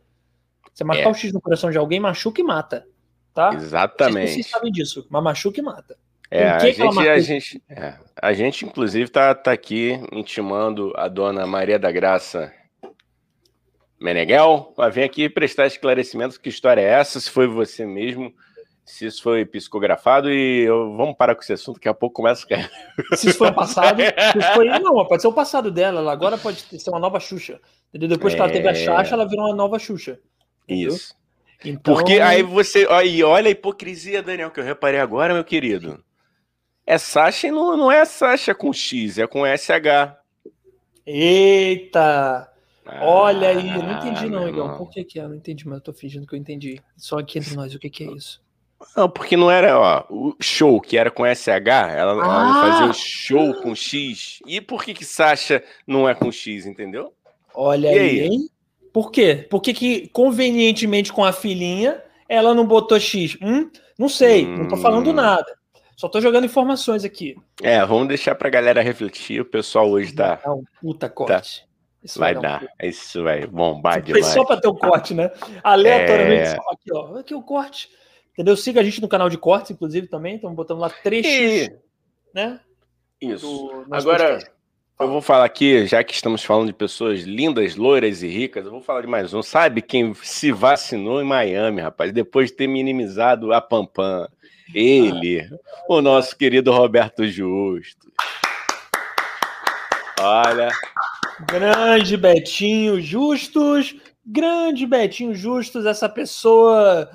Você 0.79 0.85
marcar 0.85 1.03
É. 1.03 1.09
um 1.09 1.15
X 1.15 1.33
no 1.33 1.41
coração 1.41 1.73
de 1.73 1.77
alguém, 1.77 1.99
machuca 1.99 2.41
e 2.41 2.45
mata. 2.45 2.87
Tá? 3.35 3.53
Exatamente. 3.53 4.31
Vocês 4.31 4.47
sabem 4.47 4.71
disso, 4.71 5.05
mas 5.11 5.21
machuca 5.25 5.59
e 5.59 5.63
mata. 5.63 5.97
É, 6.31 6.49
a 6.51 6.59
gente, 6.61 6.83
a 6.83 7.19
gente, 7.19 7.63
é, 7.69 7.95
a 8.23 8.33
gente, 8.33 8.65
inclusive, 8.65 9.11
tá, 9.11 9.35
tá 9.35 9.51
aqui 9.51 9.99
intimando 10.13 10.93
a 10.95 11.09
dona 11.09 11.45
Maria 11.49 11.81
da 11.81 11.91
Graça 11.91 12.53
Meneghel 14.01 14.73
a 14.79 14.89
vir 14.89 15.03
aqui 15.03 15.29
prestar 15.29 15.67
esclarecimentos. 15.67 16.39
Que 16.39 16.49
história 16.49 16.81
é 16.81 16.85
essa? 16.85 17.19
Se 17.19 17.29
foi 17.29 17.49
você 17.49 17.85
mesmo, 17.85 18.33
se 18.85 19.07
isso 19.07 19.21
foi 19.23 19.45
psicografado. 19.45 20.31
E 20.31 20.61
eu- 20.65 20.97
vamos 20.97 21.17
parar 21.17 21.35
com 21.35 21.41
esse 21.43 21.53
assunto, 21.55 21.77
daqui 21.77 21.89
a 21.89 21.95
pouco 21.95 22.15
começa 22.23 22.45
a 22.45 22.49
cair. 22.49 22.71
Se 23.19 23.31
isso 23.31 23.39
foi 23.39 23.49
o 23.49 23.55
passado, 23.55 23.99
se 24.33 24.39
isso 24.39 24.53
foi... 24.55 24.67
não, 24.79 25.05
pode 25.07 25.23
ser 25.23 25.29
o 25.29 25.33
passado 25.33 25.71
dela. 25.73 25.99
Ela 26.01 26.13
agora 26.13 26.39
pode 26.39 26.61
ser 26.61 26.91
uma 26.91 27.01
nova 27.01 27.19
Xuxa. 27.19 27.61
Entendeu? 27.89 28.09
Depois 28.17 28.33
que 28.35 28.41
ela 28.41 28.51
teve 28.53 28.69
a 28.69 28.73
É. 28.73 28.75
Xaxa, 28.75 29.15
ela 29.15 29.27
virou 29.27 29.47
uma 29.47 29.57
nova 29.57 29.79
Xuxa. 29.79 30.21
Entendeu? 30.69 30.95
Isso. 30.95 31.15
Então, 31.65 31.95
Porque 31.95 32.21
aí 32.21 32.43
você. 32.43 32.87
E 33.05 33.23
olha 33.25 33.49
a 33.49 33.51
hipocrisia, 33.51 34.23
Daniel, 34.23 34.51
que 34.51 34.61
eu 34.61 34.65
reparei 34.65 35.01
agora, 35.01 35.35
meu 35.35 35.45
querido. 35.45 36.03
É 36.87 36.99
Sasha 36.99 37.49
e 37.49 37.51
não, 37.51 37.77
não 37.77 37.93
é 37.93 38.05
Sasha 38.05 38.55
com 38.55 38.73
X, 38.73 39.19
é 39.19 39.27
com 39.27 39.45
SH. 39.47 40.17
Eita! 41.07 42.53
Olha 43.01 43.49
aí, 43.51 43.69
eu 43.69 43.83
não 43.83 43.93
entendi 43.93 44.27
Ah, 44.27 44.29
não, 44.29 44.49
Igão. 44.49 44.49
irmão. 44.49 44.79
Por 44.79 44.91
que 44.91 45.05
que 45.05 45.19
é? 45.19 45.23
Eu 45.25 45.29
não 45.29 45.37
entendi, 45.37 45.67
mas 45.67 45.77
eu 45.79 45.85
tô 45.85 45.93
fingindo 45.93 46.27
que 46.27 46.35
eu 46.35 46.39
entendi. 46.39 46.81
Só 46.97 47.19
aqui 47.19 47.39
entre 47.39 47.55
nós, 47.55 47.75
o 47.75 47.79
que 47.79 47.91
que 47.91 48.05
é 48.05 48.11
isso? 48.13 48.43
Não, 48.97 49.09
porque 49.11 49.37
não 49.37 49.51
era, 49.51 49.79
ó, 49.79 50.05
o 50.09 50.37
show 50.41 50.81
que 50.81 50.97
era 50.97 51.11
com 51.11 51.27
SH, 51.27 51.91
ela, 51.97 52.13
ela 52.13 52.55
Ah! 52.55 52.61
fazia 52.61 52.87
o 52.87 52.93
show 52.95 53.55
com 53.63 53.75
X. 53.75 54.39
E 54.47 54.61
por 54.61 54.85
que 54.85 54.95
que 54.95 55.05
Sasha 55.05 55.63
não 55.87 56.09
é 56.09 56.15
com 56.15 56.31
X, 56.31 56.65
entendeu? 56.65 57.13
Olha 57.55 57.89
E 57.89 57.99
aí, 57.99 58.21
aí? 58.21 58.51
Por 58.93 59.11
quê? 59.11 59.47
Por 59.51 59.61
que 59.61 59.73
que, 59.75 60.09
convenientemente 60.09 61.13
com 61.13 61.25
a 61.25 61.33
filhinha, 61.33 62.03
ela 62.29 62.55
não 62.55 62.67
botou 62.67 62.99
X? 62.99 63.37
Hum? 63.43 63.71
Não 63.99 64.09
sei, 64.09 64.47
não 64.47 64.69
tô 64.69 64.77
falando 64.77 65.11
Hum. 65.11 65.15
nada. 65.15 65.47
Só 65.97 66.09
tô 66.09 66.21
jogando 66.21 66.45
informações 66.45 67.05
aqui. 67.05 67.37
É, 67.63 67.85
vamos 67.85 68.07
deixar 68.09 68.35
pra 68.37 68.49
galera 68.49 68.81
refletir, 68.83 69.41
o 69.41 69.45
pessoal 69.45 69.91
hoje 69.91 70.15
tá, 70.15 70.37
Vai 70.37 70.55
um 70.55 70.63
puta 70.81 71.09
corte. 71.09 71.67
Isso 72.05 72.21
vai 72.21 72.37
um 72.37 72.41
dar, 72.41 72.61
puta- 72.61 72.87
isso 72.87 73.25
vai 73.25 73.45
bombar 73.47 73.95
Foi 73.95 74.03
demais. 74.03 74.27
só 74.27 74.45
pra 74.45 74.61
ter 74.61 74.69
o 74.69 74.75
corte, 74.75 75.13
né? 75.15 75.31
Aleatoriamente, 75.65 76.43
É. 76.43 76.55
só 76.55 76.63
aqui, 76.71 76.93
ó. 76.93 77.19
Aqui 77.19 77.35
o 77.35 77.43
corte. 77.43 77.89
Entendeu? 78.33 78.57
Siga 78.57 78.81
a 78.81 78.85
gente 78.85 79.03
no 79.03 79.09
canal 79.09 79.29
de 79.29 79.37
cortes, 79.37 79.73
inclusive, 79.73 80.07
também. 80.07 80.37
Estamos 80.37 80.55
botando 80.57 80.79
lá 80.79 80.89
trechos, 80.89 81.29
E- 81.33 81.77
né? 82.33 82.61
Isso. 83.21 83.47
do 83.89 83.93
Agora, 83.93 84.29
podcast. 84.35 84.51
Eu 85.01 85.09
vou 85.09 85.23
falar 85.23 85.45
aqui, 85.45 85.87
já 85.87 86.03
que 86.03 86.13
estamos 86.13 86.43
falando 86.43 86.69
de 86.69 86.73
pessoas 86.73 87.21
lindas, 87.21 87.77
loiras 87.77 88.23
e 88.23 88.29
ricas, 88.29 88.65
eu 88.65 88.73
vou 88.73 88.81
falar 88.81 89.03
de 89.03 89.07
mais 89.07 89.33
um. 89.33 89.43
Sabe 89.43 89.81
quem 89.81 90.13
se 90.15 90.51
vacinou 90.51 91.21
em 91.21 91.25
Miami, 91.25 91.81
rapaz, 91.81 92.13
depois 92.13 92.51
de 92.51 92.57
ter 92.57 92.67
minimizado 92.67 93.53
a 93.53 93.61
Pampam? 93.61 94.29
Ele, 94.75 95.49
o 95.89 96.03
nosso 96.03 96.37
querido 96.37 96.73
Roberto 96.73 97.27
Justo. 97.27 98.13
Olha, 100.21 100.69
Grande 101.47 102.17
Betinho 102.17 103.01
Justus, 103.01 103.95
grande 104.27 104.85
Betinho 104.85 105.35
Justus, 105.35 105.87
essa 105.87 106.09
pessoa 106.09 107.09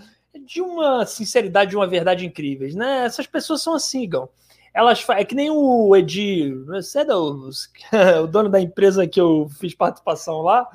de 0.46 0.62
uma 0.62 1.06
sinceridade, 1.06 1.72
de 1.72 1.76
uma 1.76 1.86
verdade 1.86 2.26
incríveis, 2.26 2.74
né? 2.74 3.06
Essas 3.06 3.28
pessoas 3.28 3.62
são 3.62 3.76
assim, 3.76 4.08
Gão. 4.08 4.30
Elas 4.74 5.06
é 5.10 5.24
que 5.24 5.36
nem 5.36 5.50
o 5.52 5.96
Edi, 5.96 6.52
você 6.66 7.00
é 7.00 7.06
do- 7.06 7.50
o 8.24 8.28
dono 8.28 8.50
da 8.50 8.60
empresa 8.60 9.06
que 9.08 9.22
eu 9.22 9.48
fiz 9.60 9.76
participação 9.76 10.42
lá, 10.42 10.68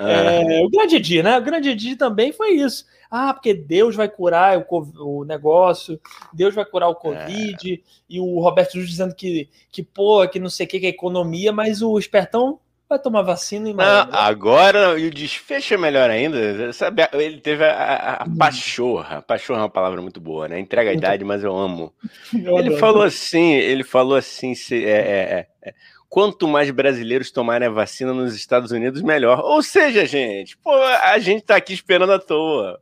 ah, 0.00 0.10
é, 0.10 0.64
o 0.64 0.68
grande 0.70 0.96
Edi, 0.96 1.22
né? 1.22 1.38
O 1.38 1.42
grande 1.42 1.68
Edi 1.70 1.94
também 1.94 2.32
foi 2.32 2.50
isso. 2.52 2.84
Ah, 3.10 3.32
porque 3.32 3.54
Deus 3.54 3.94
vai 3.94 4.08
curar 4.08 4.58
o, 4.58 4.92
o 5.20 5.24
negócio, 5.24 6.00
Deus 6.32 6.52
vai 6.52 6.64
curar 6.64 6.88
o 6.88 6.96
Covid, 6.96 7.82
e 8.10 8.18
o 8.20 8.40
Roberto 8.40 8.72
Justus 8.72 8.90
dizendo 8.90 9.14
que, 9.14 9.48
que 9.70 9.84
pô, 9.84 10.26
que 10.26 10.40
não 10.40 10.50
sei 10.50 10.66
o 10.66 10.68
que, 10.68 10.80
que 10.80 10.86
é 10.86 10.88
economia, 10.88 11.52
mas 11.52 11.80
o 11.80 11.96
espertão 11.96 12.58
vai 12.88 12.98
tomar 12.98 13.22
vacina 13.22 13.68
em 13.68 13.74
não, 13.74 13.76
Miami. 13.76 14.10
agora, 14.12 14.98
e 14.98 15.06
o 15.06 15.10
desfecho 15.10 15.74
é 15.74 15.76
melhor 15.76 16.10
ainda, 16.10 16.72
sabe, 16.72 17.02
ele 17.14 17.40
teve 17.40 17.64
a, 17.64 18.22
a- 18.22 18.24
Hum. 18.28 18.36
pachorra, 18.36 19.22
pachorra 19.22 19.60
é 19.60 19.62
uma 19.62 19.70
palavra 19.70 20.00
muito 20.02 20.20
boa, 20.20 20.46
né? 20.48 20.58
Entrega 20.58 20.90
a 20.90 20.94
idade, 20.94 21.24
mas 21.24 21.42
eu 21.42 21.56
amo. 21.56 21.92
Eu 22.32 22.58
Ele 22.58 22.68
adoro. 22.68 22.76
falou 22.78 23.02
assim, 23.02 23.52
ele 23.54 23.82
falou 23.84 24.16
assim, 24.16 24.54
se- 24.54 24.84
é, 24.84 24.90
é, 24.90 25.48
é, 25.64 25.70
é, 25.70 25.74
quanto 26.08 26.46
mais 26.46 26.70
brasileiros 26.70 27.30
tomarem 27.30 27.66
a 27.68 27.70
vacina 27.70 28.12
nos 28.12 28.34
Estados 28.34 28.70
Unidos, 28.70 29.02
melhor. 29.02 29.40
Ou 29.40 29.62
seja, 29.62 30.06
gente, 30.06 30.56
pô, 30.58 30.72
a 30.74 31.18
gente 31.18 31.42
tá 31.42 31.56
aqui 31.56 31.72
esperando 31.72 32.12
à 32.12 32.18
toa. 32.18 32.80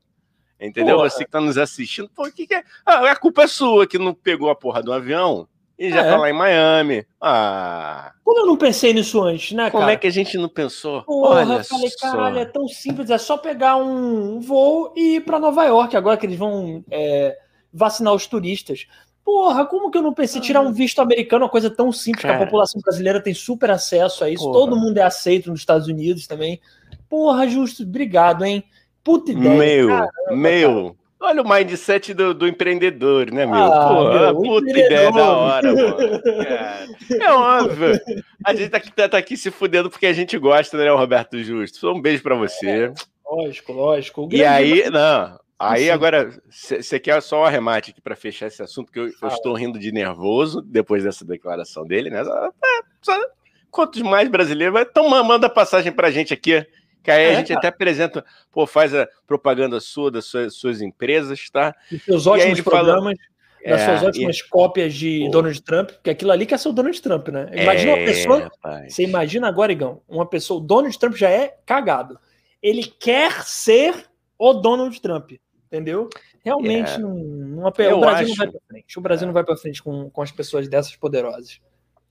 Entendeu? 0.60 0.96
Porra. 0.96 1.10
Você 1.10 1.24
que 1.24 1.30
tá 1.30 1.40
nos 1.40 1.58
assistindo, 1.58 2.08
pô, 2.14 2.30
que, 2.30 2.46
que 2.46 2.54
é? 2.54 2.62
Ah, 2.86 3.10
a 3.10 3.16
culpa 3.16 3.42
é 3.42 3.46
sua 3.48 3.84
que 3.86 3.98
não 3.98 4.14
pegou 4.14 4.48
a 4.48 4.54
porra 4.54 4.80
do 4.82 4.92
avião 4.92 5.48
e 5.86 5.90
já 5.90 6.00
É. 6.02 6.10
tá 6.10 6.16
lá 6.16 6.30
em 6.30 6.32
Miami. 6.32 7.04
Ah, 7.20 8.12
Como 8.24 8.40
eu 8.40 8.46
não 8.46 8.56
pensei 8.56 8.92
nisso 8.92 9.22
antes, 9.22 9.52
né, 9.52 9.70
como 9.70 9.82
cara? 9.82 9.92
é 9.92 9.96
que 9.96 10.06
a 10.06 10.10
gente 10.10 10.36
não 10.38 10.48
pensou? 10.48 11.02
Porra, 11.02 11.40
Olha 11.40 11.54
eu 11.54 11.64
falei, 11.64 11.90
só. 11.90 12.10
caralho, 12.10 12.38
é 12.38 12.44
tão 12.44 12.66
simples, 12.68 13.10
é 13.10 13.18
só 13.18 13.36
pegar 13.36 13.76
um 13.76 14.40
voo 14.40 14.92
e 14.96 15.16
ir 15.16 15.20
pra 15.24 15.38
Nova 15.38 15.64
York, 15.64 15.96
agora 15.96 16.16
que 16.16 16.26
eles 16.26 16.38
vão 16.38 16.84
é, 16.90 17.36
vacinar 17.72 18.14
os 18.14 18.26
turistas. 18.26 18.86
Porra, 19.24 19.64
como 19.66 19.90
que 19.90 19.96
eu 19.98 20.02
não 20.02 20.12
pensei? 20.12 20.40
Tirar 20.40 20.60
um 20.62 20.72
visto 20.72 21.00
americano 21.00 21.42
é 21.42 21.44
uma 21.44 21.50
coisa 21.50 21.70
tão 21.70 21.92
simples, 21.92 22.22
que 22.22 22.26
a 22.26 22.32
Cara. 22.34 22.44
população 22.44 22.80
brasileira 22.80 23.20
tem 23.22 23.32
super 23.34 23.70
acesso 23.70 24.24
a 24.24 24.28
isso, 24.30 24.42
Porra. 24.44 24.54
todo 24.58 24.76
mundo 24.76 24.98
é 24.98 25.02
aceito 25.02 25.48
nos 25.50 25.60
Estados 25.60 25.86
Unidos 25.86 26.26
também. 26.26 26.60
Porra, 27.08 27.46
justo, 27.46 27.82
obrigado, 27.84 28.44
hein? 28.44 28.64
Puta 29.04 29.30
ideia. 29.32 29.54
Meu, 29.56 30.08
meu. 30.36 30.96
Olha 31.22 31.40
o 31.42 31.48
mindset 31.48 32.12
do, 32.12 32.35
do 32.35 32.48
empreendedor, 32.48 33.30
né, 33.30 33.46
meu? 33.46 33.54
Ah, 33.62 33.88
Pô, 33.88 34.12
meu, 34.12 34.35
puta 34.61 34.70
ideia 34.70 35.12
da 35.12 35.30
hora, 35.32 35.72
mano. 35.74 35.96
Cara, 36.22 36.87
É 37.20 37.32
óbvio. 37.32 38.00
A 38.44 38.54
gente 38.54 38.68
tá 38.70 38.76
aqui, 38.78 38.92
tá, 38.92 39.08
tá 39.08 39.18
aqui 39.18 39.37
se 39.37 39.50
fudendo 39.50 39.88
porque 39.88 40.06
a 40.06 40.12
gente 40.12 40.37
gosta, 40.37 40.76
né, 40.76 40.90
Roberto 40.90 41.42
Justo? 41.42 41.92
Um 41.92 42.00
beijo 42.00 42.22
pra 42.22 42.35
você. 42.35 42.92
Lógico, 43.24 43.72
lógico. 43.72 44.22
O 44.26 44.28
E 44.32 44.44
aí, 44.44 44.90
não. 44.90 45.40
Aí 45.58 45.88
agora, 45.92 46.28
você 46.50 46.98
quer 46.98 47.22
só 47.22 47.42
o 47.42 47.44
arremate 47.44 47.92
aqui 47.92 48.00
pra 48.00 48.16
fechar 48.16 48.48
esse 48.48 48.61
assunto, 48.61 48.90
que 48.90 48.98
eu, 48.98 49.04
eu 49.22 49.28
estou 49.28 49.54
rindo 49.54 49.78
de 49.78 49.92
nervoso 49.92 50.61
depois 50.61 51.04
dessa 51.04 51.24
declaração 51.24 51.87
dele, 51.87 52.11
né? 52.11 52.24
Só- 52.24 52.46
é, 52.46 52.80
só- 53.00 53.26
quantos 53.70 54.02
mais 54.02 54.28
brasileiros, 54.28 54.80
então 54.80 55.08
ma- 55.08 55.22
manda 55.22 55.48
passagem 55.48 55.92
pra 55.92 56.11
gente 56.11 56.35
aqui, 56.35 56.66
que 57.02 57.10
aí 57.10 57.26
a 57.26 57.32
É, 57.32 57.34
gente 57.36 57.52
até 57.52 57.68
apresenta, 57.68 58.24
pô, 58.50 58.66
faz 58.66 58.94
a 58.94 59.08
propaganda 59.26 59.80
sua, 59.80 60.10
das 60.10 60.24
suas, 60.26 60.54
suas 60.54 60.80
empresas, 60.80 61.48
tá? 61.50 61.74
Dos 61.90 62.02
seus 62.04 62.26
E 62.26 62.28
aí 62.28 62.34
ótimos 62.34 62.58
ele 62.58 62.62
falou- 62.62 62.80
programas, 62.84 63.18
das 63.64 63.80
É, 63.80 63.86
suas 63.86 64.02
ótimas 64.08 64.42
cópias 64.42 64.94
de 64.94 65.20
Pô. 65.26 65.30
Donald 65.30 65.62
Trump, 65.62 65.90
porque 65.90 66.10
aquilo 66.10 66.32
ali 66.32 66.46
quer 66.46 66.58
ser 66.58 66.68
o 66.68 66.72
Donald 66.72 67.00
Trump, 67.00 67.28
né? 67.28 67.48
e- 67.52 67.62
Imagina 67.62 67.92
uma 67.92 67.98
É, 67.98 68.04
pessoa. 68.06 68.38
rapaz. 68.40 68.94
Você 68.94 69.02
imagina 69.04 69.46
agora, 69.48 69.70
Igão, 69.72 70.00
uma 70.08 70.26
pessoa. 70.26 70.58
O 70.60 70.64
Donald 70.64 70.98
Trump 70.98 71.14
já 71.14 71.30
é 71.30 71.56
cagado. 71.64 72.18
Ele 72.62 72.82
quer 72.84 73.42
ser 73.44 73.94
o 74.38 74.52
Donald 74.52 75.00
Trump. 75.00 75.32
Entendeu? 75.66 76.08
Realmente, 76.44 76.90
É. 76.92 76.98
não, 76.98 77.14
não- 77.14 77.72
Eu 77.78 77.96
o 77.96 78.00
Brasil 78.00 78.26
não 78.26 78.32
acho- 78.32 78.36
vai 78.36 78.46
pra 78.50 78.60
frente. 78.68 78.98
O 78.98 79.00
Brasil 79.00 79.26
não 79.26 79.32
vai 79.32 79.42
pra 79.44 79.56
frente 79.56 79.82
com, 79.82 80.10
com 80.10 80.20
as 80.22 80.30
pessoas 80.30 80.68
dessas 80.68 80.94
poderosas. 80.96 81.60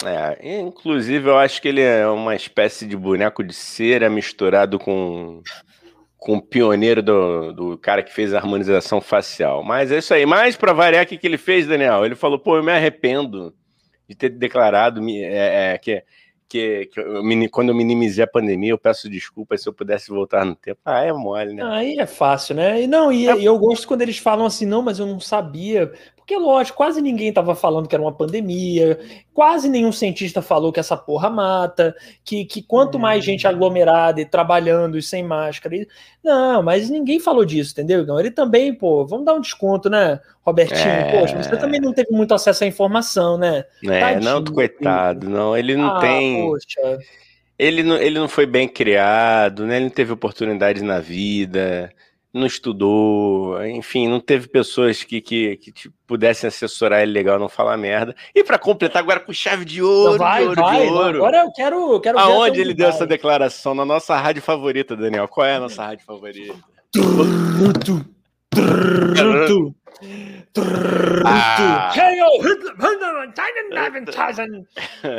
É, 0.06 0.60
inclusive 0.60 1.30
eu 1.30 1.38
acho 1.38 1.62
que 1.62 1.68
ele 1.68 1.82
é 1.82 2.08
uma 2.08 2.36
espécie 2.36 2.86
de 2.86 2.96
boneco 2.98 3.44
de 3.44 3.54
cera 3.54 4.10
misturado 4.10 4.80
com 4.80 5.42
com 6.22 6.36
o 6.36 6.42
pioneiro 6.42 7.02
do, 7.02 7.52
do 7.52 7.78
cara 7.80 8.04
que 8.04 8.14
fez 8.14 8.32
a 8.32 8.38
harmonização 8.38 9.02
facial. 9.02 9.64
Mas 9.64 9.92
é 9.92 9.98
isso 9.98 10.14
aí. 10.14 10.24
Mas 10.24 10.56
para 10.56 10.72
variar, 10.72 11.04
o 11.04 11.08
que, 11.08 11.18
que 11.18 11.26
ele 11.26 11.38
fez, 11.38 11.66
Daniel? 11.66 12.06
Ele 12.06 12.14
falou: 12.14 12.38
pô, 12.38 12.58
eu 12.58 12.64
me 12.64 12.72
arrependo 12.72 13.52
de 14.08 14.14
ter 14.16 14.30
declarado 14.30 15.02
é, 15.10 15.74
é, 15.74 15.78
que, 15.80 16.04
que, 16.48 16.86
que 16.94 17.00
eu 17.00 17.24
quando 17.50 17.70
eu 17.70 17.76
minimizei 17.76 18.24
a 18.24 18.28
pandemia, 18.28 18.70
eu 18.70 18.78
peço 18.78 19.10
desculpas 19.10 19.64
se 19.64 19.70
eu 19.70 19.74
pudesse 19.74 20.10
voltar 20.10 20.46
no 20.46 20.56
tempo. 20.56 20.80
Ah, 20.86 21.04
é 21.04 21.12
mole, 21.12 21.54
né? 21.56 21.64
Aí 21.66 21.98
é 21.98 22.06
fácil, 22.06 22.54
né? 22.54 22.84
E 22.84 22.88
não, 22.88 23.12
e, 23.12 23.28
É. 23.28 23.36
e 23.40 23.46
eu 23.46 23.58
gosto 23.58 23.88
quando 23.88 24.04
eles 24.04 24.20
falam 24.20 24.46
assim, 24.46 24.68
não, 24.68 24.84
mas 24.84 25.00
eu 25.00 25.08
não 25.08 25.20
sabia. 25.20 25.92
Porque, 26.32 26.46
lógico, 26.46 26.78
quase 26.78 27.02
ninguém 27.02 27.28
estava 27.28 27.54
falando 27.54 27.89
que 27.89 27.94
era 27.96 28.02
uma 28.02 28.12
pandemia, 28.13 28.98
quase 29.34 29.67
nenhum 29.67 29.91
cientista 29.91 30.41
falou 30.41 30.72
que 30.72 30.80
essa 30.80 30.96
porra 30.96 31.30
mata, 31.30 31.94
que, 32.24 32.46
que 32.46 32.62
quanto 32.62 32.98
Hum. 32.98 33.02
mais 33.02 33.22
gente 33.24 33.46
aglomerada 33.46 34.22
e 34.22 34.26
trabalhando 34.26 34.98
e 34.98 35.02
sem 35.02 35.24
máscara. 35.24 35.76
e- 35.76 35.88
Não, 36.24 36.63
mas 36.63 36.89
ninguém 36.89 37.20
falou 37.20 37.44
disso, 37.44 37.72
entendeu? 37.74 38.02
Então, 38.02 38.17
ele 38.17 38.32
também, 38.32 38.74
pô, 38.74 39.06
vamos 39.06 39.26
dar 39.26 39.34
um 39.34 39.41
desconto, 39.41 39.89
né, 39.89 40.22
Robertinho? 40.46 40.80
É. 40.80 41.20
Poxa, 41.20 41.36
você 41.36 41.58
também 41.58 41.82
não 41.82 41.91
teve 41.94 42.12
muito 42.12 42.34
acesso 42.34 42.63
à 42.63 42.67
informação, 42.67 43.38
né? 43.38 43.65
É, 43.84 44.15
não, 44.22 44.36
Tadinho, 44.41 44.54
coitado, 44.56 45.30
não. 45.30 45.58
Ele 45.58 45.76
não 45.76 45.89
Ah, 45.98 46.00
tem. 46.00 46.46
Poxa, 46.46 47.00
Ele 47.60 47.84
não, 47.84 47.98
ele 47.98 48.17
não 48.17 48.28
foi 48.30 48.46
bem 48.46 48.67
criado, 48.70 49.65
né? 49.67 49.76
Ele 49.76 49.86
não 49.86 49.91
teve 49.91 50.13
oportunidade 50.13 50.82
na 50.82 51.00
vida, 51.02 51.91
não 52.34 52.46
estudou, 52.46 53.63
enfim, 53.65 54.08
não 54.08 54.20
teve 54.20 54.48
pessoas 54.48 55.04
que, 55.04 55.20
que, 55.20 55.58
que 55.58 55.72
tipo, 55.72 55.96
pudessem 56.08 56.48
assessorar 56.48 57.02
ele 57.02 57.12
legal, 57.12 57.38
não 57.38 57.50
falar 57.50 57.76
merda. 57.78 58.15
E 58.34 58.44
para 58.44 58.58
completar 58.58 59.02
agora 59.02 59.20
com 59.20 59.34
chave 59.34 59.65
de 59.65 59.82
ouro, 59.82 60.17
vai, 60.17 60.41
de 60.41 60.48
ouro, 60.48 60.62
vai, 60.62 60.82
de 60.82 60.91
ouro. 60.91 61.17
Agora 61.17 61.38
eu 61.39 61.52
quero, 61.52 61.94
eu 61.94 62.00
quero 62.00 62.17
ver 62.17 62.24
Aonde 62.24 62.62
ele 62.62 62.74
deu 62.74 62.88
vai. 62.88 62.96
essa 62.96 63.06
declaração? 63.06 63.76
Na 63.76 63.84
nossa 63.84 64.15
rádio 64.17 64.41
favorita, 64.41 64.96
Daniel. 64.96 65.28
Qual 65.28 65.46
é 65.46 65.56
a 65.56 65.60
nossa 65.60 65.84
rádio 65.84 66.06
favorita? 66.06 66.56
Truto. 68.52 69.76
Ah. 71.26 71.90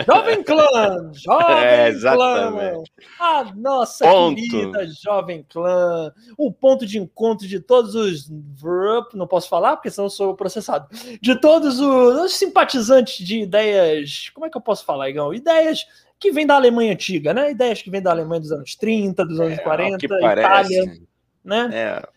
Jovem 0.06 0.42
Clã, 0.44 1.10
Jovem 1.14 1.56
É, 1.64 1.92
Clã. 1.92 2.82
A 3.20 3.44
nossa 3.54 4.04
Ponto. 4.04 4.36
querida 4.36 4.86
Jovem 5.02 5.46
Clã, 5.48 6.12
o 6.36 6.52
ponto 6.52 6.84
de 6.84 6.98
encontro 6.98 7.46
de 7.46 7.60
todos 7.60 7.94
os 7.94 8.28
não 9.14 9.26
posso 9.26 9.48
falar 9.48 9.76
porque 9.76 9.90
senão 9.90 10.06
eu 10.06 10.10
sou 10.10 10.34
processado, 10.34 10.86
de 11.20 11.40
todos 11.40 11.78
os, 11.80 12.20
os 12.24 12.34
simpatizantes 12.34 13.24
de 13.24 13.40
ideias, 13.40 14.28
como 14.34 14.46
é 14.46 14.50
que 14.50 14.56
eu 14.56 14.62
posso 14.62 14.84
falar, 14.84 15.08
Igão? 15.08 15.32
Ideias 15.32 15.86
que 16.18 16.30
vêm 16.32 16.46
da 16.46 16.56
Alemanha 16.56 16.92
antiga, 16.92 17.32
né? 17.32 17.50
Ideias 17.50 17.80
que 17.82 17.90
vêm 17.90 18.02
da 18.02 18.10
Alemanha 18.10 18.40
dos 18.40 18.52
anos 18.52 18.74
30, 18.76 19.24
dos 19.24 19.40
anos 19.40 19.58
É, 19.58 19.62
40, 19.62 19.92
ao 19.94 19.98
que 19.98 20.06
Itália, 20.06 20.42
parece. 20.48 21.02
né? 21.44 21.70
É. 21.72 22.08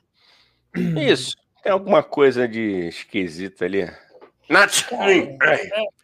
Isso. 0.76 1.36
Tem 1.64 1.72
alguma 1.72 2.04
coisa 2.04 2.48
de 2.48 2.88
esquisito 2.90 3.64
ali. 3.64 3.90
Nazi! 4.48 4.86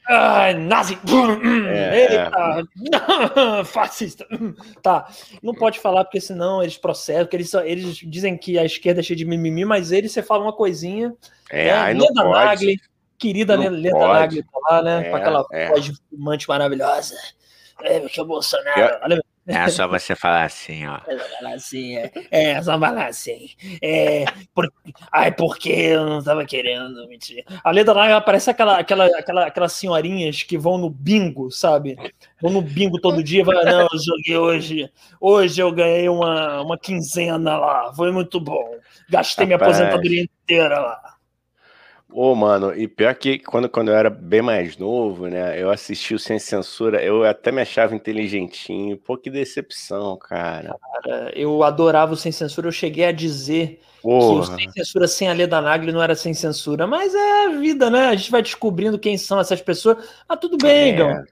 Ai, 0.10 0.54
nazi! 0.56 0.98
É, 1.70 2.12
Eita! 2.12 3.64
Fascista! 3.66 4.26
Tá, 4.82 5.08
não 5.44 5.54
pode 5.54 5.80
falar 5.80 6.04
porque 6.06 6.20
senão 6.20 6.62
eles 6.64 6.76
processam, 6.78 7.24
porque 7.26 7.36
eles, 7.38 7.54
eles 7.54 7.96
dizem 7.98 8.36
que 8.36 8.58
a 8.58 8.66
esquerda 8.66 9.00
é 9.00 9.04
cheia 9.04 9.16
de 9.18 9.26
mimimi, 9.26 9.64
mas 9.64 9.92
eles 9.92 10.12
você 10.12 10.24
fala 10.24 10.44
uma 10.44 10.54
coisinha. 10.54 11.14
É, 11.52 11.66
né? 11.66 11.72
aí 11.74 11.94
não 11.94 12.08
Leda 12.08 12.24
pode. 12.24 12.46
Nagli, 12.46 12.78
querida 13.20 13.56
Não 13.58 13.70
Leda 13.70 13.92
pode. 13.96 14.14
Nagli 14.20 14.44
tá 14.44 14.60
lá, 14.70 14.82
né? 14.82 15.04
com 15.10 15.18
É, 15.18 15.20
aquela 15.20 15.46
é. 15.52 15.68
voz 15.68 15.86
de 15.86 15.94
fumante 16.10 16.50
maravilhosa. 16.50 17.16
É, 17.84 18.00
porque 18.00 18.20
o 18.20 18.26
Bolsonaro. 18.26 18.80
Eu- 18.80 19.00
Olha, 19.04 19.24
É 19.48 19.68
só 19.70 19.88
você 19.88 20.16
falar 20.16 20.44
assim, 20.44 20.86
ó. 20.86 21.00
fala 21.00 21.56
assim, 21.56 21.98
é, 21.98 22.12
é, 22.30 22.62
só 22.62 22.80
falar 22.80 23.08
assim. 23.08 23.50
É, 23.82 24.26
por, 24.54 24.72
ai, 25.12 25.32
porque 25.32 25.70
eu 25.70 26.06
não 26.06 26.24
tava 26.24 26.46
querendo 26.46 27.08
mentir. 27.08 27.44
A 27.64 27.74
Nagli 27.74 27.90
ela 27.90 28.22
parece 28.22 28.52
aquela, 28.52 28.78
aquela, 28.78 29.06
aquela, 29.08 29.46
aquelas 29.48 29.74
senhorinhas 29.74 30.44
que 30.44 30.58
vão 30.58 30.78
no 30.78 30.90
bingo, 30.90 31.50
sabe? 31.50 31.98
Vão 32.40 32.52
no 32.52 32.62
bingo 32.62 33.02
todo 33.02 33.24
dia, 33.24 33.44
vai, 33.44 33.64
não, 33.66 33.88
eu 33.92 34.00
joguei 34.00 34.38
hoje. 34.38 34.92
Hoje 35.20 35.62
eu 35.62 35.72
ganhei 35.72 36.08
uma, 36.08 36.62
uma 36.62 36.78
quinzena 36.78 37.58
lá, 37.58 37.92
foi 37.94 38.12
muito 38.12 38.40
bom. 38.40 38.76
Gastei 39.10 39.48
minha 39.48 39.58
Rapaz. 39.58 39.80
aposentadoria 39.80 40.24
inteira 40.24 40.80
lá. 40.80 41.16
Ô, 42.14 42.36
mano, 42.36 42.74
e 42.76 42.88
pior 42.88 43.16
que 43.16 43.40
quando, 43.40 43.70
quando 43.70 43.90
eu 43.90 43.96
era 43.96 44.10
bem 44.10 44.42
mais 44.42 44.78
novo, 44.78 45.28
né? 45.28 45.62
Eu 45.62 45.70
assisti 45.70 46.14
o 46.14 46.20
Sem 46.20 46.38
Censura, 46.40 47.02
eu 47.02 47.24
até 47.24 47.52
me 47.52 47.62
achava 47.62 47.96
inteligentinho. 47.96 48.98
Pô, 48.98 49.18
que 49.18 49.30
decepção, 49.30 50.18
cara. 50.18 50.76
Cara, 51.04 51.32
Eu 51.34 51.64
adorava 51.64 52.14
o 52.14 52.18
Sem 52.18 52.32
Censura, 52.32 52.68
eu 52.68 52.72
cheguei 52.72 53.06
a 53.06 53.12
dizer 53.12 53.80
que 54.02 54.08
o 54.08 54.10
Porra. 54.10 54.58
Sem 54.58 54.72
Censura 54.72 55.08
sem 55.08 55.30
a 55.30 55.34
Leda 55.34 55.62
Nagli 55.62 55.92
não 55.92 56.02
era 56.02 56.16
sem 56.16 56.34
censura, 56.34 56.88
mas 56.88 57.14
é 57.14 57.46
a 57.46 57.50
vida, 57.50 57.90
né? 57.90 58.08
A 58.08 58.16
gente 58.16 58.32
vai 58.32 58.42
descobrindo 58.42 58.98
quem 59.00 59.18
são 59.18 59.40
essas 59.40 59.62
pessoas. 59.62 59.98
Ah, 60.28 60.36
tudo 60.36 60.58
bem, 60.58 60.94
É. 60.94 60.96
Gão. 60.96 61.24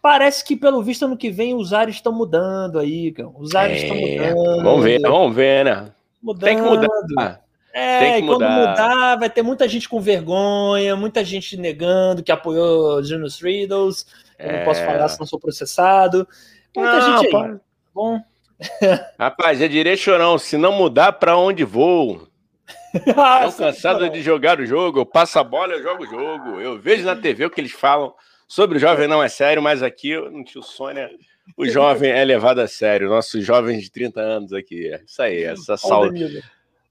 Parece 0.00 0.44
que, 0.44 0.54
pelo 0.54 0.82
visto, 0.82 1.04
ano 1.04 1.16
que 1.16 1.30
vem 1.30 1.54
os 1.54 1.72
ares 1.72 1.96
estão 1.96 2.12
mudando 2.12 2.78
aí, 2.78 3.10
Gão. 3.10 3.34
Os 3.36 3.54
ares 3.54 3.82
estão 3.82 3.96
É, 3.96 4.32
mudando. 4.32 4.62
Vamos 4.62 4.84
ver, 4.84 5.00
vamos 5.00 5.34
ver, 5.34 5.64
né? 5.64 5.90
mudando. 6.22 6.44
Tem 6.44 6.56
que 6.56 6.62
mudar. 6.62 7.40
É, 7.72 8.00
Tem 8.00 8.12
que 8.14 8.18
e 8.24 8.26
quando 8.26 8.48
mudar. 8.48 9.16
vai 9.18 9.28
ter 9.30 9.42
muita 9.42 9.68
gente 9.68 9.88
com 9.88 10.00
vergonha, 10.00 10.96
muita 10.96 11.24
gente 11.24 11.56
negando 11.56 12.22
que 12.22 12.32
apoiou 12.32 13.02
Janus 13.04 13.40
Riddles. 13.40 14.06
Eu 14.38 14.52
não 14.52 14.64
posso 14.64 14.80
É. 14.80 14.86
falar 14.86 15.08
se 15.08 15.18
não 15.20 15.26
sou 15.26 15.38
processado. 15.38 16.26
Muita 16.74 16.92
Não, 16.98 17.18
gente 17.22 17.26
aí. 17.26 17.32
tá 17.32 17.60
Bom. 17.94 18.20
Rapaz, 19.18 19.60
é 19.60 19.68
direito 19.68 20.00
chorão. 20.00 20.38
Se 20.38 20.56
não 20.56 20.72
mudar, 20.72 21.12
pra 21.12 21.36
onde 21.36 21.64
vou? 21.64 22.26
Ah, 23.16 23.44
Tô 23.44 23.52
cansado 23.52 24.08
de 24.08 24.22
jogar 24.22 24.58
o 24.60 24.66
jogo. 24.66 25.00
Eu 25.00 25.06
passo 25.06 25.38
a 25.38 25.44
bola, 25.44 25.74
eu 25.74 25.82
jogo 25.82 26.04
o 26.04 26.06
jogo. 26.06 26.60
Eu 26.60 26.78
vejo 26.78 27.04
na 27.04 27.14
TV 27.14 27.44
o 27.44 27.50
que 27.50 27.60
eles 27.60 27.72
falam 27.72 28.14
sobre 28.46 28.78
o 28.78 28.80
jovem 28.80 29.06
não 29.06 29.22
é 29.22 29.28
sério, 29.28 29.62
mas 29.62 29.82
aqui 29.82 30.16
no 30.16 30.42
tio 30.42 30.62
Sônia, 30.62 31.10
o 31.56 31.66
jovem 31.68 32.10
é 32.10 32.24
levado 32.24 32.60
a 32.60 32.66
sério. 32.66 33.08
Nossos 33.10 33.44
jovens 33.44 33.82
de 33.82 33.90
30 33.90 34.20
anos 34.20 34.52
aqui. 34.54 34.88
É 34.92 35.02
Isso 35.06 35.20
aí, 35.20 35.42
essa 35.44 35.76
saúde. 35.76 36.42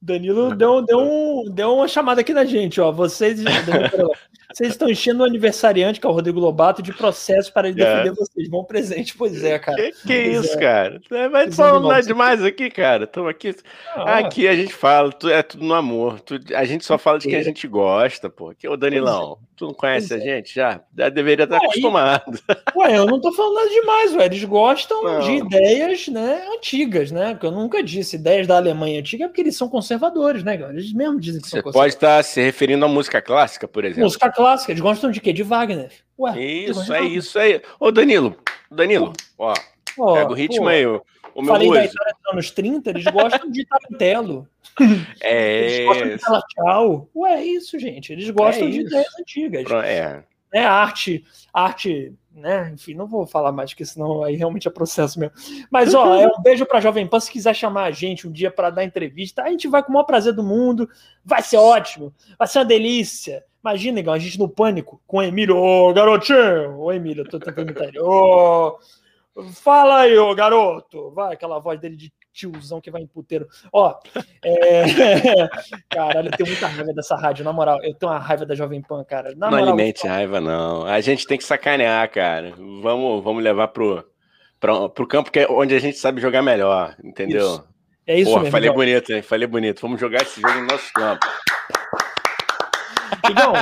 Danilo. 0.02 0.56
Deu, 0.56 0.82
deu, 0.82 1.00
um, 1.00 1.46
deu 1.52 1.76
uma 1.76 1.88
chamada 1.88 2.22
aqui 2.22 2.34
na 2.34 2.46
gente, 2.46 2.80
ó. 2.80 2.92
Vocês, 2.92 3.40
vocês 4.54 4.70
estão 4.70 4.90
enchendo 4.90 5.24
o 5.24 5.26
aniversariante, 5.26 6.00
que 6.00 6.08
é 6.08 6.10
o 6.10 6.14
Rodrigo 6.14 6.40
Lobato, 6.40 6.82
de 6.82 6.94
processo 6.94 7.52
para 7.52 7.68
ele 7.70 7.82
É. 7.82 7.86
defender 8.04 8.16
vocês. 8.16 8.50
Bom 8.50 8.64
presente, 8.64 9.16
pois 9.18 9.44
é, 9.44 9.60
cara. 9.60 9.78
Que, 9.78 9.92
que 9.92 9.98
Pois 10.32 10.46
isso, 10.46 10.58
é. 10.58 10.62
cara? 10.62 11.02
É, 11.12 11.28
Mas 11.30 11.56
só 11.56 11.68
é, 11.70 11.72
não 11.80 11.92
é 11.92 12.02
demais 12.02 12.44
aqui, 12.44 12.70
cara. 12.70 13.04
Estamos 13.04 13.30
aqui. 13.30 13.56
Ah, 13.96 14.18
Aqui 14.20 14.48
a 14.48 14.56
gente 14.56 14.74
fala, 14.74 15.12
é 15.32 15.42
tudo 15.44 15.64
no 15.66 15.74
amor. 15.74 16.22
a 16.56 16.66
gente 16.66 16.86
só 16.86 16.98
fala 16.98 17.20
de 17.20 17.28
quem 17.28 17.38
a 17.38 17.44
gente 17.44 17.68
gosta, 17.68 18.30
pô. 18.30 18.54
Que, 18.58 18.68
ô, 18.68 18.76
Danilão, 18.78 19.38
tu 19.56 19.66
não 19.68 19.74
conhece 19.74 20.14
a 20.14 20.18
é. 20.18 20.22
gente 20.22 20.54
já? 20.56 20.82
Já 20.98 21.10
deveria 21.10 21.44
estar 21.44 21.58
acostumado. 21.58 22.40
Ué, 22.76 22.98
eu 22.98 23.06
não 23.06 23.20
tô 23.20 23.32
falando 23.34 23.56
nada 23.56 23.70
demais, 23.70 24.16
ué. 24.16 24.26
Eles 24.26 24.44
gostam 24.44 25.04
Não. 25.04 25.20
de 25.22 25.32
ideias, 25.34 26.08
né, 26.08 26.44
antigas, 26.56 27.12
né? 27.12 27.36
Que 27.40 27.46
eu 27.46 27.52
nunca 27.52 27.82
disse. 27.84 28.16
Ideias 28.16 28.48
da 28.48 28.58
Alemanha 28.58 29.00
antiga 29.00 29.26
é 29.26 29.28
porque 29.28 29.42
eles 29.42 29.56
são 29.58 29.68
conservadores, 29.70 30.44
né, 30.44 30.58
cara? 30.58 30.74
Eles 30.74 30.92
mesmo 30.94 31.20
dizem 31.20 31.42
que 31.42 31.48
Você 31.48 31.58
são 31.58 31.64
pode 31.64 31.74
conservadores. 31.74 31.94
estar 31.96 32.24
se 32.24 32.42
referindo 32.42 32.86
à 32.86 32.88
música 32.88 33.22
clássica, 33.22 33.68
por 33.68 33.84
exemplo. 33.84 34.04
Música 34.04 34.32
clássica, 34.38 34.72
eles 34.72 34.82
gostam 34.82 35.12
de 35.12 35.20
quê? 35.20 35.34
De 35.34 35.44
Wagner. 35.44 35.92
Ué, 36.18 36.40
Isso, 36.40 36.94
é 36.94 37.04
isso 37.04 37.38
aí. 37.38 37.62
Ô, 37.80 37.92
Danilo, 37.92 38.36
Danilo, 38.72 39.14
ó, 39.38 39.54
Ó, 40.00 40.14
pega 40.14 40.32
o 40.32 40.34
ritmo 40.36 40.64
pô, 40.64 40.68
aí, 40.70 40.86
o, 40.86 41.02
o 41.36 41.42
meu 41.42 41.54
Falei 41.54 41.68
da 41.70 41.74
músico. 41.76 41.88
história 41.94 42.14
dos 42.24 42.34
anos 42.34 42.52
30, 42.52 42.90
eles 42.92 43.04
gostam 43.06 43.50
de 43.52 43.66
Tarantelo. 43.66 44.48
Eles 45.22 45.86
gostam 45.88 46.08
de 46.08 46.14
É, 46.14 46.18
falar 46.20 46.42
tchau. 46.44 47.10
Ué, 47.16 47.34
é 47.34 47.44
isso, 47.44 47.80
gente. 47.80 48.12
Eles 48.14 48.30
gostam 48.30 48.68
É 48.68 48.72
de 48.72 48.82
ideias 48.82 49.20
antigas. 49.20 49.66
é. 49.84 50.24
Né? 50.54 50.66
Arte, 50.66 51.26
arte, 51.54 52.14
né? 52.32 52.72
Enfim, 52.74 52.94
não 52.94 53.06
vou 53.08 53.26
falar 53.26 53.52
mais, 53.52 53.72
porque 53.72 53.84
senão 53.86 54.24
aí 54.24 54.36
realmente 54.36 54.68
é 54.68 54.72
processo 54.72 55.20
mesmo. 55.20 55.34
Mas, 55.72 55.94
ó, 55.96 56.16
é 56.16 56.28
um 56.28 56.42
beijo 56.42 56.66
pra 56.66 56.80
Jovem 56.80 57.06
Pan. 57.08 57.20
Se 57.20 57.32
quiser 57.32 57.54
chamar 57.56 57.84
a 57.86 57.92
gente 57.92 58.28
um 58.28 58.32
dia 58.32 58.50
para 58.52 58.70
dar 58.70 58.84
entrevista, 58.84 59.42
a 59.44 59.50
gente 59.50 59.68
vai 59.68 59.82
com 59.84 59.90
o 59.90 59.94
maior 59.94 60.06
prazer 60.06 60.32
do 60.34 60.44
mundo. 60.44 60.88
Vai 61.26 61.42
ser 61.42 61.58
ótimo. 61.58 62.14
Vai 62.38 62.48
ser 62.48 62.60
uma 62.60 62.66
delícia. 62.66 63.44
Imagina, 63.64 64.00
igual 64.00 64.16
a 64.16 64.20
gente 64.20 64.40
no 64.40 64.48
pânico 64.48 65.02
com 65.06 65.18
o 65.18 65.24
Emílio. 65.24 65.58
Ô, 65.58 65.94
garotinho! 65.94 66.80
Ô, 66.80 66.92
Emílio, 66.92 67.24
eu 67.24 67.30
tô 67.30 67.40
tentando 67.40 67.70
imitar 67.70 67.88
ele. 67.88 68.00
Ô, 68.00 68.78
fala 69.54 70.02
aí, 70.02 70.18
ô, 70.18 70.34
garoto. 70.34 71.12
Vai, 71.12 71.34
aquela 71.34 71.60
voz 71.60 71.80
dele 71.80 71.96
de 71.96 72.12
tiozão 72.38 72.80
que 72.80 72.92
vai 72.92 73.02
em 73.02 73.08
puteiro. 73.08 73.48
Ó, 73.74 73.96
é... 74.46 74.84
caralho, 75.90 76.28
eu 76.28 76.38
tenho 76.38 76.50
muita 76.50 76.68
raiva 76.68 76.94
dessa 76.94 77.16
rádio, 77.16 77.44
na 77.44 77.52
moral. 77.52 77.80
Eu 77.84 77.94
tenho 77.96 78.12
uma 78.12 78.20
raiva 78.20 78.46
da 78.46 78.54
Jovem 78.54 78.82
Pan, 78.82 79.04
cara. 79.04 79.34
Na 79.36 79.50
não 79.50 79.58
moral, 79.58 79.74
alimente 79.74 80.08
raiva, 80.08 80.40
não. 80.40 80.86
A 80.86 81.02
gente 81.02 81.26
tem 81.26 81.38
que 81.38 81.44
sacanear, 81.44 82.10
cara. 82.12 82.54
Vamos, 82.82 83.24
vamos 83.24 83.44
levar 83.44 83.70
pro, 83.70 84.06
pro, 84.60 84.90
pro 84.90 85.08
campo 85.08 85.32
que 85.32 85.40
é 85.40 85.48
onde 85.50 85.74
a 85.74 85.80
gente 85.80 85.98
sabe 85.98 86.22
jogar 86.22 86.44
melhor, 86.44 86.96
entendeu? 87.04 87.48
Isso. 87.48 87.78
É 88.06 88.18
isso 88.18 88.32
Pô, 88.32 88.38
mesmo. 88.38 88.52
falei 88.52 88.70
Igão. 88.70 88.78
bonito, 88.78 89.12
hein? 89.12 89.22
Falei 89.22 89.48
bonito. 89.48 89.82
Vamos 89.82 90.00
jogar 90.00 90.22
esse 90.22 90.40
jogo 90.40 90.54
no 90.62 90.68
nosso 90.68 90.94
campo. 90.94 91.28
Igão, 93.30 93.54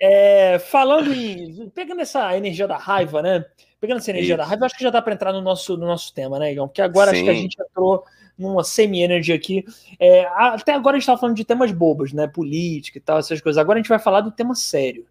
é, 0.00 0.58
falando 0.58 1.12
em. 1.12 1.68
Pegando 1.70 2.00
essa 2.00 2.36
energia 2.36 2.66
da 2.66 2.76
raiva, 2.76 3.20
né? 3.20 3.44
Pegando 3.80 3.98
essa 3.98 4.10
energia 4.10 4.34
Isso. 4.34 4.38
da 4.38 4.44
raiva, 4.44 4.66
acho 4.66 4.76
que 4.76 4.82
já 4.82 4.90
dá 4.90 5.02
para 5.02 5.14
entrar 5.14 5.32
no 5.32 5.40
nosso, 5.40 5.76
no 5.76 5.86
nosso 5.86 6.12
tema, 6.14 6.38
né, 6.38 6.52
Igão? 6.52 6.68
Porque 6.68 6.82
agora 6.82 7.10
acho 7.10 7.22
que 7.22 7.30
a 7.30 7.34
Sim. 7.34 7.42
gente 7.42 7.56
entrou 7.60 8.04
numa 8.36 8.64
semi-energy 8.64 9.32
aqui. 9.32 9.64
É, 9.98 10.24
até 10.26 10.72
agora 10.72 10.96
a 10.96 10.98
gente 10.98 11.02
estava 11.02 11.20
falando 11.20 11.36
de 11.36 11.44
temas 11.44 11.70
bobos, 11.70 12.12
né? 12.12 12.26
Política 12.26 12.98
e 12.98 13.00
tal, 13.00 13.18
essas 13.18 13.40
coisas. 13.40 13.58
Agora 13.58 13.78
a 13.78 13.82
gente 13.82 13.88
vai 13.88 13.98
falar 13.98 14.22
do 14.22 14.30
tema 14.30 14.54
sério, 14.54 15.06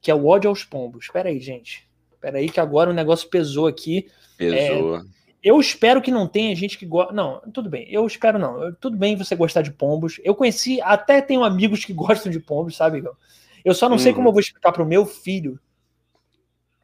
que 0.00 0.10
é 0.10 0.14
o 0.14 0.26
ódio 0.26 0.50
aos 0.50 0.64
pombos. 0.64 1.04
Espera 1.04 1.28
aí, 1.28 1.40
gente. 1.40 1.88
Espera 2.12 2.38
aí, 2.38 2.50
que 2.50 2.58
agora 2.58 2.90
o 2.90 2.94
negócio 2.94 3.28
pesou 3.28 3.68
aqui. 3.68 4.08
Pesou. 4.36 5.02
Eu 5.42 5.60
espero 5.60 6.02
que 6.02 6.10
não 6.10 6.26
tenha 6.26 6.54
gente 6.56 6.76
que 6.76 6.84
gosta. 6.84 7.12
Não, 7.12 7.40
tudo 7.52 7.70
bem. 7.70 7.86
Eu 7.90 8.06
espero 8.06 8.38
não. 8.38 8.60
Eu- 8.62 8.74
Tudo 8.74 8.96
bem 8.96 9.16
você 9.16 9.36
gostar 9.36 9.62
de 9.62 9.70
pombos. 9.72 10.20
Eu 10.24 10.34
conheci, 10.34 10.80
até 10.82 11.20
tenho 11.22 11.44
amigos 11.44 11.84
que 11.84 11.92
gostam 11.94 12.30
de 12.32 12.40
pombos, 12.40 12.76
sabe, 12.76 12.98
Igor? 12.98 13.16
Eu 13.64 13.74
só 13.74 13.88
não 13.88 13.98
sei 13.98 14.10
Uhum. 14.12 14.16
como 14.16 14.28
eu 14.28 14.32
vou 14.32 14.40
explicar 14.40 14.72
pro 14.72 14.84
meu 14.86 15.06
filho 15.06 15.58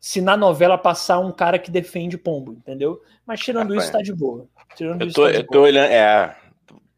se 0.01 0.21
na 0.21 0.37
novela 0.37 0.77
passar 0.77 1.19
um 1.19 1.33
cara 1.33 1.59
que 1.59 1.71
defende 1.71 2.19
pombo, 2.19 2.53
entendeu? 2.53 3.01
Mas 3.27 3.41
tirando 3.41 3.69
Rapaz, 3.71 3.85
isso, 3.85 3.93
tá 3.93 4.03
de 4.03 4.13
boa. 4.13 4.47
Tirando 4.77 5.01
Eu 5.03 5.07
isso, 5.09 5.17
tô, 5.17 5.25
tá 5.25 5.31
de 5.33 5.39
eu 5.39 5.47
tô 5.47 5.63
olhando. 5.63 5.91
É, 5.91 6.37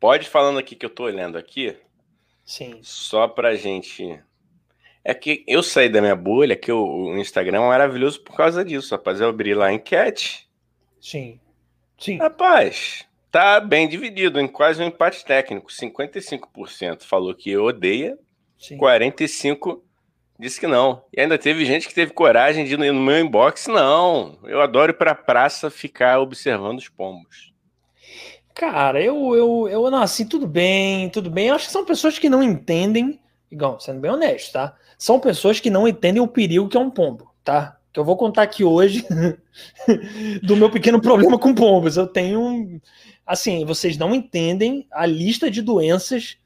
pode 0.00 0.28
falando 0.28 0.58
aqui 0.58 0.74
que 0.74 0.84
eu 0.84 0.90
tô 0.90 1.04
olhando 1.04 1.38
aqui, 1.38 1.76
Sim. 2.44 2.78
só 2.82 3.28
pra 3.28 3.54
gente. 3.54 4.20
É 5.04 5.14
que 5.14 5.44
eu 5.46 5.62
saí 5.62 5.88
da 5.88 6.00
minha 6.00 6.16
bolha, 6.16 6.56
que 6.56 6.72
o, 6.72 6.84
o 6.84 7.16
Instagram 7.18 7.62
é 7.62 7.68
maravilhoso 7.68 8.20
por 8.22 8.36
causa 8.36 8.64
disso, 8.64 8.92
rapaz. 8.94 9.20
Eu 9.20 9.28
abri 9.28 9.54
lá 9.54 9.66
a 9.66 9.72
enquete. 9.72 10.48
Sim. 11.00 11.38
Sim. 11.98 12.18
Rapaz, 12.18 13.04
tá 13.30 13.60
bem 13.60 13.88
dividido, 13.88 14.40
em 14.40 14.46
quase 14.46 14.82
um 14.82 14.86
empate 14.86 15.24
técnico. 15.24 15.70
55% 15.70 17.02
falou 17.02 17.34
que 17.34 17.56
odeia, 17.56 18.18
Sim. 18.58 18.78
45% 18.78 19.80
disse 20.38 20.60
que 20.60 20.66
não. 20.66 21.02
E 21.12 21.20
ainda 21.20 21.38
teve 21.38 21.64
gente 21.64 21.88
que 21.88 21.94
teve 21.94 22.12
coragem 22.12 22.64
de 22.64 22.74
ir 22.74 22.78
no 22.78 23.00
meu 23.00 23.18
inbox. 23.18 23.66
Não, 23.66 24.38
eu 24.44 24.60
adoro 24.60 24.92
ir 24.92 24.96
pra 24.96 25.14
praça 25.14 25.70
ficar 25.70 26.20
observando 26.20 26.78
os 26.78 26.88
pombos. 26.88 27.52
Cara, 28.54 29.02
eu, 29.02 29.36
eu, 29.36 29.68
eu 29.68 29.90
não, 29.90 30.02
assim, 30.02 30.26
tudo 30.26 30.46
bem, 30.46 31.10
tudo 31.10 31.30
bem. 31.30 31.48
Eu 31.48 31.54
acho 31.54 31.66
que 31.66 31.72
são 31.72 31.84
pessoas 31.84 32.18
que 32.18 32.30
não 32.30 32.42
entendem, 32.42 33.20
igual, 33.50 33.78
sendo 33.78 34.00
bem 34.00 34.10
honesto, 34.10 34.52
tá? 34.52 34.74
São 34.98 35.20
pessoas 35.20 35.60
que 35.60 35.68
não 35.68 35.86
entendem 35.86 36.22
o 36.22 36.28
perigo 36.28 36.68
que 36.68 36.76
é 36.76 36.80
um 36.80 36.90
pombo, 36.90 37.30
tá? 37.44 37.75
Que 37.96 38.00
eu 38.00 38.04
vou 38.04 38.14
contar 38.18 38.42
aqui 38.42 38.62
hoje 38.62 39.06
do 40.44 40.54
meu 40.54 40.70
pequeno 40.70 41.00
problema 41.00 41.38
com 41.38 41.54
pombos. 41.54 41.96
Eu 41.96 42.06
tenho, 42.06 42.78
assim, 43.26 43.64
vocês 43.64 43.96
não 43.96 44.14
entendem 44.14 44.86
a 44.92 45.06
lista 45.06 45.50
de 45.50 45.62
doenças 45.62 46.36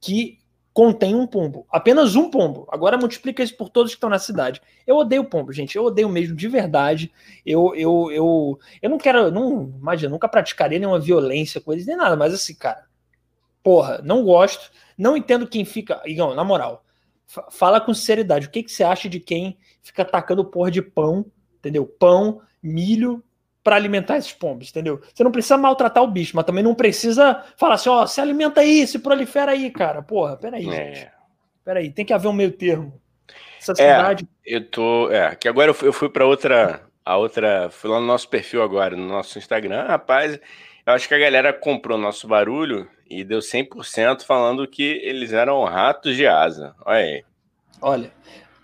que 0.00 0.38
contém 0.72 1.14
um 1.14 1.26
pombo. 1.26 1.66
Apenas 1.70 2.16
um 2.16 2.30
pombo. 2.30 2.66
Agora 2.72 2.96
multiplica 2.96 3.42
isso 3.42 3.54
por 3.54 3.68
todos 3.68 3.92
que 3.92 3.98
estão 3.98 4.08
na 4.08 4.18
cidade. 4.18 4.62
Eu 4.86 4.96
odeio 4.96 5.26
pombo, 5.26 5.52
gente. 5.52 5.76
Eu 5.76 5.84
odeio 5.84 6.08
mesmo 6.08 6.34
de 6.34 6.48
verdade. 6.48 7.12
Eu, 7.44 7.74
eu, 7.74 8.10
eu, 8.10 8.58
eu 8.80 8.88
não 8.88 8.96
quero, 8.96 9.30
não, 9.30 9.74
imagina, 9.78 10.10
nunca 10.10 10.26
praticaria 10.26 10.78
nenhuma 10.78 10.98
violência 10.98 11.60
com 11.60 11.74
eles 11.74 11.84
nem 11.84 11.98
nada, 11.98 12.16
mas 12.16 12.32
assim, 12.32 12.54
cara, 12.54 12.86
porra, 13.62 14.00
não 14.02 14.24
gosto, 14.24 14.70
não 14.96 15.18
entendo 15.18 15.46
quem 15.46 15.66
fica, 15.66 16.00
Igão, 16.06 16.34
na 16.34 16.44
moral, 16.44 16.82
fala 17.50 17.80
com 17.80 17.92
sinceridade, 17.94 18.46
o 18.46 18.50
que, 18.50 18.62
que 18.62 18.70
você 18.72 18.84
acha 18.84 19.08
de 19.08 19.18
quem 19.20 19.58
fica 19.82 20.02
atacando 20.02 20.44
porra 20.44 20.70
de 20.70 20.82
pão, 20.82 21.26
entendeu? 21.58 21.86
Pão, 21.86 22.40
milho, 22.62 23.22
para 23.62 23.76
alimentar 23.76 24.18
esses 24.18 24.32
pombos, 24.32 24.70
entendeu? 24.70 25.00
Você 25.12 25.24
não 25.24 25.32
precisa 25.32 25.56
maltratar 25.56 26.02
o 26.02 26.06
bicho, 26.08 26.36
mas 26.36 26.44
também 26.44 26.62
não 26.62 26.74
precisa 26.74 27.42
falar 27.56 27.74
assim, 27.74 27.88
ó, 27.88 28.06
se 28.06 28.20
alimenta 28.20 28.60
aí, 28.60 28.86
se 28.86 28.98
prolifera 28.98 29.52
aí, 29.52 29.70
cara, 29.70 30.02
porra, 30.02 30.36
peraí, 30.36 30.64
gente, 30.64 30.98
É, 31.00 31.12
peraí, 31.64 31.90
tem 31.90 32.04
que 32.04 32.12
haver 32.12 32.28
um 32.28 32.32
meio 32.32 32.52
termo. 32.52 33.00
Essa 33.58 33.72
É. 33.72 33.74
cidade, 33.74 34.28
eu 34.44 34.68
tô. 34.68 35.10
É, 35.10 35.34
que 35.34 35.48
agora 35.48 35.70
eu 35.70 35.74
fui, 35.74 35.88
eu 35.88 35.92
fui 35.92 36.10
para 36.10 36.26
outra. 36.26 36.82
A 37.02 37.16
outra. 37.16 37.68
Fui 37.70 37.90
lá 37.90 38.00
no 38.00 38.06
nosso 38.06 38.28
perfil 38.28 38.62
agora, 38.62 38.94
no 38.96 39.06
nosso 39.06 39.38
Instagram. 39.38 39.84
Rapaz, 39.84 40.38
eu 40.86 40.92
acho 40.92 41.08
que 41.08 41.14
a 41.14 41.18
galera 41.18 41.52
comprou 41.52 41.96
nosso 41.96 42.26
barulho 42.28 42.88
e 43.08 43.22
deu 43.24 43.40
100% 43.40 44.22
falando 44.24 44.66
que 44.66 44.82
eles 45.02 45.32
eram 45.32 45.62
ratos 45.64 46.16
de 46.16 46.26
asa. 46.26 46.74
Olha 46.84 46.98
aí. 46.98 47.24
olha, 47.80 48.10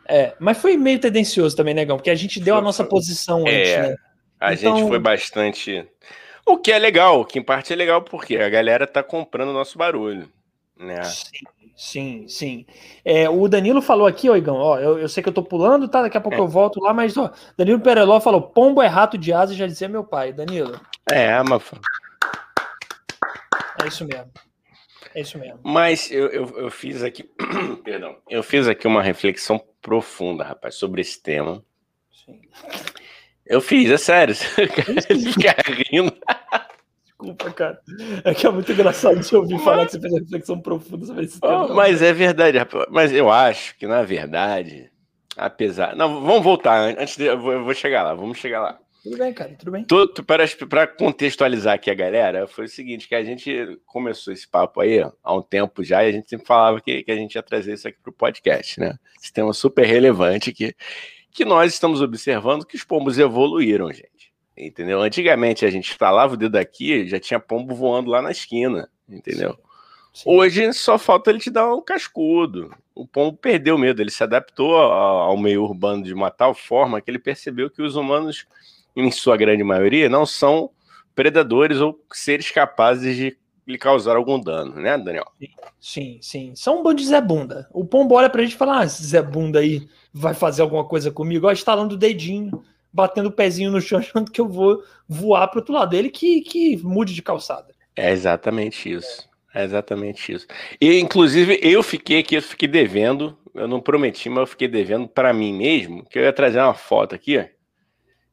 é, 0.09 0.35
mas 0.41 0.59
foi 0.59 0.77
meio 0.77 0.99
tendencioso 0.99 1.55
também, 1.57 1.75
negão, 1.75 1.97
porque 1.97 2.11
a 2.11 2.15
gente 2.15 2.41
deu 2.41 2.57
a 2.57 2.61
nossa 2.61 2.83
posição 2.85 3.41
antes, 3.43 3.69
É. 3.69 3.83
né? 3.91 3.97
A 4.41 4.55
Então- 4.55 4.77
gente 4.77 4.89
foi 4.89 4.99
bastante. 4.99 5.87
O 6.47 6.57
que 6.57 6.73
é 6.73 6.79
legal, 6.79 7.21
o 7.21 7.25
que 7.25 7.39
em 7.39 7.43
parte 7.43 7.73
é 7.73 7.77
legal, 7.77 8.03
porque 8.03 8.37
a 8.37 8.49
galera 8.49 8.87
tá 8.87 9.03
comprando 9.03 9.53
nosso 9.53 9.77
barulho. 9.77 10.29
Né? 10.77 11.03
Sim, 11.05 11.45
sim, 11.77 12.25
sim. 12.27 12.67
É, 13.05 13.29
o 13.29 13.47
Danilo 13.47 13.83
falou 13.83 14.07
aqui, 14.07 14.31
ó, 14.31 14.37
Igão, 14.37 14.57
ó, 14.57 14.79
eu, 14.79 14.99
eu 14.99 15.09
sei 15.11 15.23
que 15.23 15.29
eu 15.29 15.33
tô 15.35 15.43
pulando, 15.43 15.87
tá? 15.87 16.01
Daqui 16.01 16.17
a 16.17 16.21
pouco 16.21 16.39
É. 16.39 16.41
eu 16.41 16.49
volto 16.49 16.81
lá, 16.81 16.95
mas 16.95 17.17
ó, 17.19 17.31
Danilo 17.57 17.79
Pereló 17.81 18.19
falou: 18.19 18.41
pombo 18.41 18.81
é 18.81 18.87
rato 18.87 19.19
de 19.19 19.31
asa, 19.33 19.55
já 19.55 19.67
dizia 19.67 19.89
meu 19.91 20.03
pai. 20.03 20.33
Danilo, 20.33 20.81
É, 21.13 21.41
mas, 21.43 21.63
é 23.85 23.89
isso 23.89 24.05
mesmo. 24.05 24.31
É 25.15 25.21
isso 25.21 25.39
mesmo. 25.39 25.61
mas 25.65 26.11
eu, 26.11 26.29
eu, 26.29 26.59
eu 26.59 26.71
fiz 26.71 27.03
aqui. 27.03 27.29
Perdão. 27.83 28.17
Eu 28.29 28.43
fiz 28.43 28.69
aqui 28.69 28.87
uma 28.87 29.03
reflexão 29.03 29.61
profunda, 29.81 30.45
rapaz, 30.45 30.75
sobre 30.77 31.01
esse 31.01 31.21
tema. 31.21 31.65
Sim. 32.13 32.41
Eu 33.47 33.61
fiz, 33.61 33.91
é 33.91 33.97
sério. 33.97 34.35
Fica 35.35 35.57
rindo. 35.91 36.13
Desculpa, 37.05 37.51
cara. 37.51 37.81
É 38.25 38.33
que 38.33 38.47
é 38.47 38.51
muito 38.51 38.71
engraçado 38.71 39.21
te 39.21 39.35
ouvir 39.35 39.59
falar 39.59 39.87
que 39.87 39.93
você 39.93 40.01
fez 40.01 40.13
uma 40.13 40.21
reflexão 40.21 40.61
profunda 40.61 41.05
sobre 41.05 41.25
esse 41.25 41.41
tema. 41.41 41.67
Oh, 41.67 41.75
mas 41.75 42.01
é 42.01 42.13
verdade, 42.13 42.59
rapaz. 42.59 42.87
Mas 42.91 43.13
eu 43.13 43.31
acho 43.31 43.77
que, 43.77 43.87
na 43.87 44.03
verdade, 44.03 44.91
apesar. 45.37 45.97
Não, 45.97 46.25
vamos 46.25 46.45
voltar. 46.45 46.79
Antes 46.97 47.17
de. 47.17 47.25
Eu 47.25 47.39
vou 47.41 47.75
chegar 47.75 48.05
lá, 48.05 48.15
vamos 48.15 48.39
chegar 48.39 48.61
lá. 48.61 48.79
Tudo 49.03 49.17
bem, 49.17 49.33
cara, 49.33 49.55
tudo 49.59 49.71
bem. 49.71 49.85
Tudo 49.85 50.23
para, 50.25 50.45
para 50.69 50.87
contextualizar 50.87 51.75
aqui 51.75 51.91
a 51.91 51.95
galera, 51.95 52.47
foi 52.47 52.67
o 52.67 52.69
seguinte: 52.69 53.09
que 53.09 53.15
a 53.15 53.25
gente 53.25 53.79
começou 53.87 54.33
esse 54.33 54.47
papo 54.47 54.81
aí 54.81 55.01
há 55.23 55.35
um 55.35 55.41
tempo 55.41 55.83
já, 55.83 56.05
e 56.05 56.09
a 56.09 56.13
gente 56.13 56.29
sempre 56.29 56.47
falava 56.47 56.81
que, 56.81 57.03
que 57.03 57.11
a 57.11 57.17
gente 57.17 57.35
ia 57.35 57.43
trazer 57.43 57.75
isso 57.75 57.89
aqui 57.89 57.99
para 58.03 58.11
o 58.11 58.15
podcast, 58.15 58.79
né? 58.79 58.99
Esse 59.21 59.33
tema 59.33 59.53
super 59.53 59.87
relevante 59.87 60.53
que, 60.53 60.75
que 61.33 61.45
nós 61.45 61.73
estamos 61.73 62.03
observando 62.03 62.67
que 62.67 62.77
os 62.77 62.85
pombos 62.85 63.19
evoluíram, 63.19 63.91
gente. 63.93 64.31
Entendeu? 64.57 65.01
Antigamente 65.01 65.65
a 65.65 65.71
gente 65.71 65.91
instalava 65.91 66.35
o 66.35 66.37
dedo 66.37 66.57
aqui, 66.57 67.07
já 67.09 67.19
tinha 67.19 67.41
pombo 67.41 67.75
voando 67.75 68.11
lá 68.11 68.21
na 68.21 68.31
esquina, 68.31 68.91
entendeu? 69.09 69.59
Sim. 70.13 70.25
Hoje 70.27 70.73
só 70.73 70.99
falta 70.99 71.31
ele 71.31 71.39
te 71.39 71.51
dar 71.51 71.73
um 71.73 71.81
cascudo. 71.81 72.75
O 72.95 73.07
pombo 73.07 73.37
perdeu 73.37 73.77
o 73.77 73.79
medo, 73.79 74.03
ele 74.03 74.11
se 74.11 74.23
adaptou 74.23 74.77
ao 74.77 75.37
meio 75.39 75.63
urbano 75.63 76.03
de 76.03 76.13
uma 76.13 76.31
tal 76.31 76.53
forma 76.53 77.01
que 77.01 77.11
ele 77.11 77.19
percebeu 77.19 77.71
que 77.71 77.81
os 77.81 77.97
humanos, 77.97 78.47
em 79.01 79.11
sua 79.11 79.37
grande 79.37 79.65
maioria, 79.65 80.09
não 80.09 80.25
são 80.25 80.71
predadores 81.15 81.79
ou 81.79 81.99
seres 82.13 82.51
capazes 82.51 83.17
de 83.17 83.37
lhe 83.67 83.79
causar 83.79 84.17
algum 84.17 84.39
dano, 84.39 84.77
né, 84.77 84.99
Daniel? 84.99 85.27
Sim, 85.81 86.19
sim. 86.21 86.53
São 86.55 86.81
um 86.81 86.83
bando 86.83 86.97
de 86.97 87.07
Zé 87.07 87.21
Bunda. 87.21 87.69
O 87.73 87.85
pombo 87.85 88.15
olha 88.15 88.29
pra 88.29 88.43
gente 88.43 88.55
e 88.55 88.57
fala: 88.57 88.81
ah, 88.81 88.85
esse 88.85 89.05
Zé 89.05 89.23
Bunda 89.23 89.61
aí 89.61 89.89
vai 90.13 90.35
fazer 90.35 90.63
alguma 90.63 90.85
coisa 90.85 91.11
comigo, 91.11 91.47
ó, 91.47 91.53
estalando 91.53 91.95
o 91.95 91.99
dedinho, 91.99 92.63
batendo 92.93 93.29
o 93.29 93.33
pezinho 93.33 93.71
no 93.71 93.81
chão, 93.81 93.99
achando 94.01 94.31
que 94.31 94.41
eu 94.41 94.49
vou 94.49 94.83
voar 95.09 95.49
pro 95.49 95.61
outro 95.61 95.75
lado 95.75 95.91
dele, 95.91 96.11
que, 96.11 96.41
que 96.41 96.77
mude 96.79 97.15
de 97.15 97.23
calçada. 97.23 97.75
É 97.95 98.11
exatamente 98.11 98.91
isso. 98.91 99.29
É 99.53 99.65
exatamente 99.65 100.33
isso. 100.33 100.47
E, 100.81 101.01
inclusive, 101.01 101.59
eu 101.63 101.83
fiquei 101.83 102.21
aqui, 102.21 102.37
eu 102.37 102.43
fiquei 102.43 102.69
devendo, 102.69 103.37
eu 103.53 103.67
não 103.67 103.81
prometi, 103.81 104.29
mas 104.29 104.41
eu 104.41 104.47
fiquei 104.47 104.69
devendo 104.69 105.09
para 105.09 105.33
mim 105.33 105.53
mesmo, 105.53 106.05
que 106.05 106.19
eu 106.19 106.23
ia 106.23 106.33
trazer 106.33 106.61
uma 106.61 106.75
foto 106.75 107.15
aqui, 107.15 107.37
ó. 107.37 107.60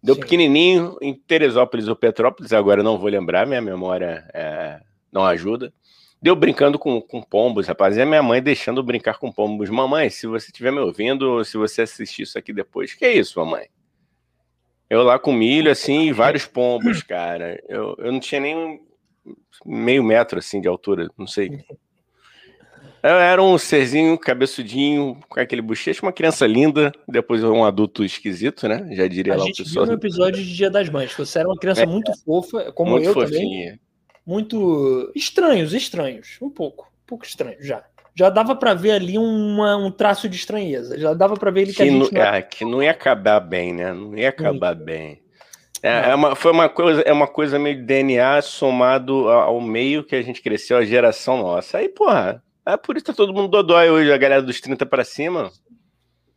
Deu 0.07 0.15
Sim. 0.15 0.21
pequenininho 0.21 0.97
em 1.01 1.13
Teresópolis 1.13 1.89
ou 1.89 1.95
Petrópolis, 1.95 2.53
agora 2.53 2.81
não 2.81 2.97
vou 2.97 3.09
lembrar, 3.09 3.45
minha 3.45 3.61
memória 3.61 4.25
é, 4.33 4.79
não 5.11 5.25
ajuda. 5.25 5.73
Deu 6.21 6.33
brincando 6.33 6.79
com, 6.79 7.01
com 7.01 7.21
pombos, 7.21 7.67
rapaz. 7.67 7.97
E 7.97 8.01
a 8.01 8.05
minha 8.05 8.23
mãe 8.23 8.41
deixando 8.41 8.79
eu 8.79 8.85
brincar 8.85 9.19
com 9.19 9.29
pombos. 9.29 9.69
Mamãe, 9.69 10.09
se 10.09 10.25
você 10.25 10.45
estiver 10.47 10.71
me 10.71 10.79
ouvindo, 10.79 11.43
se 11.43 11.57
você 11.57 11.81
assistir 11.81 12.21
isso 12.21 12.37
aqui 12.37 12.53
depois, 12.53 12.93
que 12.93 13.03
é 13.03 13.17
isso, 13.17 13.37
mamãe? 13.37 13.67
Eu 14.89 15.03
lá 15.03 15.19
com 15.19 15.33
milho, 15.33 15.69
assim, 15.69 16.03
e 16.03 16.13
vários 16.13 16.45
pombos, 16.45 17.03
cara. 17.03 17.61
Eu, 17.67 17.93
eu 17.97 18.09
não 18.09 18.21
tinha 18.21 18.39
nem 18.39 18.79
meio 19.65 20.01
metro, 20.05 20.39
assim, 20.39 20.61
de 20.61 20.69
altura, 20.69 21.09
não 21.17 21.27
sei. 21.27 21.65
Eu 23.03 23.15
era 23.15 23.41
um 23.41 23.57
serzinho 23.57 24.17
cabeçudinho, 24.17 25.17
com 25.29 25.39
aquele 25.39 25.61
bochecho, 25.61 26.03
uma 26.05 26.11
criança 26.11 26.45
linda, 26.47 26.91
depois 27.07 27.43
um 27.43 27.63
adulto 27.63 28.03
esquisito, 28.03 28.67
né? 28.67 28.87
Já 28.91 29.07
diria 29.07 29.33
A 29.33 29.37
lá 29.37 29.43
o 29.43 29.47
gente 29.47 29.57
viu 29.57 29.65
pessoal. 29.65 29.85
no 29.85 29.93
episódio 29.93 30.43
de 30.43 30.55
Dia 30.55 30.69
das 30.69 30.89
Mães. 30.89 31.13
Você 31.15 31.39
era 31.39 31.47
uma 31.47 31.57
criança 31.57 31.85
muito 31.85 32.11
fofa, 32.25 32.71
como 32.73 32.91
Muito 32.91 33.07
eu 33.07 33.13
também. 33.13 33.29
fofinha. 33.29 33.79
Muito 34.25 35.11
estranhos, 35.15 35.73
estranhos. 35.73 36.37
Um 36.41 36.49
pouco. 36.49 36.85
Um 37.03 37.07
pouco 37.07 37.25
estranhos 37.25 37.65
já. 37.65 37.83
Já 38.15 38.29
dava 38.29 38.55
pra 38.55 38.73
ver 38.73 38.91
ali 38.91 39.17
uma- 39.17 39.77
um 39.77 39.91
traço 39.91 40.27
de 40.27 40.35
estranheza. 40.35 40.99
Já 40.99 41.13
dava 41.13 41.35
pra 41.35 41.51
ver 41.51 41.61
ele 41.61 41.71
que, 41.71 41.77
Que, 41.77 41.83
a 41.83 41.91
não, 41.91 42.03
gente 42.05 42.13
não 42.13 42.21
é, 42.21 42.41
que 42.41 42.65
não 42.65 42.83
ia 42.83 42.91
acabar 42.91 43.39
bem, 43.39 43.73
né? 43.73 43.93
Não 43.93 44.17
ia 44.17 44.29
acabar 44.29 44.73
bem. 44.75 45.21
É, 45.83 46.09
é 46.09 46.15
uma, 46.15 46.35
foi 46.35 46.51
uma 46.51 46.67
coisa, 46.67 47.01
é 47.01 47.13
uma 47.13 47.27
coisa 47.27 47.59
meio 47.59 47.85
DNA 47.85 48.41
somado 48.41 49.29
ao 49.29 49.61
meio 49.61 50.03
que 50.03 50.15
a 50.15 50.21
gente 50.23 50.41
cresceu, 50.41 50.75
a 50.77 50.83
geração 50.83 51.37
nossa. 51.37 51.77
Aí, 51.77 51.87
porra, 51.87 52.43
é 52.67 52.77
por 52.77 52.97
isso 52.97 53.05
que 53.05 53.11
tá 53.11 53.15
todo 53.15 53.33
mundo 53.33 53.47
dodói 53.47 53.89
hoje, 53.89 54.11
a 54.11 54.17
galera 54.17 54.41
dos 54.41 54.59
30 54.59 54.85
pra 54.85 55.05
cima. 55.05 55.51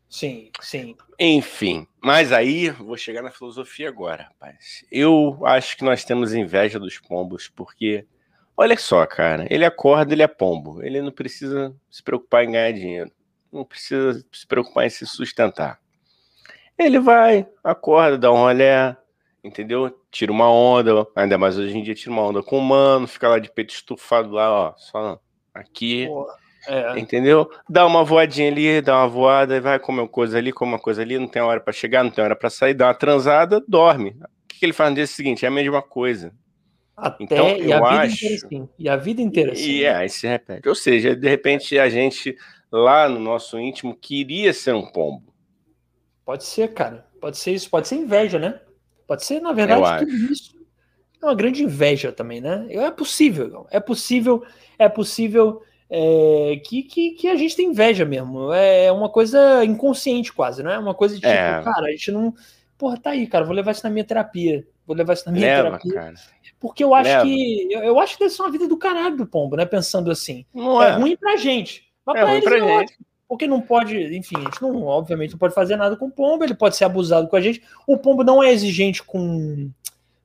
Sim, 0.09 0.51
sim. 0.61 0.97
Enfim, 1.19 1.87
mas 2.03 2.33
aí 2.33 2.71
vou 2.71 2.97
chegar 2.97 3.23
na 3.23 3.31
filosofia 3.31 3.89
agora, 3.89 4.25
rapaz. 4.25 4.85
Eu 4.91 5.39
acho 5.45 5.77
que 5.77 5.85
nós 5.85 6.05
temos 6.05 6.33
inveja 6.33 6.79
dos 6.79 6.99
pombos, 6.99 7.49
porque 7.49 8.07
olha 8.57 8.77
só, 8.77 9.05
cara, 9.07 9.47
ele 9.51 9.65
acorda, 9.65 10.13
ele 10.13 10.23
é 10.23 10.29
pombo, 10.29 10.83
ele 10.83 11.03
não 11.03 11.13
precisa 11.13 11.75
se 11.91 12.03
preocupar 12.03 12.45
em 12.45 12.53
ganhar 12.53 12.73
dinheiro, 12.73 13.13
não 13.53 13.65
precisa 13.65 14.25
se 14.33 14.47
preocupar 14.47 14.87
em 14.87 14.91
se 14.91 15.07
sustentar. 15.07 15.81
Ele 16.79 16.99
vai, 16.99 17.47
acorda, 17.63 18.19
dá 18.19 18.33
um 18.33 18.37
rolé, 18.37 18.97
entendeu? 19.45 19.97
Tira 20.11 20.33
uma 20.33 20.51
onda, 20.51 21.07
ainda 21.15 21.37
mais 21.39 21.59
hoje 21.59 21.77
em 21.77 21.83
dia 21.83 21.95
tira 21.95 22.11
uma 22.11 22.23
onda 22.23 22.43
com 22.43 22.59
o 22.59 22.63
mano, 22.63 23.07
fica 23.07 23.29
lá 23.29 23.39
de 23.39 23.51
peito 23.53 23.75
estufado 23.75 24.31
lá, 24.31 24.51
ó, 24.51 24.75
só 24.77 25.21
aqui. 25.55 26.07
Porra. 26.07 26.35
É, 26.69 26.99
Entendeu? 26.99 27.51
Dá 27.69 27.87
uma 27.87 28.05
voadinha 28.05 28.49
ali, 28.51 28.83
dá 28.83 28.99
uma 28.99 29.09
voada, 29.09 29.59
vai 29.63 29.79
comer 29.79 30.03
uma 30.03 30.09
coisa 30.09 30.37
ali, 30.37 30.53
come 30.53 30.73
uma 30.73 30.79
coisa 30.79 31.01
ali, 31.01 31.19
não 31.19 31.27
tem 31.27 31.41
hora 31.41 31.59
pra 31.59 31.73
chegar, 31.73 32.05
não 32.05 32.11
tem 32.11 32.23
hora 32.23 32.37
pra 32.37 32.51
sair, 32.51 32.75
dá 32.75 32.89
uma 32.89 32.95
transada, 32.95 33.65
dorme. 33.67 34.11
O 34.21 34.49
que, 34.49 34.59
que 34.59 34.67
ele 34.67 34.75
faz 34.75 34.91
no 34.91 34.97
dia 34.97 35.07
seguinte? 35.07 35.45
É 35.47 35.49
a 35.49 35.51
mesma 35.51 35.81
coisa. 35.81 36.35
até 36.95 37.25
Então, 37.25 37.47
e 37.57 37.73
a 37.73 37.79
eu 37.79 37.85
vida 37.89 38.01
acho- 38.03 38.15
inteira 38.27 38.49
sim. 38.49 38.69
E 38.79 38.89
a 38.91 38.97
vida 38.97 39.23
inteira 39.23 39.55
sim. 39.57 39.71
E 39.71 39.85
é, 39.85 39.95
aí 39.95 40.09
se 40.11 40.27
repete. 40.27 40.69
Ou 40.69 40.75
seja, 40.75 41.17
de 41.17 41.27
repente 41.27 41.79
a 41.79 41.89
gente, 41.89 42.37
lá 42.71 43.09
no 43.09 43.19
nosso 43.19 43.59
íntimo, 43.59 43.97
queria 43.97 44.53
ser 44.53 44.75
um 44.75 44.85
pombo. 44.93 45.33
Pode 46.27 46.45
ser, 46.45 46.75
cara. 46.75 47.07
Pode 47.23 47.39
ser 47.39 47.53
isso. 47.53 47.71
Pode 47.71 47.89
ser 47.89 47.95
inveja, 47.97 48.39
né? 48.39 48.61
Pode 49.07 49.25
ser, 49.25 49.41
na 49.41 49.53
verdade, 49.55 50.05
Eu 50.05 50.07
tudo 50.11 50.33
isso. 50.33 50.60
É 51.23 51.27
uma 51.27 51.35
grande 51.35 51.63
inveja 51.63 52.13
também, 52.13 52.41
né? 52.41 52.67
É 52.71 52.91
possível, 52.91 53.67
é 53.71 53.79
possível, 53.79 54.43
é 54.79 54.89
possível 54.89 55.63
é, 55.91 56.61
que, 56.65 56.85
que, 56.85 57.11
que, 57.11 57.29
a 57.29 57.35
gente 57.35 57.57
tem 57.57 57.69
inveja 57.69 58.05
mesmo. 58.05 58.53
É 58.53 58.93
uma 58.93 59.09
coisa 59.09 59.65
inconsciente 59.65 60.33
quase, 60.33 60.63
né? 60.63 60.79
Uma 60.79 60.95
coisa 60.95 61.17
de 61.17 61.21
tipo, 61.21 61.33
é. 61.33 61.63
cara, 61.63 61.87
a 61.87 61.91
gente 61.91 62.13
não. 62.13 62.33
Porra, 62.79 62.97
tá 62.97 63.11
aí, 63.11 63.27
cara, 63.27 63.45
vou 63.45 63.55
levar 63.55 63.73
isso 63.73 63.85
na 63.85 63.91
minha 63.91 64.05
terapia. 64.05 64.65
Vou 64.87 64.97
levar 64.97 65.15
isso 65.15 65.27
na 65.27 65.33
minha 65.33 65.47
Leva, 65.47 65.63
terapia. 65.65 65.93
Cara. 65.93 66.15
Porque 66.61 66.85
eu 66.85 66.95
acho 66.95 67.11
Leva. 67.11 67.25
que. 67.25 67.69
Eu, 67.73 67.81
eu, 67.81 67.99
acho 67.99 68.15
que 68.15 68.25
deve 68.25 68.35
ser 68.35 68.43
uma 68.43 68.51
vida 68.53 68.69
do 68.69 68.77
caralho 68.77 69.17
do 69.17 69.27
pombo, 69.27 69.57
né? 69.57 69.67
Pensando 69.67 70.11
assim. 70.11 70.47
Não 70.55 70.83
é, 70.83 70.91
é 70.91 70.93
ruim 70.93 71.17
pra 71.17 71.37
gente. 71.37 71.91
Mas 72.07 72.17
é 72.17 72.23
pra 72.23 72.33
eles 72.35 72.45
pra 72.45 72.57
é 72.57 72.61
gente. 72.61 72.71
ótimo. 72.71 73.07
Porque 73.29 73.47
não 73.47 73.61
pode, 73.61 73.97
enfim, 74.17 74.37
a 74.39 74.41
gente 74.41 74.61
não, 74.61 74.83
obviamente, 74.83 75.31
não 75.31 75.39
pode 75.39 75.55
fazer 75.55 75.77
nada 75.77 75.97
com 75.97 76.07
o 76.07 76.11
pombo, 76.11 76.43
ele 76.43 76.55
pode 76.55 76.77
ser 76.77 76.85
abusado 76.85 77.29
com 77.29 77.37
a 77.37 77.41
gente. 77.41 77.63
O 77.87 77.97
pombo 77.97 78.25
não 78.25 78.43
é 78.43 78.51
exigente 78.51 79.05
com, 79.05 79.71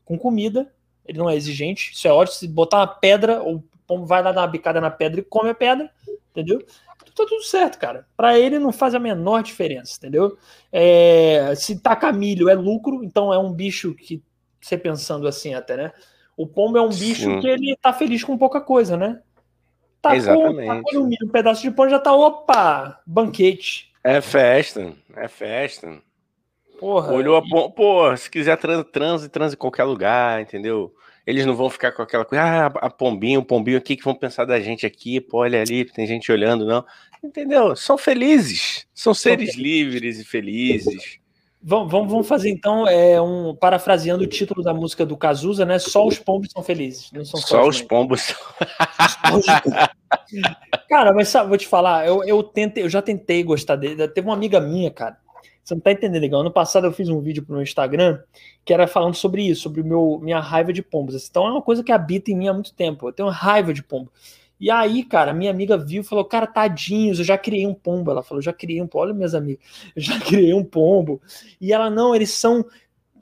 com 0.03 0.17
comida, 0.17 0.73
ele 1.05 1.17
não 1.17 1.29
é 1.29 1.35
exigente. 1.35 1.91
Isso 1.93 2.07
é 2.07 2.11
ótimo. 2.11 2.37
Se 2.37 2.47
botar 2.47 2.77
uma 2.77 2.87
pedra, 2.87 3.43
o 3.43 3.63
pombo 3.85 4.05
vai 4.05 4.21
lá 4.21 4.31
dar 4.31 4.41
uma 4.41 4.47
bicada 4.47 4.81
na 4.81 4.89
pedra 4.89 5.19
e 5.19 5.23
come 5.23 5.49
a 5.49 5.55
pedra, 5.55 5.89
entendeu? 6.31 6.65
Tá 7.15 7.23
tudo 7.25 7.43
certo, 7.43 7.79
cara. 7.79 8.05
Para 8.17 8.37
ele 8.37 8.59
não 8.59 8.73
faz 8.73 8.93
a 8.93 8.99
menor 8.99 9.41
diferença, 9.41 9.97
entendeu? 9.97 10.37
É, 10.69 11.53
se 11.55 11.79
tacar 11.79 12.13
milho 12.13 12.49
é 12.49 12.53
lucro, 12.53 13.03
então 13.03 13.33
é 13.33 13.39
um 13.39 13.53
bicho 13.53 13.93
que, 13.93 14.21
você 14.59 14.77
pensando 14.77 15.25
assim 15.25 15.53
até, 15.53 15.77
né? 15.77 15.93
O 16.35 16.45
pombo 16.45 16.77
é 16.77 16.81
um 16.81 16.89
bicho 16.89 17.23
Sim. 17.23 17.39
que 17.39 17.47
ele 17.47 17.77
tá 17.81 17.93
feliz 17.93 18.21
com 18.21 18.37
pouca 18.37 18.59
coisa, 18.59 18.97
né? 18.97 19.21
Tacou, 20.01 20.17
Exatamente. 20.17 20.67
tacou 20.67 20.93
no 20.93 21.07
milho, 21.07 21.25
um 21.25 21.31
pedaço 21.31 21.61
de 21.61 21.71
pão 21.71 21.89
já 21.89 21.99
tá, 21.99 22.13
opa, 22.13 23.01
banquete. 23.05 23.93
É 24.03 24.19
festa, 24.19 24.93
é 25.15 25.27
festa. 25.29 26.01
Porra. 26.85 27.13
Olhou 27.13 27.35
a 27.35 27.41
pom... 27.41 27.71
Pô, 27.71 28.15
se 28.15 28.29
quiser 28.29 28.55
trans, 28.57 28.85
transe, 28.91 29.27
transe 29.27 29.55
em 29.55 29.57
qualquer 29.57 29.85
lugar, 29.85 30.39
entendeu? 30.39 30.93
Eles 31.25 31.43
não 31.43 31.55
vão 31.55 31.67
ficar 31.67 31.91
com 31.91 32.03
aquela 32.03 32.23
coisa, 32.23 32.43
ah, 32.43 32.67
a 32.67 32.91
pombinho, 32.91 33.39
o 33.39 33.43
pombinho 33.43 33.79
aqui 33.79 33.95
que 33.95 34.03
vão 34.03 34.13
pensar 34.13 34.45
da 34.45 34.59
gente 34.59 34.85
aqui, 34.85 35.19
pô, 35.19 35.39
olha 35.39 35.59
ali, 35.59 35.83
tem 35.83 36.05
gente 36.05 36.31
olhando, 36.31 36.63
não. 36.63 36.85
Entendeu? 37.23 37.75
São 37.75 37.97
felizes, 37.97 38.85
são 38.93 39.15
seres 39.15 39.49
okay. 39.49 39.63
livres 39.63 40.19
e 40.19 40.23
felizes. 40.23 41.17
Vamos, 41.59 41.91
vamos, 41.91 42.11
vamos 42.11 42.27
fazer 42.27 42.51
então 42.51 42.87
é, 42.87 43.19
um 43.19 43.55
parafraseando 43.55 44.23
o 44.23 44.27
título 44.27 44.61
da 44.61 44.71
música 44.71 45.03
do 45.03 45.17
Cazuza, 45.17 45.65
né? 45.65 45.79
Só 45.79 46.05
os 46.05 46.19
pombos 46.19 46.51
são 46.51 46.61
felizes, 46.61 47.11
não 47.11 47.25
são 47.25 47.39
só, 47.39 47.47
só 47.47 47.67
os 47.67 47.81
pombos. 47.81 48.35
cara, 50.87 51.11
mas 51.13 51.29
sabe, 51.29 51.49
vou 51.49 51.57
te 51.57 51.65
falar, 51.65 52.05
eu, 52.05 52.23
eu 52.23 52.43
tentei, 52.43 52.83
eu 52.83 52.89
já 52.89 53.01
tentei 53.01 53.41
gostar 53.41 53.75
dele. 53.75 54.07
Teve 54.07 54.27
uma 54.27 54.35
amiga 54.35 54.61
minha, 54.61 54.91
cara. 54.91 55.24
Você 55.65 55.73
não 55.73 55.81
tá 55.81 55.91
entendendo 55.91 56.21
legal. 56.21 56.41
Ano 56.41 56.51
passado 56.51 56.85
eu 56.85 56.93
fiz 56.93 57.09
um 57.09 57.19
vídeo 57.19 57.43
pro 57.43 57.55
meu 57.55 57.63
Instagram 57.63 58.19
que 58.63 58.71
era 58.71 58.85
falando 58.85 59.15
sobre 59.15 59.41
isso, 59.41 59.63
sobre 59.63 59.81
meu 59.81 60.19
minha 60.21 60.39
raiva 60.39 60.71
de 60.71 60.83
pombos. 60.83 61.27
Então 61.27 61.47
é 61.47 61.51
uma 61.51 61.61
coisa 61.61 61.83
que 61.83 61.91
habita 61.91 62.29
em 62.29 62.37
mim 62.37 62.47
há 62.47 62.53
muito 62.53 62.71
tempo. 62.71 63.07
Eu 63.07 63.11
tenho 63.11 63.29
raiva 63.29 63.73
de 63.73 63.81
pombo. 63.81 64.11
E 64.59 64.69
aí, 64.69 65.03
cara, 65.03 65.33
minha 65.33 65.49
amiga 65.49 65.75
viu 65.75 66.01
e 66.01 66.05
falou: 66.05 66.23
Cara, 66.23 66.45
tadinhos, 66.45 67.17
eu 67.17 67.25
já 67.25 67.35
criei 67.35 67.65
um 67.65 67.73
pombo. 67.73 68.11
Ela 68.11 68.21
falou: 68.21 68.43
Já 68.43 68.53
criei 68.53 68.79
um 68.79 68.85
pombo. 68.85 69.05
Olha, 69.05 69.13
minhas 69.13 69.33
amigas, 69.33 69.59
eu 69.95 70.01
já 70.03 70.19
criei 70.19 70.53
um 70.53 70.63
pombo. 70.63 71.19
E 71.59 71.73
ela: 71.73 71.89
Não, 71.89 72.15
eles 72.15 72.29
são 72.29 72.63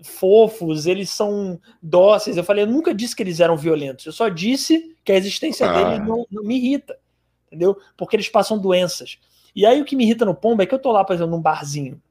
fofos, 0.04 0.86
eles 0.86 1.10
são 1.10 1.58
dóceis. 1.82 2.36
Eu 2.36 2.44
falei: 2.44 2.66
Eu 2.66 2.68
nunca 2.68 2.94
disse 2.94 3.16
que 3.16 3.24
eles 3.24 3.39
eram 3.39 3.56
violentos. 3.56 4.06
Eu 4.06 4.12
só 4.12 4.28
disse 4.28 4.96
que 5.04 5.14
a 5.14 5.16
existência 5.16 5.66
ah. 5.66 5.74
deles 5.74 6.06
não, 6.06 6.28
não, 6.30 6.44
me 6.44 6.58
irrita, 6.58 6.98
entendeu? 7.48 7.78
Porque 7.96 8.18
eles 8.18 8.28
passam 8.28 8.60
doenças. 8.60 9.18
E 9.56 9.66
aí, 9.66 9.82
o 9.82 9.86
que 9.86 9.96
me 9.96 10.04
irrita 10.04 10.26
no 10.26 10.36
pombo 10.36 10.62
é 10.62 10.66
que 10.66 10.76
eu 10.76 10.80
tô 10.80 10.91
lá, 10.91 11.06
por 11.06 11.14
exemplo, 11.14 11.32
num 11.32 11.41
barzinho. 11.41 12.02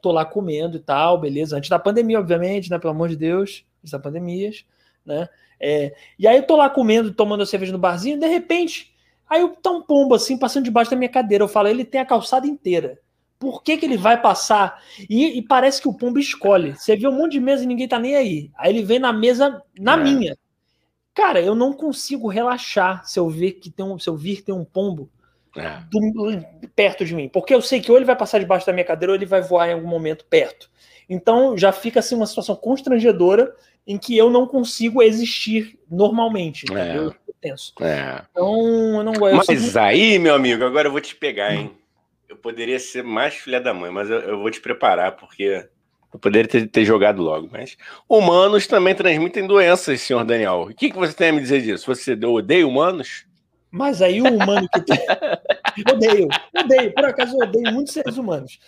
Tô 0.00 0.12
lá 0.12 0.24
comendo 0.24 0.76
e 0.76 0.80
tal, 0.80 1.18
beleza. 1.18 1.56
Antes 1.56 1.70
da 1.70 1.78
pandemia, 1.78 2.18
obviamente, 2.18 2.70
né? 2.70 2.78
Pelo 2.78 2.92
amor 2.92 3.08
de 3.08 3.16
Deus, 3.16 3.64
antes 3.80 3.92
da 3.92 3.98
pandemia, 3.98 4.50
né? 5.04 5.28
É, 5.60 5.94
e 6.18 6.26
aí 6.26 6.36
eu 6.36 6.46
tô 6.46 6.56
lá 6.56 6.70
comendo, 6.70 7.12
tomando 7.12 7.42
a 7.42 7.46
cerveja 7.46 7.72
no 7.72 7.78
barzinho, 7.78 8.18
de 8.18 8.28
repente, 8.28 8.94
aí 9.28 9.46
tá 9.62 9.70
um 9.70 9.82
pombo 9.82 10.14
assim, 10.14 10.38
passando 10.38 10.64
debaixo 10.64 10.90
da 10.90 10.96
minha 10.96 11.08
cadeira. 11.08 11.44
Eu 11.44 11.48
falo, 11.48 11.68
ele 11.68 11.84
tem 11.84 12.00
a 12.00 12.06
calçada 12.06 12.46
inteira. 12.46 12.98
Por 13.38 13.62
que, 13.62 13.76
que 13.76 13.86
ele 13.86 13.96
vai 13.96 14.20
passar? 14.20 14.82
E, 15.08 15.38
e, 15.38 15.42
parece 15.42 15.80
que 15.80 15.88
o 15.88 15.94
pombo 15.94 16.18
escolhe. 16.18 16.74
Você 16.74 16.96
vê 16.96 17.06
um 17.06 17.12
monte 17.12 17.32
de 17.32 17.40
mesa 17.40 17.62
e 17.62 17.66
ninguém 17.66 17.86
tá 17.86 17.98
nem 17.98 18.16
aí. 18.16 18.50
Aí 18.56 18.72
ele 18.72 18.82
vem 18.82 18.98
na 18.98 19.12
mesa, 19.12 19.62
na 19.78 19.94
é. 19.94 19.96
minha. 19.96 20.36
Cara, 21.14 21.40
eu 21.40 21.54
não 21.54 21.72
consigo 21.72 22.28
relaxar 22.28 23.04
se 23.06 23.18
eu 23.18 23.28
ver 23.28 23.52
que 23.52 23.70
tem 23.70 23.84
um, 23.84 23.98
se 23.98 24.08
eu 24.08 24.16
vir 24.16 24.36
que 24.36 24.42
tem 24.42 24.54
um 24.54 24.64
pombo 24.64 25.08
é. 25.58 25.82
do, 25.90 26.44
perto 26.74 27.04
de 27.04 27.14
mim. 27.14 27.28
Porque 27.28 27.54
eu 27.54 27.60
sei 27.60 27.80
que 27.80 27.90
ou 27.90 27.96
ele 27.96 28.04
vai 28.04 28.16
passar 28.16 28.38
debaixo 28.38 28.66
da 28.66 28.72
minha 28.72 28.84
cadeira 28.84 29.12
ou 29.12 29.16
ele 29.16 29.26
vai 29.26 29.40
voar 29.40 29.68
em 29.68 29.72
algum 29.72 29.88
momento 29.88 30.24
perto. 30.24 30.70
Então 31.08 31.56
já 31.56 31.72
fica 31.72 32.00
assim 32.00 32.14
uma 32.14 32.26
situação 32.26 32.54
constrangedora 32.54 33.54
em 33.86 33.96
que 33.96 34.16
eu 34.16 34.30
não 34.30 34.46
consigo 34.46 35.02
existir 35.02 35.78
normalmente. 35.90 36.66
É. 36.74 37.10
Tenso. 37.40 37.72
É. 37.80 38.22
Então, 38.30 38.98
eu 38.98 39.04
não 39.04 39.12
gosto. 39.12 39.46
Mas 39.46 39.76
aí, 39.76 40.18
meu 40.18 40.34
amigo, 40.34 40.64
agora 40.64 40.88
eu 40.88 40.92
vou 40.92 41.00
te 41.00 41.14
pegar, 41.14 41.54
hein? 41.54 41.70
Eu 42.28 42.36
poderia 42.36 42.78
ser 42.78 43.04
mais 43.04 43.34
filha 43.34 43.60
da 43.60 43.72
mãe, 43.72 43.90
mas 43.90 44.10
eu, 44.10 44.18
eu 44.20 44.38
vou 44.40 44.50
te 44.50 44.60
preparar, 44.60 45.12
porque 45.12 45.66
eu 46.12 46.18
poderia 46.18 46.48
ter, 46.48 46.66
ter, 46.66 46.84
jogado 46.84 47.22
logo. 47.22 47.48
Mas 47.50 47.76
humanos 48.08 48.66
também 48.66 48.94
transmitem 48.94 49.46
doenças, 49.46 50.00
senhor 50.00 50.24
Daniel. 50.24 50.62
O 50.62 50.74
que, 50.74 50.90
que 50.90 50.96
você 50.96 51.14
tem 51.14 51.28
a 51.28 51.32
me 51.32 51.40
dizer 51.40 51.62
disso? 51.62 51.86
Você 51.86 52.12
odeia 52.24 52.66
humanos? 52.66 53.24
Mas 53.70 54.00
aí 54.00 54.20
o 54.22 54.26
humano 54.26 54.68
que 54.72 54.80
tem. 54.80 54.98
odeio, 55.92 56.28
odeio. 56.56 56.94
Por 56.94 57.04
acaso 57.04 57.36
eu 57.36 57.46
odeio 57.46 57.72
muitos 57.72 57.92
seres 57.92 58.16
humanos. 58.16 58.58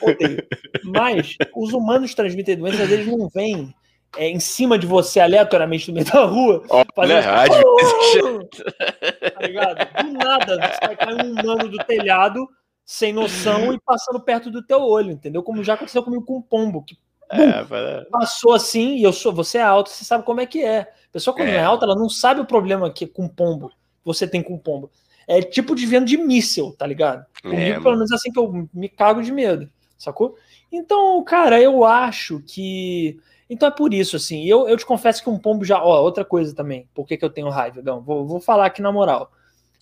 Odeio. 0.00 0.46
Mas 0.84 1.36
os 1.54 1.72
humanos 1.72 2.14
transmitem 2.14 2.56
doenças, 2.56 2.90
eles 2.90 3.06
não 3.06 3.28
vêm 3.28 3.74
é, 4.16 4.28
em 4.28 4.40
cima 4.40 4.78
de 4.78 4.86
você 4.86 5.20
aleatoriamente 5.20 5.88
no 5.88 5.94
meio 5.94 6.06
da 6.06 6.24
rua. 6.24 6.62
Oh, 6.68 6.84
fazendo 6.94 7.26
oh! 7.64 8.44
tá 9.30 9.46
ligado? 9.46 10.04
Do 10.04 10.12
nada, 10.12 10.56
você 10.56 10.86
vai 10.86 10.96
cair 10.96 11.24
um 11.24 11.32
humano 11.32 11.68
do 11.68 11.78
telhado 11.78 12.48
sem 12.84 13.12
noção 13.12 13.72
e 13.74 13.80
passando 13.80 14.20
perto 14.20 14.50
do 14.50 14.64
teu 14.64 14.80
olho, 14.80 15.10
entendeu? 15.10 15.42
Como 15.42 15.62
já 15.62 15.74
aconteceu 15.74 16.02
comigo 16.02 16.24
com 16.24 16.38
o 16.38 16.42
pombo, 16.42 16.82
que 16.82 16.96
é, 17.30 17.62
passou 18.10 18.54
assim, 18.54 18.96
e 18.96 19.02
eu 19.02 19.12
sou, 19.12 19.30
você 19.30 19.58
é 19.58 19.62
alto, 19.62 19.90
você 19.90 20.02
sabe 20.02 20.24
como 20.24 20.40
é 20.40 20.46
que 20.46 20.64
é. 20.64 20.80
A 20.80 21.12
pessoa 21.12 21.36
quando 21.36 21.48
é, 21.48 21.56
é 21.56 21.62
alta, 21.62 21.84
ela 21.84 21.94
não 21.94 22.08
sabe 22.08 22.40
o 22.40 22.46
problema 22.46 22.90
que 22.90 23.06
com 23.06 23.28
pombo 23.28 23.70
você 24.04 24.26
tem 24.26 24.42
com 24.42 24.58
pombo. 24.58 24.90
É 25.26 25.42
tipo 25.42 25.74
de 25.74 25.84
vento 25.84 26.06
de 26.06 26.16
míssil, 26.16 26.74
tá 26.78 26.86
ligado? 26.86 27.24
Comigo, 27.42 27.60
é, 27.60 27.80
pelo 27.80 27.96
menos 27.96 28.12
assim 28.12 28.32
que 28.32 28.38
eu 28.38 28.68
me 28.72 28.88
cago 28.88 29.22
de 29.22 29.30
medo, 29.30 29.68
sacou? 29.98 30.36
Então, 30.72 31.22
cara, 31.22 31.60
eu 31.60 31.84
acho 31.84 32.42
que 32.46 33.20
então 33.48 33.68
é 33.68 33.70
por 33.70 33.94
isso, 33.94 34.16
assim. 34.16 34.44
Eu, 34.44 34.68
eu 34.68 34.76
te 34.76 34.84
confesso 34.84 35.22
que 35.22 35.30
um 35.30 35.38
pombo 35.38 35.64
já. 35.64 35.82
Ó, 35.82 36.02
outra 36.02 36.24
coisa 36.24 36.54
também. 36.54 36.88
Por 36.94 37.06
que, 37.06 37.16
que 37.16 37.24
eu 37.24 37.30
tenho 37.30 37.48
raiva, 37.48 37.80
Gão? 37.80 38.00
Vou, 38.00 38.26
vou 38.26 38.40
falar 38.40 38.66
aqui 38.66 38.82
na 38.82 38.92
moral. 38.92 39.32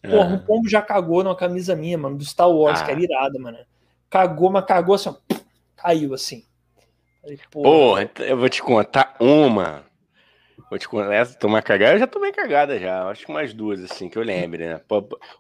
Porra, 0.03 0.35
um 0.35 0.39
pombo 0.39 0.69
já 0.69 0.81
cagou 0.81 1.25
numa 1.25 1.35
camisa 1.35 1.75
minha, 1.75 1.99
mano, 1.99 2.17
do 2.17 2.25
Star 2.25 2.49
Wars, 2.49 2.81
ah. 2.81 2.85
que 2.85 2.91
era 2.93 3.03
irada, 3.03 3.39
mano. 3.41 3.59
Cagou, 4.09 4.51
mas 4.51 4.65
cagou 4.65 4.95
assim, 4.95 5.09
ó, 5.09 5.15
caiu 5.75 6.15
assim. 6.15 6.45
Falei, 7.21 7.41
porra, 7.51 8.03
então 8.05 8.25
eu 8.25 8.37
vou 8.37 8.49
te 8.49 8.63
contar 8.63 9.17
uma. 9.19 9.85
Vou 10.69 10.79
te 10.79 10.89
tomar 11.39 11.63
cagada, 11.63 11.95
eu 11.95 11.99
já 12.01 12.07
tomei 12.07 12.33
cagada 12.33 12.79
já. 12.79 13.09
Acho 13.09 13.27
que 13.27 13.33
mais 13.33 13.55
duas, 13.55 13.83
assim, 13.85 14.09
que 14.09 14.19
eu 14.19 14.23
lembre, 14.23 14.67
né? 14.67 14.81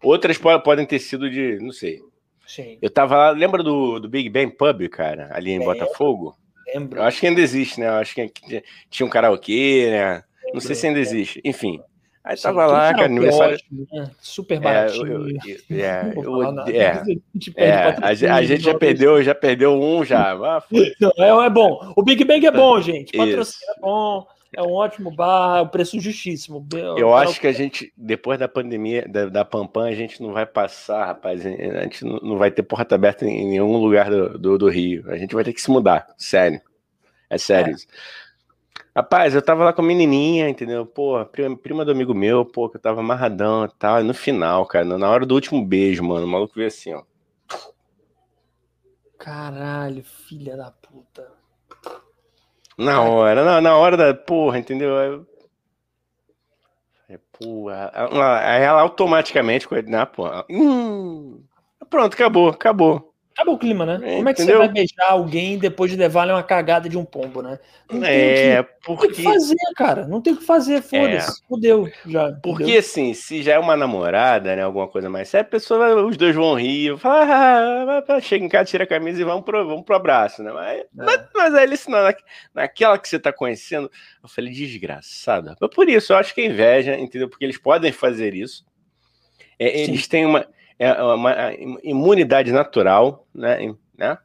Outras 0.02 0.38
podem 0.38 0.86
ter 0.86 1.00
sido 1.00 1.28
de, 1.28 1.58
não 1.58 1.72
sei. 1.72 2.00
Sim. 2.46 2.78
Eu 2.80 2.88
tava 2.88 3.16
lá, 3.16 3.30
lembra 3.30 3.62
do, 3.62 3.98
do 3.98 4.08
Big 4.08 4.30
Bang 4.30 4.52
Pub, 4.52 4.88
cara, 4.88 5.28
ali 5.32 5.50
em 5.50 5.60
é. 5.60 5.64
Botafogo? 5.64 6.36
Lembro. 6.72 7.00
Eu 7.00 7.04
acho 7.04 7.20
que 7.20 7.26
ainda 7.26 7.40
existe, 7.40 7.80
né? 7.80 7.88
Eu 7.88 7.94
acho 7.94 8.14
que 8.14 8.32
tinha 8.88 9.06
um 9.06 9.10
karaokê, 9.10 9.88
né? 9.90 10.12
Lembro, 10.12 10.54
não 10.54 10.60
sei 10.60 10.76
se 10.76 10.86
ainda 10.86 11.00
existe. 11.00 11.40
Enfim. 11.44 11.80
Aí 12.22 12.36
Sim, 12.36 12.42
tava 12.44 12.66
lá, 12.66 12.92
cara, 12.92 13.06
aniversário. 13.06 13.58
Né? 13.70 14.10
Super 14.20 14.58
baratinho. 14.58 15.28
É, 15.70 15.74
é, 15.74 16.12
eu, 16.16 16.42
é, 16.66 17.02
é, 17.56 17.72
a, 17.72 18.36
a, 18.36 18.42
gente 18.42 18.64
já 18.64 18.74
perdeu, 18.74 19.22
já 19.22 19.34
perdeu 19.34 19.72
um 19.80 20.04
já. 20.04 20.34
Ah, 20.42 20.62
não, 21.00 21.42
é, 21.42 21.46
é 21.46 21.50
bom. 21.50 21.92
O 21.96 22.02
Big 22.02 22.24
Bang 22.24 22.44
é 22.44 22.50
bom, 22.50 22.80
gente. 22.80 23.16
Patrocínio 23.16 23.74
é 23.76 23.80
bom. 23.80 24.26
É 24.56 24.62
um 24.62 24.72
ótimo 24.72 25.10
bar, 25.10 25.60
o 25.60 25.68
preço 25.68 26.00
justíssimo. 26.00 26.66
Eu 26.96 27.14
acho 27.14 27.38
que 27.38 27.46
a 27.46 27.52
gente, 27.52 27.92
depois 27.94 28.38
da 28.38 28.48
pandemia, 28.48 29.06
da, 29.06 29.26
da 29.26 29.44
Pampam, 29.44 29.84
a 29.84 29.92
gente 29.92 30.22
não 30.22 30.32
vai 30.32 30.46
passar, 30.46 31.04
rapaz. 31.04 31.44
A 31.44 31.82
gente 31.82 32.02
não 32.02 32.38
vai 32.38 32.50
ter 32.50 32.62
porta 32.62 32.94
aberta 32.94 33.26
em 33.26 33.50
nenhum 33.50 33.76
lugar 33.76 34.10
do, 34.10 34.38
do, 34.38 34.56
do 34.56 34.68
Rio. 34.70 35.04
A 35.10 35.18
gente 35.18 35.34
vai 35.34 35.44
ter 35.44 35.52
que 35.52 35.60
se 35.60 35.70
mudar, 35.70 36.06
sério. 36.16 36.58
É 37.28 37.36
sério. 37.36 37.74
É. 37.74 37.76
Rapaz, 38.96 39.34
eu 39.34 39.42
tava 39.42 39.62
lá 39.62 39.74
com 39.74 39.82
a 39.82 39.84
menininha, 39.84 40.48
entendeu? 40.48 40.86
Pô, 40.86 41.22
prima, 41.26 41.54
prima 41.54 41.84
do 41.84 41.90
amigo 41.90 42.14
meu, 42.14 42.42
pô, 42.42 42.70
que 42.70 42.78
eu 42.78 42.80
tava 42.80 43.00
amarradão 43.00 43.66
e 43.66 43.70
tal. 43.78 44.00
E 44.00 44.04
no 44.04 44.14
final, 44.14 44.64
cara, 44.64 44.86
na 44.86 45.10
hora 45.10 45.26
do 45.26 45.34
último 45.34 45.62
beijo, 45.62 46.02
mano, 46.02 46.24
o 46.24 46.30
maluco 46.30 46.54
veio 46.54 46.68
assim, 46.68 46.94
ó. 46.94 47.02
Caralho, 49.18 50.02
filha 50.02 50.56
da 50.56 50.70
puta. 50.70 51.35
Na 52.78 53.02
hora, 53.02 53.44
na, 53.44 53.60
na 53.60 53.76
hora 53.76 53.96
da. 53.96 54.14
Porra, 54.14 54.58
entendeu? 54.58 55.26
É, 57.08 57.18
porra. 57.38 57.90
Aí 58.42 58.62
ela 58.62 58.80
automaticamente. 58.82 59.66
Né, 59.86 60.04
porra, 60.06 60.44
hum, 60.50 61.42
pronto, 61.88 62.14
acabou, 62.14 62.48
acabou. 62.50 63.15
Acabou 63.36 63.56
o 63.56 63.58
clima, 63.58 63.84
né? 63.84 64.00
É, 64.02 64.16
Como 64.16 64.28
é 64.30 64.32
que 64.32 64.40
entendeu? 64.40 64.62
você 64.62 64.66
vai 64.66 64.72
beijar 64.72 65.10
alguém 65.10 65.58
depois 65.58 65.90
de 65.90 65.96
levar 65.98 66.26
uma 66.26 66.42
cagada 66.42 66.88
de 66.88 66.96
um 66.96 67.04
pombo, 67.04 67.42
né? 67.42 67.58
Não 67.90 68.02
É, 68.02 68.02
que- 68.02 68.16
não 68.16 68.64
tem 68.64 68.94
o 68.94 68.98
que 68.98 69.06
porque. 69.06 69.22
fazer, 69.22 69.56
cara. 69.76 70.06
Não 70.08 70.22
tem 70.22 70.32
o 70.32 70.38
que 70.38 70.44
fazer, 70.44 70.80
foda-se. 70.80 71.42
Fudeu 71.46 71.86
já. 72.06 72.32
Porque 72.42 72.62
entendeu? 72.62 72.80
assim, 72.80 73.12
se 73.12 73.42
já 73.42 73.52
é 73.52 73.58
uma 73.58 73.76
namorada, 73.76 74.56
né? 74.56 74.62
Alguma 74.62 74.88
coisa 74.88 75.10
mais 75.10 75.28
séria, 75.28 75.46
a 75.46 75.50
pessoa, 75.50 76.02
os 76.06 76.16
dois 76.16 76.34
vão 76.34 76.54
rir, 76.54 76.96
fala, 76.96 77.24
ah, 77.24 77.84
vai- 77.84 78.02
vai, 78.06 78.20
chega 78.22 78.42
em 78.42 78.48
casa, 78.48 78.70
tira 78.70 78.84
a 78.84 78.86
camisa 78.86 79.20
e 79.20 79.24
vamos 79.24 79.44
pro, 79.44 79.66
vamos 79.68 79.84
pro 79.84 79.96
abraço, 79.96 80.42
né? 80.42 80.50
Mas, 80.52 80.84
mas, 80.94 81.20
mas 81.34 81.54
aí, 81.54 81.64
ele, 81.64 81.76
na, 81.88 82.14
naquela 82.54 82.98
que 82.98 83.06
você 83.06 83.18
tá 83.18 83.34
conhecendo, 83.34 83.90
eu 84.22 84.28
falei, 84.30 84.50
desgraçado. 84.50 85.54
Mas 85.60 85.70
por 85.74 85.90
isso, 85.90 86.14
eu 86.14 86.16
acho 86.16 86.34
que 86.34 86.40
é 86.40 86.46
inveja, 86.46 86.98
entendeu? 86.98 87.28
Porque 87.28 87.44
eles 87.44 87.58
podem 87.58 87.92
fazer 87.92 88.34
isso. 88.34 88.64
É, 89.58 89.82
eles 89.82 90.06
têm 90.08 90.24
uma, 90.24 90.46
é, 90.78 90.92
uma 91.02 91.34
imunidade 91.82 92.52
natural, 92.52 93.26
né? 93.34 93.74
né? 93.96 94.18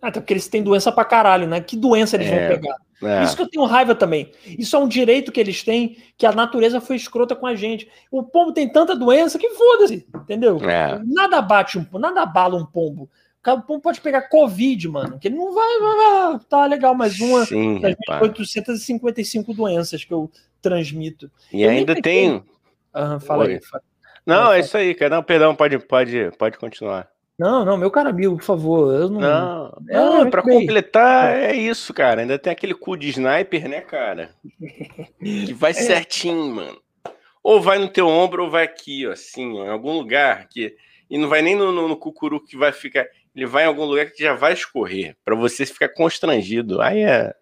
Até 0.00 0.20
porque 0.20 0.32
eles 0.32 0.48
têm 0.48 0.62
doença 0.62 0.92
pra 0.92 1.04
caralho, 1.04 1.46
né? 1.46 1.60
Que 1.60 1.76
doença 1.76 2.16
eles 2.16 2.28
É. 2.28 2.48
vão 2.48 2.56
pegar? 2.56 2.76
É. 3.00 3.22
Isso 3.24 3.36
que 3.36 3.42
eu 3.42 3.48
tenho 3.48 3.64
raiva 3.64 3.94
também. 3.94 4.32
Isso 4.44 4.74
é 4.74 4.78
um 4.78 4.88
direito 4.88 5.30
que 5.30 5.38
eles 5.38 5.62
têm, 5.62 5.96
que 6.16 6.26
a 6.26 6.32
natureza 6.32 6.80
foi 6.80 6.96
escrota 6.96 7.36
com 7.36 7.46
a 7.46 7.54
gente. 7.54 7.88
O 8.10 8.22
pombo 8.24 8.52
tem 8.52 8.68
tanta 8.68 8.94
doença 8.96 9.38
que 9.38 9.50
foda-se, 9.50 10.06
entendeu? 10.14 10.58
É. 10.68 11.00
Nada 11.04 11.40
bate 11.40 11.78
um 11.78 11.84
pombo, 11.84 11.98
nada 12.00 12.22
abala 12.22 12.56
um 12.56 12.66
pombo. 12.66 13.08
O 13.46 13.62
pombo 13.62 13.80
pode 13.80 14.00
pegar 14.00 14.22
Covid, 14.28 14.88
mano, 14.88 15.18
que 15.18 15.28
ele 15.28 15.36
não 15.36 15.54
vai, 15.54 15.78
vai, 15.78 15.96
vai 16.30 16.40
tá 16.48 16.66
legal, 16.66 16.94
mas 16.94 17.18
uma 17.20 17.46
Sim, 17.46 17.80
das 17.80 17.94
rapaz. 18.08 18.22
855 18.22 19.54
doenças 19.54 20.04
que 20.04 20.12
eu 20.12 20.30
transmito. 20.60 21.30
E 21.52 21.62
eu 21.62 21.70
ainda 21.70 21.94
tem. 22.02 22.42
Fala 23.20 23.44
Oi. 23.44 23.54
aí. 23.54 23.60
fala. 23.62 23.82
Não, 24.28 24.52
é 24.52 24.60
isso 24.60 24.76
aí, 24.76 24.94
cara. 24.94 25.16
Não, 25.16 25.22
perdão, 25.22 25.54
pode, 25.54 25.78
pode, 25.78 26.30
pode 26.38 26.58
continuar. 26.58 27.08
Não, 27.38 27.64
não, 27.64 27.76
meu 27.76 27.90
caro 27.90 28.08
amigo, 28.08 28.36
por 28.36 28.42
favor. 28.44 28.92
Eu 28.94 29.08
não. 29.08 29.20
Não, 29.20 29.78
É, 29.88 29.94
não, 29.96 30.30
pra 30.30 30.42
bem. 30.42 30.58
completar, 30.60 31.36
é 31.36 31.54
isso, 31.54 31.94
cara. 31.94 32.20
Ainda 32.20 32.38
tem 32.38 32.52
aquele 32.52 32.74
cu 32.74 32.96
de 32.96 33.08
sniper, 33.10 33.68
né, 33.68 33.80
cara? 33.80 34.30
Que 35.22 35.50
É. 35.50 35.54
vai 35.54 35.72
certinho, 35.72 36.44
mano. 36.54 36.78
Ou 37.42 37.60
vai 37.60 37.78
no 37.78 37.88
teu 37.88 38.06
ombro 38.08 38.44
ou 38.44 38.50
vai 38.50 38.64
aqui, 38.64 39.06
ó, 39.06 39.12
assim, 39.12 39.56
ó, 39.58 39.64
em 39.64 39.68
algum 39.70 39.92
lugar 39.92 40.48
que. 40.48 40.74
E 41.08 41.16
não 41.16 41.28
vai 41.28 41.40
nem 41.40 41.54
no, 41.56 41.72
no, 41.72 41.88
no 41.88 41.96
cucuru 41.96 42.44
que 42.44 42.56
vai 42.56 42.72
ficar. 42.72 43.06
Ele 43.34 43.46
vai 43.46 43.62
em 43.64 43.66
algum 43.68 43.84
lugar 43.84 44.06
que 44.10 44.22
já 44.22 44.34
vai 44.34 44.52
escorrer, 44.52 45.16
pra 45.24 45.34
você 45.36 45.64
ficar 45.64 45.88
constrangido. 45.90 46.82
Aí 46.82 47.00
é. 47.02 47.32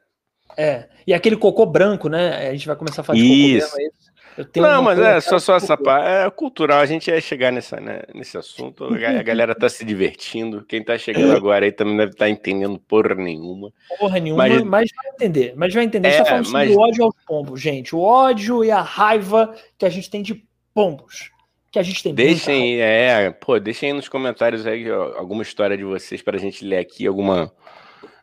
É. 0.59 0.89
E 1.07 1.13
aquele 1.15 1.37
cocô 1.37 1.65
branco, 1.67 2.09
né? 2.09 2.49
A 2.49 2.53
gente 2.53 2.67
vai 2.67 2.77
começar 2.77 3.01
a 3.01 3.05
falar 3.05 3.19
de 3.19 3.25
Isso. 3.25 3.67
cocô 3.71 3.79
mesmo, 3.79 3.81
é 3.81 3.85
isso? 3.99 4.13
Não, 4.57 4.83
mas 4.83 4.97
coisa, 4.99 5.11
é 5.13 5.21
só, 5.21 5.39
só 5.39 5.57
essa 5.57 5.77
parte. 5.77 6.07
É 6.09 6.31
cultural, 6.31 6.79
a 6.81 6.87
gente 6.87 7.09
ia 7.11 7.21
chegar 7.21 7.51
nessa, 7.51 7.81
né, 7.81 8.03
nesse 8.15 8.37
assunto. 8.37 8.85
A 8.85 8.99
ga- 8.99 9.19
a 9.21 9.23
galera 9.23 9.55
tá 9.55 9.69
se 9.69 9.85
divertindo. 9.85 10.65
Quem 10.65 10.83
tá 10.85 10.99
chegando 10.99 11.33
agora 11.37 11.65
aí 11.65 11.73
também 11.73 11.97
deve 11.97 12.13
estar 12.13 12.29
entendendo 12.29 12.79
porra 12.79 13.15
nenhuma. 13.15 13.73
Porra 13.99 14.19
nenhuma, 14.21 14.47
Mas- 14.49 14.63
mas, 14.63 14.91
vai 14.95 15.13
entender. 15.15 15.55
Mas 15.57 15.73
vai 15.75 15.85
entender. 15.85 16.09
a 16.09 16.11
gente 16.11 16.21
É, 16.21 16.25
tá 16.25 16.31
falando 16.31 16.51
mas- 16.51 16.69
sobre 16.71 16.83
o 16.83 16.87
ódio 16.89 17.05
aos 17.05 17.15
pombos, 17.27 17.61
gente. 17.61 17.95
O 17.97 18.01
ódio 18.01 18.65
e 18.65 18.71
a 18.71 18.83
raiva 18.83 19.55
que 19.79 19.87
a 19.87 19.89
gente 19.91 20.11
tem 20.11 20.23
de 20.23 20.45
pombos. 20.75 21.31
Que 21.73 21.79
a 21.79 21.83
gente 21.83 22.03
tem. 22.03 22.15
Deixem, 22.15 22.81
é, 22.81 23.31
pô, 23.31 23.59
deixem 23.59 23.91
aí 23.91 23.97
nos 23.97 24.09
comentários 24.09 24.67
aí 24.67 24.91
ó, 24.91 25.19
alguma 25.19 25.43
história 25.43 25.77
de 25.77 25.85
vocês 25.85 26.23
pra 26.23 26.39
gente 26.39 26.65
ler 26.65 26.79
aqui, 26.79 27.07
alguma, 27.07 27.53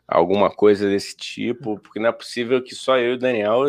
alguma 0.08 0.50
coisa 0.50 0.88
desse 0.88 1.16
tipo, 1.16 1.78
porque 1.80 2.00
não 2.00 2.08
é 2.08 2.12
possível 2.12 2.62
que 2.62 2.74
só 2.74 2.98
eu 2.98 3.12
e 3.12 3.14
o 3.14 3.18
Daniel 3.18 3.62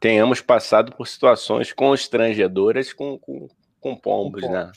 tenhamos 0.00 0.40
passado 0.40 0.92
por 0.92 1.06
situações 1.06 1.72
constrangedoras 1.72 2.92
com, 2.92 3.18
com, 3.18 3.48
com 3.80 3.96
pombos, 3.96 4.42
né? 4.48 4.70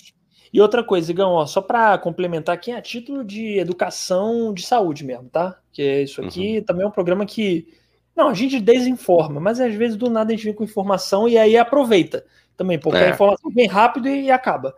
E 0.54 0.60
outra 0.60 0.84
coisa, 0.84 1.10
Igão, 1.12 1.32
ó, 1.32 1.46
só 1.46 1.62
para 1.62 1.98
complementar 1.98 2.56
aqui, 2.56 2.72
é 2.72 2.76
a 2.76 2.82
título 2.82 3.24
de 3.24 3.58
educação 3.58 4.54
de 4.54 4.64
saúde 4.64 5.04
mesmo, 5.06 5.30
tá? 5.30 5.58
Que 5.72 6.02
isso 6.04 6.22
aqui 6.22 6.58
Uhum. 6.58 6.64
também 6.64 6.84
é 6.84 6.88
um 6.88 6.92
programa 6.92 7.26
que. 7.26 7.68
Não, 8.14 8.28
a 8.28 8.34
gente 8.34 8.60
desinforma, 8.60 9.40
mas 9.40 9.62
às 9.62 9.74
vezes 9.74 9.96
do 9.96 10.10
nada 10.10 10.34
a 10.34 10.36
gente 10.36 10.44
vem 10.44 10.54
com 10.54 10.66
informação 10.66 11.30
e 11.30 11.38
aí 11.38 11.56
aproveita 11.58 12.26
também, 12.58 12.78
porque 12.78 12.98
É. 13.00 13.08
a 13.08 13.10
informação 13.12 13.50
vem 13.52 13.66
rápido 13.68 14.10
e 14.10 14.30
acaba. 14.30 14.76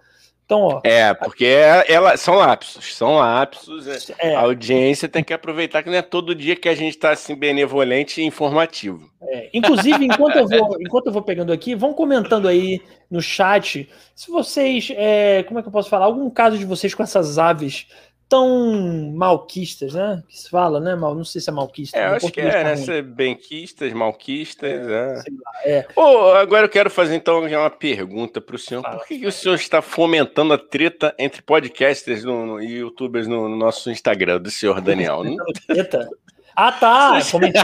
Então, 0.53 0.61
ó, 0.61 0.81
É, 0.83 1.13
porque 1.15 1.45
é- 1.45 1.91
ela, 1.91 2.15
são 2.15 2.35
lapsos, 2.35 2.95
são 2.95 3.15
lapsos. 3.15 3.87
é. 4.19 4.31
é, 4.31 4.35
A 4.35 4.41
audiência 4.41 5.09
tem 5.09 5.23
que 5.23 5.33
aproveitar 5.33 5.81
que 5.81 5.89
não 5.89 5.97
é 5.97 6.01
todo 6.01 6.35
dia 6.35 6.55
que 6.55 6.69
a 6.69 6.75
gente 6.75 6.95
tá 6.97 7.11
assim 7.11 7.35
benevolente 7.35 8.21
e 8.21 8.25
informativo. 8.25 9.09
É, 9.23 9.49
inclusive, 9.53 10.05
enquanto 10.05 10.35
eu, 10.35 10.47
vou, 10.47 10.77
enquanto 10.79 11.07
eu 11.07 11.11
vou 11.13 11.21
pegando 11.23 11.51
aqui, 11.51 11.73
vão 11.73 11.93
comentando 11.93 12.47
aí 12.47 12.79
no 13.09 13.21
chat 13.21 13.89
se 14.15 14.29
vocês, 14.29 14.91
é, 14.95 15.43
como 15.43 15.59
é 15.59 15.61
que 15.63 15.67
eu 15.67 15.71
posso 15.71 15.89
falar, 15.89 16.05
algum 16.05 16.29
caso 16.29 16.57
de 16.57 16.65
vocês 16.65 16.93
com 16.93 17.01
essas 17.01 17.39
aves 17.39 17.87
tão 18.28 19.11
malquistas, 19.15 19.93
né? 19.93 20.24
Que 20.28 20.38
se 20.39 20.49
fala, 20.49 20.80
né? 20.80 20.95
Mal, 20.95 21.13
não 21.13 21.24
sei 21.24 21.39
se 21.39 21.49
é 21.49 21.53
malquista. 21.53 21.97
É, 21.97 22.01
eu 22.01 22.07
meu 22.07 22.15
acho 22.15 22.32
que 22.32 22.41
é, 22.41 22.49
tá 22.51 22.63
né? 22.63 22.76
Ser 22.78 23.03
benquistas, 23.03 23.93
malquistas, 23.93 24.71
é. 24.71 25.21
Sei 25.21 25.34
lá, 25.34 25.51
é. 25.65 25.88
Ô, 25.95 26.30
agora 26.34 26.65
eu 26.65 26.69
quero 26.69 26.89
fazer 26.89 27.15
então 27.15 27.41
uma 27.41 27.69
pergunta 27.69 28.41
para 28.41 28.55
o 28.55 28.59
senhor. 28.59 28.82
Fala. 28.82 28.97
Por 28.97 29.07
que, 29.07 29.19
que 29.19 29.28
o 29.28 29.32
senhor 29.32 29.55
está 29.55 29.82
fomentando 29.82 30.53
a 30.53 30.57
treta 30.57 31.13
entre 31.19 31.41
podcasters 31.41 32.24
no, 32.24 32.45
no- 32.45 32.61
e 32.61 32.78
youtubers 32.78 33.28
no, 33.28 33.47
no 33.47 33.55
nosso 33.55 33.91
Instagram, 33.91 34.39
do 34.41 34.49
senhor 34.49 34.82
Daniel? 34.82 35.24
Não- 35.26 35.36
Eita. 35.69 36.07
Ah, 36.55 36.71
tá. 36.71 37.21
Fomentei. 37.21 37.61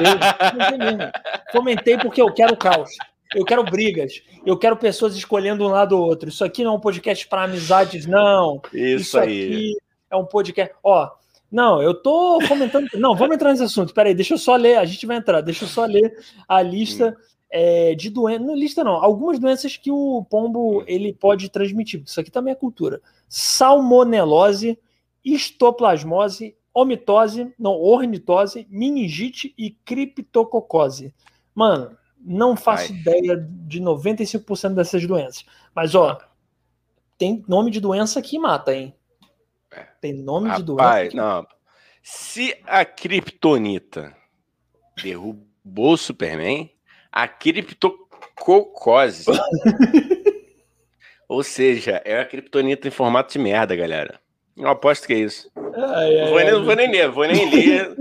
Fomentei 1.52 1.98
porque 2.02 2.22
eu 2.22 2.34
quero 2.34 2.56
caos. 2.58 2.90
Eu 3.36 3.46
quero 3.46 3.64
brigas. 3.64 4.22
Eu 4.46 4.58
quero 4.58 4.76
pessoas 4.76 5.16
escolhendo 5.16 5.64
um 5.64 5.68
lado 5.70 5.96
ou 5.96 6.04
outro. 6.04 6.30
Isso 6.30 6.44
aqui 6.44 6.64
não 6.64 6.74
é 6.74 6.76
um 6.76 6.80
podcast 6.80 7.28
para 7.28 7.44
amizades, 7.44 8.08
não. 8.08 8.60
Isso, 8.74 9.20
aí. 9.20 9.46
aqui 9.46 9.78
é 10.10 10.16
um 10.16 10.26
podcast. 10.26 10.74
Ó, 10.84 11.10
não, 11.52 11.82
eu 11.82 11.94
tô 11.94 12.40
comentando. 12.48 12.88
Não, 12.96 13.16
vamos 13.16 13.36
entrar 13.36 13.52
nesse 13.52 13.64
assunto. 13.64 13.94
Peraí, 13.94 14.14
deixa 14.14 14.36
eu 14.36 14.38
só 14.38 14.56
ler. 14.56 14.78
A 14.78 14.86
gente 14.86 15.06
vai 15.06 15.18
entrar. 15.18 15.42
Deixa 15.42 15.66
eu 15.66 15.70
só 15.70 15.86
ler 15.86 16.14
a 16.48 16.62
lista 16.62 17.16
é, 17.50 17.96
de 17.96 18.10
doenças. 18.10 18.46
Não, 18.46 18.56
lista 18.56 18.84
não. 18.84 18.94
Algumas 18.94 19.40
doenças 19.40 19.76
que 19.76 19.92
o 19.92 20.24
pombo 20.30 20.84
ele 20.86 21.14
pode 21.14 21.50
transmitir. 21.50 22.04
Isso 22.06 22.20
aqui 22.20 22.30
também 22.30 22.52
é 22.52 22.56
cultura: 22.56 23.02
salmonelose, 23.28 24.78
histoplasmose, 25.26 26.56
omitose, 26.74 27.52
não, 27.58 27.72
ornitose, 27.72 28.68
meningite 28.70 29.54
e 29.58 29.72
criptococose. 29.72 31.14
Mano, 31.56 31.98
não 32.20 32.56
faço 32.56 32.94
Ai. 32.94 33.00
ideia 33.00 33.38
de 33.38 33.82
95% 33.82 34.74
dessas 34.74 35.06
doenças. 35.06 35.46
Mas, 35.74 35.96
ó, 35.96 36.20
tem 37.18 37.44
nome 37.48 37.72
de 37.72 37.80
doença 37.80 38.22
que 38.22 38.38
mata, 38.38 38.74
hein? 38.74 38.94
É. 39.72 39.86
Tem 40.02 40.14
nome 40.14 40.54
de 40.56 40.64
doença. 40.64 40.84
Rapaz, 40.84 41.14
não. 41.14 41.46
Se 42.02 42.56
a 42.66 42.84
Kryptonita 42.86 44.16
derrubou 45.02 45.94
o 45.94 45.98
Superman, 45.98 46.72
a 47.12 47.28
criptococose. 47.28 49.26
Ou 51.28 51.44
seja, 51.44 52.02
é 52.04 52.20
a 52.20 52.26
Kryptonita 52.26 52.88
em 52.88 52.92
formato 52.92 53.34
de 53.34 53.40
merda, 53.40 53.76
galera. 53.76 54.20
Eu 54.58 54.68
aposto 54.68 55.08
que 55.08 55.14
é 55.14 55.20
isso. 55.20 55.50
Ai, 55.56 56.16
Não 56.16 56.24
ai, 56.24 56.30
vou, 56.30 56.40
nem, 56.40 56.48
ai, 56.48 56.52
não 56.52 56.66
vou 56.66 56.76
nem 56.76 56.92
ler, 56.92 57.10
vou 57.10 57.28
nem 57.28 57.50
ler. 57.50 57.96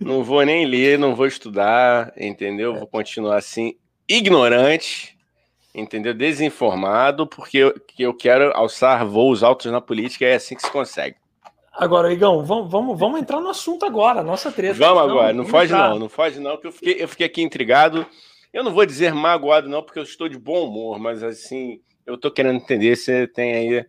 não 0.00 0.24
vou 0.24 0.44
nem 0.44 0.66
ler, 0.66 0.98
não 0.98 1.14
vou 1.14 1.26
estudar, 1.26 2.12
entendeu? 2.16 2.74
Vou 2.74 2.86
continuar 2.86 3.36
assim, 3.36 3.74
ignorante, 4.08 5.16
entendeu? 5.74 6.14
Desinformado, 6.14 7.26
porque 7.26 7.58
eu, 7.58 7.74
que 7.80 8.02
eu 8.02 8.14
quero 8.14 8.52
alçar 8.56 9.04
voos 9.06 9.42
altos 9.42 9.70
na 9.70 9.80
política, 9.80 10.24
é 10.24 10.34
assim 10.34 10.54
que 10.54 10.62
se 10.62 10.70
consegue. 10.70 11.16
Agora, 11.72 12.12
Igão, 12.12 12.44
vamos, 12.44 12.70
vamos, 12.70 12.98
vamos 12.98 13.20
entrar 13.20 13.40
no 13.40 13.48
assunto 13.48 13.84
agora, 13.84 14.22
nossa 14.22 14.52
treta. 14.52 14.74
Vamos 14.74 15.02
agora, 15.02 15.32
não 15.32 15.44
vamos 15.44 15.50
foge 15.50 15.72
entrar. 15.72 15.90
não, 15.90 15.98
não 15.98 16.08
foge 16.08 16.38
não, 16.38 16.56
que 16.56 16.66
eu 16.68 16.72
fiquei, 16.72 17.02
eu 17.02 17.08
fiquei 17.08 17.26
aqui 17.26 17.42
intrigado. 17.42 18.06
Eu 18.52 18.62
não 18.62 18.72
vou 18.72 18.86
dizer 18.86 19.12
magoado 19.12 19.68
não, 19.68 19.82
porque 19.82 19.98
eu 19.98 20.04
estou 20.04 20.28
de 20.28 20.38
bom 20.38 20.68
humor, 20.68 21.00
mas 21.00 21.24
assim, 21.24 21.80
eu 22.06 22.16
tô 22.16 22.30
querendo 22.30 22.56
entender, 22.56 22.94
você 22.94 23.26
tem 23.26 23.52
aí 23.52 23.86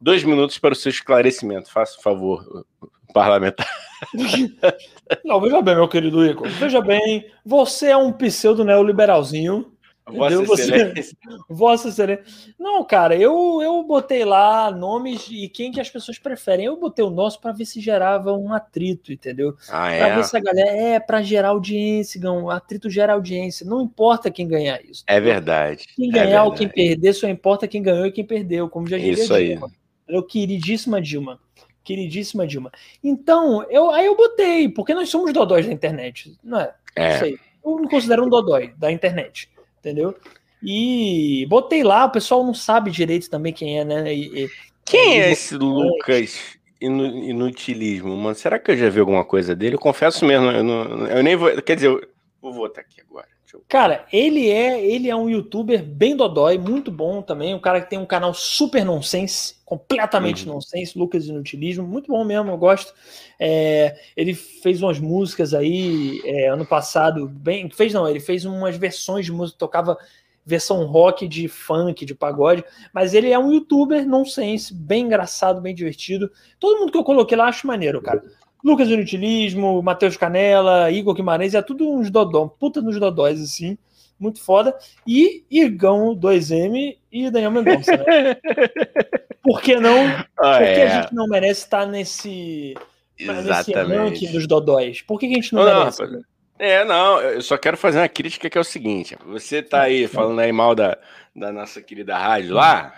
dois 0.00 0.22
minutos 0.22 0.58
para 0.58 0.72
o 0.72 0.76
seu 0.76 0.90
esclarecimento, 0.90 1.72
faça 1.72 1.98
o 1.98 2.02
favor, 2.02 2.64
parlamentar. 3.12 3.66
Não, 5.24 5.40
veja 5.40 5.62
bem, 5.62 5.74
meu 5.76 5.88
querido 5.88 6.24
Igor. 6.24 6.48
Veja 6.48 6.80
bem, 6.80 7.26
você 7.44 7.88
é 7.88 7.96
um 7.96 8.12
pseudo 8.12 8.64
neoliberalzinho. 8.64 9.73
Vossa 10.06 10.62
Excelência. 10.62 11.16
Vossa 11.48 11.88
Excelência. 11.88 12.24
Não, 12.58 12.84
cara, 12.84 13.16
eu, 13.16 13.60
eu 13.62 13.82
botei 13.82 14.24
lá 14.24 14.70
nomes 14.70 15.26
e 15.30 15.48
quem 15.48 15.72
que 15.72 15.80
as 15.80 15.88
pessoas 15.88 16.18
preferem. 16.18 16.66
Eu 16.66 16.76
botei 16.78 17.04
o 17.04 17.10
nosso 17.10 17.40
para 17.40 17.52
ver 17.52 17.64
se 17.64 17.80
gerava 17.80 18.32
um 18.32 18.52
atrito, 18.52 19.12
entendeu? 19.12 19.56
Ah, 19.68 19.88
Pra 19.88 20.08
é? 20.08 20.16
ver 20.16 20.24
se 20.24 20.36
a 20.36 20.40
galera. 20.40 20.70
É, 20.70 21.00
para 21.00 21.22
gerar 21.22 21.48
audiência, 21.48 22.18
Igão. 22.18 22.50
Atrito 22.50 22.90
gera 22.90 23.14
audiência. 23.14 23.64
Não 23.66 23.80
importa 23.80 24.30
quem 24.30 24.46
ganhar 24.46 24.84
isso. 24.84 25.04
É 25.06 25.20
verdade. 25.20 25.86
Quem 25.96 26.10
é 26.10 26.12
ganhar 26.12 26.44
ou 26.44 26.50
verdade. 26.50 26.74
quem 26.74 26.86
perder, 26.88 27.12
só 27.14 27.28
importa 27.28 27.66
quem 27.66 27.82
ganhou 27.82 28.06
e 28.06 28.12
quem 28.12 28.24
perdeu, 28.24 28.68
como 28.68 28.86
já 28.86 28.98
diria 28.98 29.12
Isso 29.14 29.32
aí. 29.32 29.48
Dilma. 29.50 29.70
Eu, 30.06 30.22
queridíssima 30.22 31.00
Dilma. 31.00 31.40
Queridíssima 31.82 32.46
Dilma. 32.46 32.70
Então, 33.02 33.64
eu, 33.70 33.90
aí 33.90 34.06
eu 34.06 34.16
botei, 34.16 34.68
porque 34.68 34.92
nós 34.94 35.08
somos 35.08 35.32
dodóis 35.32 35.66
da 35.66 35.72
internet, 35.72 36.36
não 36.42 36.60
é? 36.60 36.74
É. 36.96 37.14
Isso 37.14 37.24
aí. 37.24 37.38
Eu 37.64 37.78
me 37.78 37.88
considero 37.88 38.24
um 38.24 38.28
dodói 38.28 38.74
da 38.76 38.92
internet, 38.92 39.48
entendeu? 39.84 40.14
E 40.62 41.44
botei 41.48 41.82
lá, 41.82 42.06
o 42.06 42.10
pessoal 42.10 42.42
não 42.42 42.54
sabe 42.54 42.90
direito 42.90 43.28
também 43.28 43.52
quem 43.52 43.78
é, 43.78 43.84
né? 43.84 44.14
E- 44.14 44.44
e- 44.44 44.50
Quem 44.84 45.20
é 45.20 45.32
esse 45.32 45.54
Lucas? 45.56 46.56
inu- 46.80 47.24
inutilismo, 47.24 48.16
mano. 48.16 48.34
Será 48.34 48.58
que 48.58 48.70
eu 48.70 48.76
já 48.76 48.88
vi 48.88 49.00
alguma 49.00 49.24
coisa 49.24 49.54
dele? 49.54 49.74
Eu 49.76 49.80
confesso 49.80 50.24
mesmo, 50.24 50.50
eu, 50.50 50.62
não, 50.64 51.06
eu 51.06 51.22
nem 51.22 51.36
vou. 51.36 51.50
Quer 51.62 51.76
dizer, 51.76 51.88
eu 51.88 52.00
vou 52.40 52.52
votar 52.52 52.84
aqui 52.84 53.00
agora. 53.00 53.28
Cara, 53.68 54.06
ele 54.12 54.50
é, 54.50 54.84
ele 54.84 55.08
é 55.08 55.16
um 55.16 55.28
youtuber 55.28 55.82
bem 55.84 56.16
dodói, 56.16 56.58
muito 56.58 56.90
bom 56.90 57.22
também. 57.22 57.54
Um 57.54 57.60
cara 57.60 57.80
que 57.80 57.90
tem 57.90 57.98
um 57.98 58.06
canal 58.06 58.34
super 58.34 58.84
nonsense, 58.84 59.56
completamente 59.64 60.46
Uhum. 60.46 60.54
nonsense, 60.54 60.98
Lucas 60.98 61.26
Inutilismo, 61.26 61.86
muito 61.86 62.08
bom 62.08 62.24
mesmo, 62.24 62.50
eu 62.50 62.58
gosto. 62.58 62.92
É, 63.38 63.96
ele 64.16 64.34
fez 64.34 64.82
umas 64.82 64.98
músicas 64.98 65.54
aí 65.54 66.20
é, 66.24 66.48
ano 66.48 66.66
passado, 66.66 67.28
bem, 67.28 67.68
fez 67.70 67.92
não, 67.92 68.08
ele 68.08 68.20
fez 68.20 68.44
umas 68.44 68.76
versões 68.76 69.26
de 69.26 69.32
música, 69.32 69.58
tocava 69.58 69.98
versão 70.46 70.84
rock 70.84 71.26
de 71.26 71.48
funk, 71.48 72.04
de 72.04 72.14
pagode, 72.14 72.62
mas 72.92 73.14
ele 73.14 73.30
é 73.30 73.38
um 73.38 73.52
youtuber 73.52 74.06
nonsense, 74.06 74.74
bem 74.74 75.04
engraçado, 75.04 75.60
bem 75.60 75.74
divertido. 75.74 76.30
Todo 76.60 76.80
mundo 76.80 76.92
que 76.92 76.98
eu 76.98 77.04
coloquei 77.04 77.36
lá 77.36 77.46
acho 77.46 77.66
maneiro, 77.66 78.02
cara. 78.02 78.22
Lucas 78.64 78.88
Inutilismo, 78.88 79.82
Matheus 79.82 80.16
Canela, 80.16 80.90
Igor 80.90 81.14
Guimarães, 81.14 81.54
é 81.54 81.60
tudo 81.60 81.86
uns 81.86 82.10
dodó, 82.10 82.48
puta 82.48 82.80
nos 82.80 82.98
dodóis, 82.98 83.40
assim, 83.40 83.76
muito 84.18 84.40
foda. 84.40 84.74
E 85.06 85.44
Igão 85.50 86.16
2M 86.16 86.96
e 87.12 87.30
Daniel 87.30 87.50
Mendonça, 87.50 87.94
né? 87.96 88.36
Por 89.44 89.60
que 89.60 89.76
não? 89.76 90.06
Ah, 90.38 90.56
Por 90.56 90.58
que 90.58 90.64
é, 90.64 90.86
a 90.86 91.02
gente 91.02 91.14
não 91.14 91.26
merece 91.26 91.60
estar 91.60 91.86
nesse, 91.86 92.74
nesse 93.20 93.72
ranking 93.72 94.32
dos 94.32 94.46
dodóis? 94.46 95.02
Por 95.02 95.20
que, 95.20 95.28
que 95.28 95.34
a 95.34 95.36
gente 95.36 95.52
não, 95.52 95.62
Não, 95.64 95.70
não, 95.70 95.78
merece? 95.80 96.02
rapaz. 96.02 96.24
É, 96.58 96.84
não, 96.84 97.20
eu 97.20 97.42
só 97.42 97.58
quero 97.58 97.76
fazer 97.76 97.98
uma 97.98 98.08
crítica 98.08 98.48
que 98.48 98.56
é 98.56 98.60
o 98.60 98.64
seguinte: 98.64 99.18
você 99.26 99.60
tá 99.60 99.82
aí 99.82 100.06
falando 100.06 100.38
aí 100.38 100.52
mal 100.52 100.74
da, 100.74 100.96
da 101.36 101.52
nossa 101.52 101.82
querida 101.82 102.16
rádio 102.16 102.54
lá. 102.54 102.94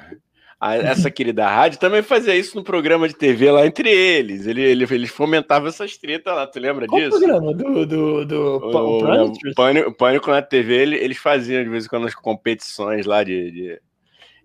A- 0.60 0.76
essa 0.76 1.10
querida 1.10 1.46
rádio 1.46 1.78
também 1.78 2.02
fazia 2.02 2.34
isso 2.34 2.56
no 2.56 2.64
programa 2.64 3.06
de 3.08 3.14
TV 3.14 3.50
lá 3.50 3.66
entre 3.66 3.90
eles. 3.90 4.46
Ele, 4.46 4.62
ele, 4.62 4.84
eles 4.90 5.10
fomentavam 5.10 5.68
essas 5.68 5.96
tretas 5.96 6.34
lá, 6.34 6.46
tu 6.46 6.58
lembra 6.58 6.86
Qual 6.86 7.00
disso? 7.00 7.18
programa? 7.18 7.52
Do, 7.54 7.86
do, 7.86 8.24
do 8.24 8.40
O, 8.40 8.70
o- 8.70 8.96
o 8.96 9.54
Pânico, 9.54 9.92
Pânico 9.96 10.30
na 10.30 10.42
TV, 10.42 10.74
ele- 10.74 10.96
eles 10.96 11.18
faziam 11.18 11.62
de 11.62 11.68
vez 11.70 11.84
em 11.84 11.88
quando 11.88 12.06
as 12.06 12.14
competições 12.14 13.04
lá 13.06 13.22
de. 13.22 13.50
de- 13.50 13.80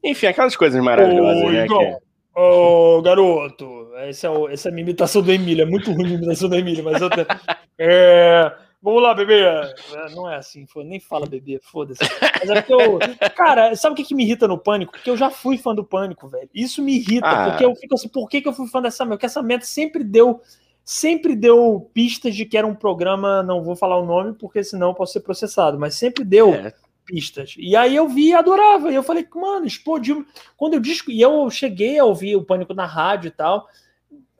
Enfim, 0.03 0.27
aquelas 0.27 0.55
coisas 0.55 0.83
maravilhosas, 0.83 1.43
Ô, 1.43 1.49
né? 1.51 1.67
Que- 1.67 1.97
Ô, 2.33 3.01
garoto, 3.01 3.89
essa 3.97 4.27
é, 4.27 4.53
essa 4.53 4.69
é 4.69 4.71
a 4.71 4.73
minha 4.73 4.83
imitação 4.83 5.21
do 5.21 5.31
Emílio. 5.31 5.63
É 5.63 5.65
muito 5.65 5.91
ruim 5.91 6.07
a 6.11 6.15
imitação 6.15 6.47
do 6.49 6.55
Emílio, 6.55 6.83
mas 6.83 7.01
eu 7.01 7.09
te- 7.09 7.15
é, 7.77 8.51
Vamos 8.81 9.03
lá, 9.03 9.13
bebê. 9.13 9.41
É, 9.43 9.75
Não 10.15 10.27
é 10.27 10.37
assim, 10.37 10.65
nem 10.77 10.99
fala 10.99 11.27
bebê, 11.27 11.59
foda-se. 11.61 12.01
Mas 12.39 12.49
é 12.49 12.61
porque 12.61 12.73
eu. 12.73 12.99
Cara, 13.35 13.75
sabe 13.75 13.93
o 13.93 13.95
que, 13.95 14.03
que 14.03 14.15
me 14.15 14.23
irrita 14.23 14.47
no 14.47 14.57
pânico? 14.57 14.93
Porque 14.93 15.09
eu 15.09 15.15
já 15.17 15.29
fui 15.29 15.57
fã 15.57 15.75
do 15.75 15.83
pânico, 15.83 16.27
velho. 16.27 16.49
Isso 16.53 16.81
me 16.81 16.95
irrita, 16.95 17.27
Ah. 17.27 17.49
porque 17.49 17.63
eu 17.63 17.75
fico 17.75 17.93
assim, 17.93 18.09
por 18.09 18.27
que, 18.27 18.41
que 18.41 18.47
eu 18.47 18.53
fui 18.53 18.67
fã 18.67 18.81
dessa 18.81 19.03
merda? 19.05 19.17
Porque 19.17 19.25
essa 19.27 19.43
merda 19.43 19.65
sempre 19.65 20.03
deu. 20.03 20.41
Sempre 20.83 21.35
deu 21.35 21.91
pistas 21.93 22.35
de 22.35 22.43
que 22.43 22.57
era 22.57 22.65
um 22.65 22.73
programa, 22.73 23.43
não 23.43 23.61
vou 23.61 23.75
falar 23.75 23.99
o 23.99 24.05
nome, 24.05 24.33
porque 24.33 24.63
senão 24.63 24.87
eu 24.89 24.93
posso 24.95 25.13
ser 25.13 25.19
processado, 25.19 25.77
mas 25.79 25.93
sempre 25.93 26.23
deu 26.23 26.51
É, 26.55 26.73
pistas. 27.05 27.53
E 27.59 27.75
aí 27.75 27.95
eu 27.95 28.09
vi 28.09 28.29
e 28.29 28.33
adorava. 28.33 28.91
E 28.91 28.95
eu 28.95 29.03
falei, 29.03 29.27
mano, 29.35 29.67
explodiu. 29.67 30.25
Quando 30.57 30.73
eu 30.73 30.79
disco, 30.79 31.11
e 31.11 31.21
eu 31.21 31.51
cheguei 31.51 31.99
a 31.99 32.03
ouvir 32.05 32.35
o 32.35 32.43
Pânico 32.43 32.73
na 32.73 32.87
rádio 32.87 33.27
e 33.27 33.31
tal. 33.31 33.67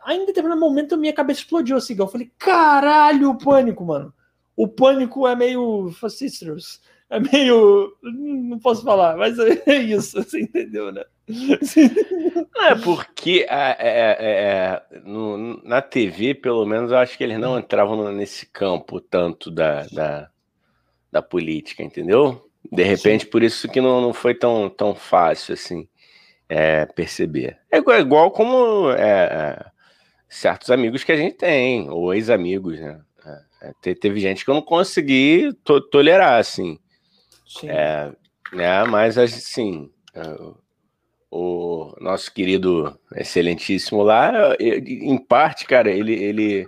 Aí 0.04 0.18
em 0.18 0.26
determinado 0.26 0.60
momento 0.60 0.98
minha 0.98 1.14
cabeça 1.14 1.42
explodiu 1.42 1.78
assim. 1.78 1.96
Eu 1.96 2.08
falei, 2.08 2.32
caralho, 2.39 3.30
o 3.30 3.38
Pânico, 3.38 3.86
mano. 3.86 4.12
O 4.56 4.68
Pânico 4.68 5.28
é 5.28 5.36
meio 5.36 5.91
Sisters. 6.10 6.82
É 7.10 7.20
meio. 7.20 7.93
Não 8.02 8.58
posso 8.60 8.84
falar, 8.84 9.18
mas 9.18 9.38
é 9.39 9.76
isso, 9.82 10.22
você 10.24 10.41
entendeu, 10.41 10.91
né? 10.91 11.04
Não, 12.56 12.66
é 12.68 12.76
porque 12.76 13.45
é, 13.49 13.76
é, 13.80 14.18
é, 14.20 14.22
é, 14.22 14.99
no- 15.04 15.62
na 15.64 15.82
TV, 15.82 16.34
pelo 16.34 16.66
menos, 16.66 16.91
eu 16.91 16.97
acho 16.97 17.18
que 17.18 17.24
eles 17.24 17.39
não 17.39 17.60
entravam 17.60 18.12
nesse 18.12 18.45
campo 18.45 18.99
tanto 19.02 19.52
da, 19.52 19.84
da, 19.88 20.30
da 21.12 21.22
política, 21.22 21.84
entendeu? 21.84 22.49
De 22.72 22.84
repente, 22.84 23.26
por 23.26 23.43
isso 23.43 23.68
que 23.68 23.82
não, 23.82 24.02
não 24.02 24.14
foi 24.14 24.34
tão, 24.34 24.70
tão 24.70 24.95
fácil 24.95 25.54
assim 25.54 25.88
é, 26.49 26.86
perceber. 26.86 27.58
É 27.72 27.78
igual, 27.78 28.28
é 28.28 28.32
como 28.32 28.88
certos 30.30 30.70
amigos 30.72 31.04
que 31.04 31.12
a 31.12 31.18
gente 31.18 31.36
tem, 31.38 31.89
ou 31.89 32.14
ex-amigos, 32.14 32.80
né? 32.80 33.02
É, 33.62 33.70
é, 33.70 33.74
te- 33.82 33.95
teve 33.95 34.20
gente 34.20 34.43
que 34.43 34.49
eu 34.49 34.55
não 34.55 34.62
consegui 34.62 35.53
to- 35.64 35.82
tolerar, 35.82 36.39
assim. 36.39 36.80
Sim. 37.45 37.70
É, 37.70 38.12
né? 38.53 38.84
Mas 38.86 39.18
assim, 39.18 39.89
é, 40.14 40.22
o 41.30 41.93
nosso 41.99 42.34
querido 42.34 42.97
excelentíssimo 43.16 44.03
lá, 44.03 44.55
em 44.59 45.18
parte, 45.18 45.66
cara, 45.66 45.89
ele, 45.89 46.14
ele 46.14 46.68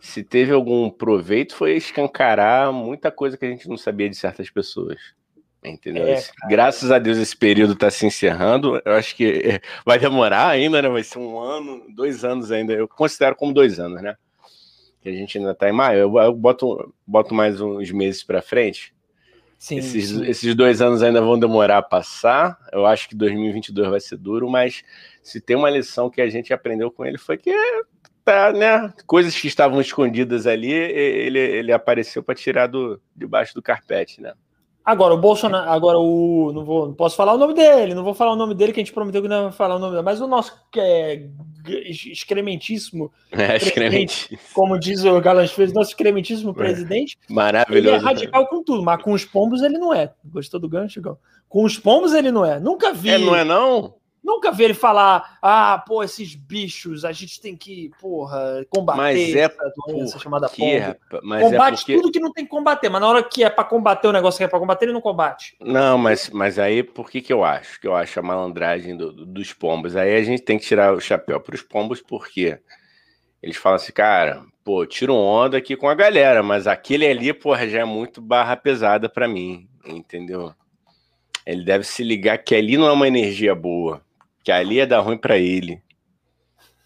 se 0.00 0.22
teve 0.22 0.52
algum 0.52 0.90
proveito 0.90 1.54
foi 1.54 1.76
escancarar 1.76 2.72
muita 2.72 3.10
coisa 3.10 3.36
que 3.36 3.44
a 3.44 3.50
gente 3.50 3.68
não 3.68 3.76
sabia 3.76 4.08
de 4.08 4.16
certas 4.16 4.50
pessoas. 4.50 4.98
Entendeu? 5.62 6.06
É, 6.08 6.22
Graças 6.48 6.90
a 6.90 6.98
Deus 6.98 7.18
esse 7.18 7.36
período 7.36 7.74
está 7.74 7.90
se 7.90 8.06
encerrando. 8.06 8.80
Eu 8.82 8.94
acho 8.94 9.14
que 9.14 9.24
eh, 9.44 9.60
vai 9.84 9.98
demorar 9.98 10.48
ainda, 10.48 10.80
né? 10.80 10.88
Vai 10.88 11.04
ser 11.04 11.18
um 11.18 11.38
ano, 11.38 11.84
dois 11.94 12.24
anos 12.24 12.50
ainda. 12.50 12.72
Eu 12.72 12.88
considero 12.88 13.36
como 13.36 13.52
dois 13.52 13.78
anos, 13.78 14.00
né? 14.00 14.16
Que 15.00 15.08
a 15.08 15.12
gente 15.12 15.38
ainda 15.38 15.52
está 15.52 15.68
em 15.68 15.72
maio. 15.72 15.98
Eu, 15.98 16.18
eu 16.18 16.34
boto, 16.34 16.94
boto 17.06 17.34
mais 17.34 17.60
uns 17.60 17.90
meses 17.90 18.22
para 18.22 18.42
frente. 18.42 18.94
Sim, 19.58 19.76
Esses, 19.76 20.08
sim. 20.08 20.24
esses 20.24 20.54
dois 20.54 20.80
anos 20.80 21.02
ainda 21.02 21.20
vão 21.20 21.38
demorar 21.38 21.78
a 21.78 21.82
passar. 21.82 22.58
Eu 22.72 22.86
acho 22.86 23.08
que 23.08 23.14
2022 23.14 23.88
vai 23.88 24.00
ser 24.00 24.16
duro, 24.16 24.48
mas 24.48 24.82
se 25.22 25.40
tem 25.40 25.54
uma 25.54 25.68
lição 25.68 26.08
que 26.08 26.22
a 26.22 26.30
gente 26.30 26.52
aprendeu 26.52 26.90
com 26.90 27.04
ele 27.04 27.18
foi 27.18 27.36
que 27.36 27.54
tá, 28.24 28.52
né, 28.52 28.92
coisas 29.06 29.36
que 29.38 29.46
estavam 29.46 29.80
escondidas 29.80 30.46
ali, 30.46 30.72
ele, 30.72 31.38
ele 31.38 31.72
apareceu 31.72 32.22
para 32.22 32.34
tirar 32.34 32.68
do 32.68 33.00
debaixo 33.14 33.54
do 33.54 33.60
carpete, 33.60 34.20
né? 34.22 34.32
Agora, 34.90 35.14
o 35.14 35.18
Bolsonaro. 35.18 35.70
Agora, 35.70 35.98
o. 36.00 36.52
Não, 36.52 36.64
vou, 36.64 36.88
não 36.88 36.94
posso 36.94 37.14
falar 37.14 37.34
o 37.34 37.38
nome 37.38 37.54
dele, 37.54 37.94
não 37.94 38.02
vou 38.02 38.12
falar 38.12 38.32
o 38.32 38.36
nome 38.36 38.54
dele, 38.56 38.72
que 38.72 38.80
a 38.80 38.82
gente 38.82 38.92
prometeu 38.92 39.22
que 39.22 39.28
não 39.28 39.44
vai 39.44 39.52
falar 39.52 39.76
o 39.76 39.78
nome 39.78 39.92
dele. 39.92 40.04
Mas 40.04 40.20
o 40.20 40.26
nosso 40.26 40.52
é, 40.76 41.28
excrementíssimo, 41.86 43.12
É, 43.30 43.56
extremamente 43.56 44.36
como 44.52 44.76
diz 44.80 45.04
o 45.04 45.20
Galãs 45.20 45.52
Fez, 45.52 45.72
nosso 45.72 45.90
excrementíssimo 45.90 46.52
presidente, 46.52 47.16
ele 47.28 47.30
é 47.30 47.34
maravilhoso. 47.34 48.04
radical 48.04 48.48
com 48.48 48.64
tudo, 48.64 48.82
mas 48.82 49.00
com 49.00 49.12
os 49.12 49.24
pombos 49.24 49.62
ele 49.62 49.78
não 49.78 49.94
é. 49.94 50.12
Gostou 50.24 50.58
do 50.58 50.68
gancho, 50.68 51.00
Gal? 51.00 51.20
Com 51.48 51.62
os 51.62 51.78
pombos 51.78 52.12
ele 52.12 52.32
não 52.32 52.44
é. 52.44 52.58
Nunca 52.58 52.92
vi. 52.92 53.10
É, 53.10 53.18
não 53.18 53.36
é 53.36 53.44
não? 53.44 53.94
Nunca 54.30 54.52
vi 54.52 54.62
ele 54.62 54.74
falar, 54.74 55.38
ah, 55.42 55.82
pô, 55.84 56.04
esses 56.04 56.36
bichos, 56.36 57.04
a 57.04 57.10
gente 57.10 57.40
tem 57.40 57.56
que, 57.56 57.90
porra, 58.00 58.64
combater 58.70 58.96
Mas 58.96 59.34
é 59.34 59.40
essa 59.40 59.72
doença 59.88 60.18
chamada 60.20 60.46
rapaz, 60.46 60.96
mas 61.24 61.42
Combate 61.42 61.72
é 61.72 61.76
porque... 61.78 61.94
tudo 61.96 62.12
que 62.12 62.20
não 62.20 62.32
tem 62.32 62.44
que 62.44 62.50
combater, 62.50 62.88
mas 62.88 63.00
na 63.00 63.08
hora 63.08 63.22
que 63.24 63.42
é 63.42 63.50
pra 63.50 63.64
combater 63.64 64.06
o 64.06 64.12
negócio 64.12 64.38
que 64.38 64.44
é 64.44 64.48
pra 64.48 64.60
combater, 64.60 64.84
ele 64.84 64.92
não 64.92 65.00
combate. 65.00 65.56
Não, 65.60 65.98
mas, 65.98 66.30
mas 66.30 66.60
aí 66.60 66.84
por 66.84 67.10
que, 67.10 67.20
que 67.20 67.32
eu 67.32 67.42
acho? 67.42 67.80
Que 67.80 67.88
eu 67.88 67.94
acho 67.96 68.20
a 68.20 68.22
malandragem 68.22 68.96
do- 68.96 69.12
do- 69.12 69.26
dos 69.26 69.52
pombos. 69.52 69.96
Aí 69.96 70.14
a 70.14 70.22
gente 70.22 70.42
tem 70.44 70.58
que 70.60 70.64
tirar 70.64 70.94
o 70.94 71.00
chapéu 71.00 71.40
para 71.40 71.56
os 71.56 71.62
pombos, 71.62 72.00
porque 72.00 72.56
eles 73.42 73.56
falam 73.56 73.76
assim, 73.76 73.92
cara, 73.92 74.44
pô, 74.64 74.86
tiro 74.86 75.12
onda 75.12 75.58
aqui 75.58 75.74
com 75.74 75.88
a 75.88 75.94
galera, 75.94 76.40
mas 76.40 76.68
aquele 76.68 77.04
ali, 77.04 77.32
porra, 77.32 77.66
já 77.68 77.80
é 77.80 77.84
muito 77.84 78.20
barra 78.20 78.56
pesada 78.56 79.08
para 79.08 79.26
mim, 79.26 79.68
entendeu? 79.84 80.54
Ele 81.44 81.64
deve 81.64 81.82
se 81.82 82.04
ligar 82.04 82.38
que 82.38 82.54
ali 82.54 82.76
não 82.76 82.86
é 82.86 82.92
uma 82.92 83.08
energia 83.08 83.54
boa, 83.56 84.00
que 84.42 84.52
ali 84.52 84.76
ia 84.76 84.86
dar 84.86 85.00
ruim 85.00 85.18
para 85.18 85.38
ele. 85.38 85.82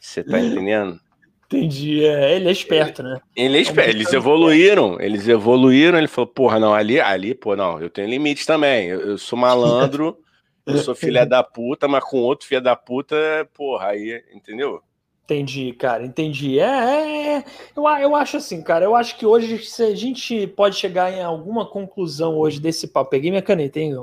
Você 0.01 0.23
tá 0.23 0.39
entendendo? 0.41 1.01
Entendi. 1.47 2.05
É, 2.05 2.37
ele 2.37 2.49
é 2.49 2.53
esperto, 2.53 3.03
né? 3.03 3.21
Ele 3.37 3.59
é 3.59 3.61
esperto, 3.61 3.91
eles 3.91 4.13
evoluíram, 4.13 5.01
eles 5.01 5.29
evoluíram, 5.29 5.99
ele 5.99 6.09
falou, 6.09 6.27
porra, 6.27 6.59
não, 6.59 6.75
ali, 6.75 7.01
ali, 7.01 7.35
pô, 7.35 7.55
não, 7.55 7.81
eu 7.81 7.89
tenho 7.89 8.09
limites 8.09 8.45
também, 8.47 8.89
eu, 8.89 9.01
eu 9.01 9.19
sou 9.19 9.39
malandro, 9.39 10.19
eu 10.67 10.79
sou 10.79 10.95
filha 10.95 11.25
da 11.25 11.43
puta, 11.43 11.87
mas 11.87 12.03
com 12.03 12.19
outro 12.19 12.47
filha 12.47 12.61
da 12.61 12.75
puta, 12.75 13.17
porra, 13.55 13.89
aí, 13.89 14.23
entendeu? 14.33 14.83
Entendi, 15.25 15.73
cara, 15.73 16.05
entendi. 16.05 16.59
É, 16.59 16.65
é, 16.65 17.37
é. 17.37 17.45
Eu, 17.75 17.85
eu 17.85 18.15
acho 18.15 18.37
assim, 18.37 18.61
cara, 18.61 18.85
eu 18.85 18.95
acho 18.95 19.17
que 19.17 19.25
hoje 19.25 19.59
se 19.65 19.83
a 19.83 19.95
gente 19.95 20.47
pode 20.49 20.77
chegar 20.77 21.11
em 21.11 21.23
alguma 21.23 21.67
conclusão 21.67 22.37
hoje 22.37 22.61
desse 22.61 22.89
papo. 22.89 23.11
Peguei 23.11 23.31
minha 23.31 23.41
caneta, 23.43 23.81
hein? 23.81 23.97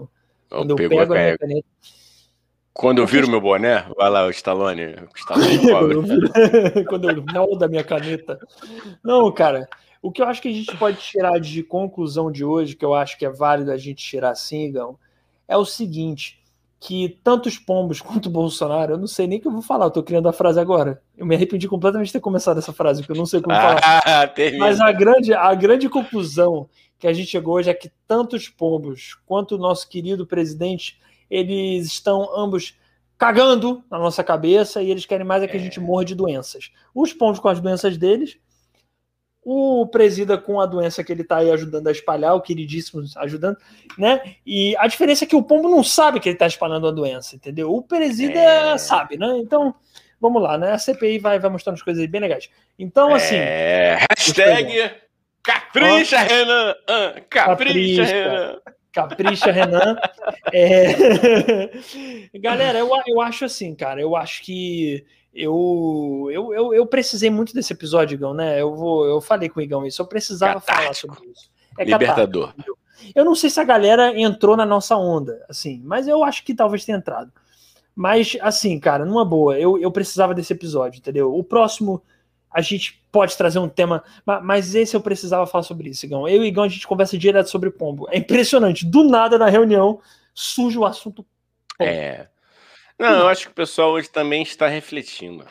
Quando 0.50 0.72
eu 0.72 0.76
Pegou, 0.76 0.98
pego 0.98 1.14
a 1.14 1.18
minha 1.18 1.38
caneta. 1.38 1.68
Quando 2.74 3.00
eu 3.00 3.06
viro 3.06 3.30
meu 3.30 3.42
boné, 3.42 3.86
vai 3.98 4.10
lá, 4.10 4.26
o 4.26 4.30
Stallone, 4.30 4.96
o 4.96 5.18
Stallone 5.18 5.60
cobra. 5.70 6.84
Quando 6.88 7.10
eu 7.10 7.24
rolo 7.34 7.58
da 7.58 7.68
minha 7.68 7.84
caneta. 7.84 8.40
Não, 9.04 9.32
cara, 9.32 9.68
o 10.02 10.12
que 10.12 10.22
eu 10.22 10.26
acho 10.26 10.42
que 10.42 10.48
a 10.48 10.54
gente 10.54 10.76
pode 10.78 10.98
tirar 10.98 11.40
de 11.40 11.62
conclusão 11.64 12.32
de 12.32 12.44
hoje, 12.44 12.76
que 12.76 12.86
eu 12.86 12.94
acho 12.94 13.18
que 13.18 13.26
é 13.26 13.30
válido 13.30 13.72
a 13.72 13.78
gente 13.78 14.04
tirar 14.04 14.32
assim, 14.32 14.72
Gão, 14.72 14.98
é 15.48 15.58
o 15.58 15.66
seguinte: 15.66 16.42
que 16.80 17.20
tanto 17.24 17.48
os 17.48 17.60
pombos 17.60 18.02
quanto 18.02 18.26
o 18.26 18.32
Bolsonaro, 18.32 18.94
eu 18.94 18.98
não 18.98 19.08
sei 19.08 19.28
nem 19.28 19.38
o 19.38 19.42
que 19.42 19.48
eu 19.48 19.52
vou 19.52 19.62
falar, 19.62 19.86
eu 19.86 19.92
tô 19.92 20.02
criando 20.02 20.28
a 20.28 20.34
frase 20.34 20.60
agora. 20.60 21.02
Eu 21.16 21.26
me 21.26 21.36
arrependi 21.36 21.68
completamente 21.68 22.08
de 22.08 22.14
ter 22.14 22.20
começado 22.20 22.58
essa 22.58 22.74
frase, 22.74 23.02
porque 23.02 23.12
eu 23.12 23.18
não 23.18 23.26
sei 23.28 23.42
como 23.42 23.56
falar. 23.56 23.80
Ah. 23.84 24.34
Mas 24.58 24.82
a 24.82 24.92
grande, 24.92 25.34
a 25.34 25.54
grande 25.54 25.88
conclusão 25.88 26.68
que 26.98 27.08
a 27.08 27.14
gente 27.14 27.30
chegou 27.30 27.56
hoje 27.56 27.70
é 27.70 27.74
que 27.74 27.92
tanto 28.08 28.36
os 28.36 28.50
pombos 28.50 29.16
quanto 29.26 29.56
o 29.56 29.58
nosso 29.58 29.88
querido 29.88 30.26
presidente, 30.26 31.00
eles 31.32 31.88
estão 31.88 32.30
ambos 32.38 32.76
cagando 33.18 33.84
na 33.90 33.98
nossa 33.98 34.24
cabeça 34.24 34.82
e 34.82 34.92
eles 34.92 35.06
querem 35.06 35.26
mais 35.26 35.42
é 35.42 35.48
que 35.48 35.56
a 35.56 35.60
gente 35.60 35.80
morra 35.80 36.04
de 36.04 36.14
doenças. 36.14 36.72
Os 36.94 37.14
pombos 37.14 37.40
com 37.40 37.48
as 37.48 37.60
doenças 37.62 37.96
deles, 37.98 38.38
o 39.44 39.88
presida 39.88 40.38
com 40.38 40.60
a 40.60 40.66
doença 40.66 41.04
que 41.04 41.12
ele 41.12 41.24
tá 41.24 41.38
aí 41.38 41.50
ajudando 41.50 41.88
a 41.88 41.92
espalhar, 41.92 42.36
o 42.36 42.42
queridíssimo 42.42 43.04
ajudando, 43.18 43.58
né? 43.98 44.36
E 44.46 44.76
a 44.78 44.88
diferença 44.88 45.24
é 45.24 45.28
que 45.28 45.36
o 45.36 45.42
pombo 45.44 45.70
não 45.70 45.84
sabe 45.84 46.20
que 46.20 46.30
ele 46.30 46.38
tá 46.38 46.46
espalhando 46.48 46.88
a 46.88 46.92
doença, 46.92 47.36
entendeu? 47.36 47.74
O 47.74 47.82
presida 47.82 48.38
É. 48.40 48.78
sabe, 48.78 49.18
né? 49.18 49.38
Então, 49.38 49.74
vamos 50.20 50.42
lá, 50.42 50.58
né? 50.58 50.74
A 50.74 50.78
CPI 50.78 51.18
vai, 51.20 51.40
vai 51.40 51.50
mostrando 51.50 51.76
as 51.76 51.82
coisas 51.82 52.02
aí 52.02 52.08
bem 52.08 52.22
legais. 52.22 52.50
Então, 52.78 53.14
assim, 53.16 53.36
É, 53.36 54.00
hashtag 54.10 54.92
capricha, 55.42 56.20
Renan. 56.20 56.76
Ah, 56.88 57.14
capricha, 57.30 58.04
Capricha. 58.04 58.04
Renan. 58.04 58.60
Capricha, 58.92 59.52
Renan. 59.52 59.96
É... 60.54 61.70
Galera, 62.40 62.80
eu, 62.80 62.90
eu 63.08 63.22
acho 63.22 63.46
assim, 63.46 63.74
cara. 63.74 64.02
Eu 64.02 64.16
acho 64.16 64.44
que 64.44 65.06
eu, 65.34 66.28
eu, 66.32 66.54
eu, 66.54 66.74
eu 66.74 66.86
precisei 66.86 67.30
muito 67.30 67.54
desse 67.54 67.72
episódio, 67.72 68.16
Igão, 68.16 68.34
né? 68.34 68.62
Eu, 68.62 68.76
vou, 68.76 69.06
eu 69.06 69.22
falei 69.22 69.48
com 69.48 69.60
o 69.60 69.64
Igão 69.64 69.86
isso. 69.86 70.02
Eu 70.02 70.08
precisava 70.08 70.60
falar 70.60 70.94
sobre 70.94 71.20
isso. 71.28 71.50
É 71.78 71.86
catártico. 71.86 72.00
Libertador. 72.00 72.54
Eu 73.16 73.24
não 73.24 73.34
sei 73.34 73.50
se 73.50 73.60
a 73.60 73.64
galera 73.64 74.20
entrou 74.20 74.58
na 74.58 74.66
nossa 74.66 74.96
onda, 74.96 75.44
assim, 75.50 75.82
mas 75.84 76.08
eu 76.08 76.24
acho 76.24 76.44
que 76.44 76.54
talvez 76.54 76.86
tenha 76.86 76.98
entrado. 76.98 77.32
Mas, 77.96 78.38
assim, 78.42 78.80
cara, 78.80 79.06
numa 79.06 79.26
boa, 79.26 79.58
eu, 79.58 79.78
eu 79.78 79.92
precisava 79.92 80.34
desse 80.34 80.54
episódio, 80.54 81.00
entendeu? 81.00 81.34
O 81.36 81.44
próximo 81.44 82.02
a 82.52 82.62
gente 82.62 83.02
pode 83.12 83.36
trazer 83.38 83.60
um 83.60 83.70
tema, 83.70 84.04
ma- 84.26 84.42
mas 84.42 84.76
esse 84.76 84.96
eu 84.96 85.02
precisava 85.02 85.46
falar 85.48 85.64
sobre 85.64 85.90
isso, 85.90 86.06
Igão. 86.06 86.28
Eu 86.28 86.44
e 86.44 86.48
Igão 86.48 86.64
a 86.64 86.68
gente 86.70 86.86
conversa 86.88 87.18
direto 87.18 87.50
sobre 87.50 87.70
pombo. 87.72 88.08
É 88.12 88.18
impressionante, 88.18 88.86
do 88.86 89.04
nada 89.04 89.38
na 89.38 89.48
reunião 89.50 90.02
surge 90.34 90.78
o 90.78 90.86
assunto. 90.86 91.26
É. 91.80 92.28
Não, 93.00 93.20
eu 93.22 93.28
acho 93.28 93.46
que 93.48 93.52
o 93.52 93.56
pessoal 93.56 93.92
hoje 93.92 94.10
também 94.10 94.44
está 94.44 94.68
refletindo. 94.68 95.46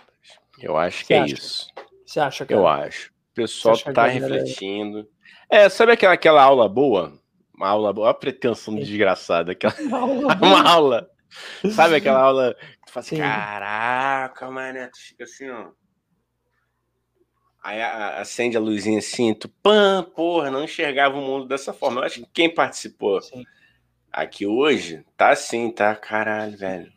Eu 0.59 0.77
acho 0.77 1.01
que 1.01 1.07
Você 1.07 1.15
é 1.15 1.21
acha? 1.21 1.35
isso. 1.35 1.67
Você 2.07 2.21
acha, 2.21 2.47
cara? 2.47 2.61
Eu 2.61 2.67
acho. 2.69 3.09
O 3.09 3.35
pessoal 3.35 3.75
está 3.75 4.07
refletindo. 4.07 5.09
É, 5.49 5.69
sabe 5.69 5.93
aquela, 5.93 6.15
aquela 6.15 6.43
aula 6.43 6.69
boa? 6.69 7.19
Uma 7.55 7.69
aula 7.69 7.93
boa, 7.93 8.11
a 8.11 8.15
pretensão 8.15 8.75
desgraçada. 8.75 9.53
Aquela, 9.53 9.75
uma 10.41 10.69
aula. 10.69 11.11
Sabe 11.75 11.97
aquela 11.97 12.21
aula 12.21 12.55
que 12.55 12.87
tu 12.87 12.93
fala 12.93 13.05
assim, 13.07 13.17
Sim. 13.17 13.23
caraca, 13.23 14.51
mané, 14.51 14.87
tu 14.89 14.99
fica 14.99 15.25
assim, 15.25 15.49
ó. 15.51 15.69
Aí 17.63 17.83
acende 17.83 18.57
a 18.57 18.61
luzinha 18.61 18.99
assim, 18.99 19.35
tu, 19.35 19.49
pã, 19.63 20.07
porra, 20.15 20.51
não 20.51 20.65
enxergava 20.65 21.19
o 21.19 21.21
mundo 21.21 21.47
dessa 21.47 21.73
forma. 21.73 22.01
Eu 22.01 22.05
acho 22.05 22.21
que 22.21 22.29
quem 22.33 22.55
participou 22.55 23.21
Sim. 23.21 23.45
aqui 24.11 24.47
hoje, 24.47 25.05
tá 25.17 25.31
assim, 25.31 25.71
tá, 25.71 25.95
caralho, 25.95 26.57
velho. 26.57 26.91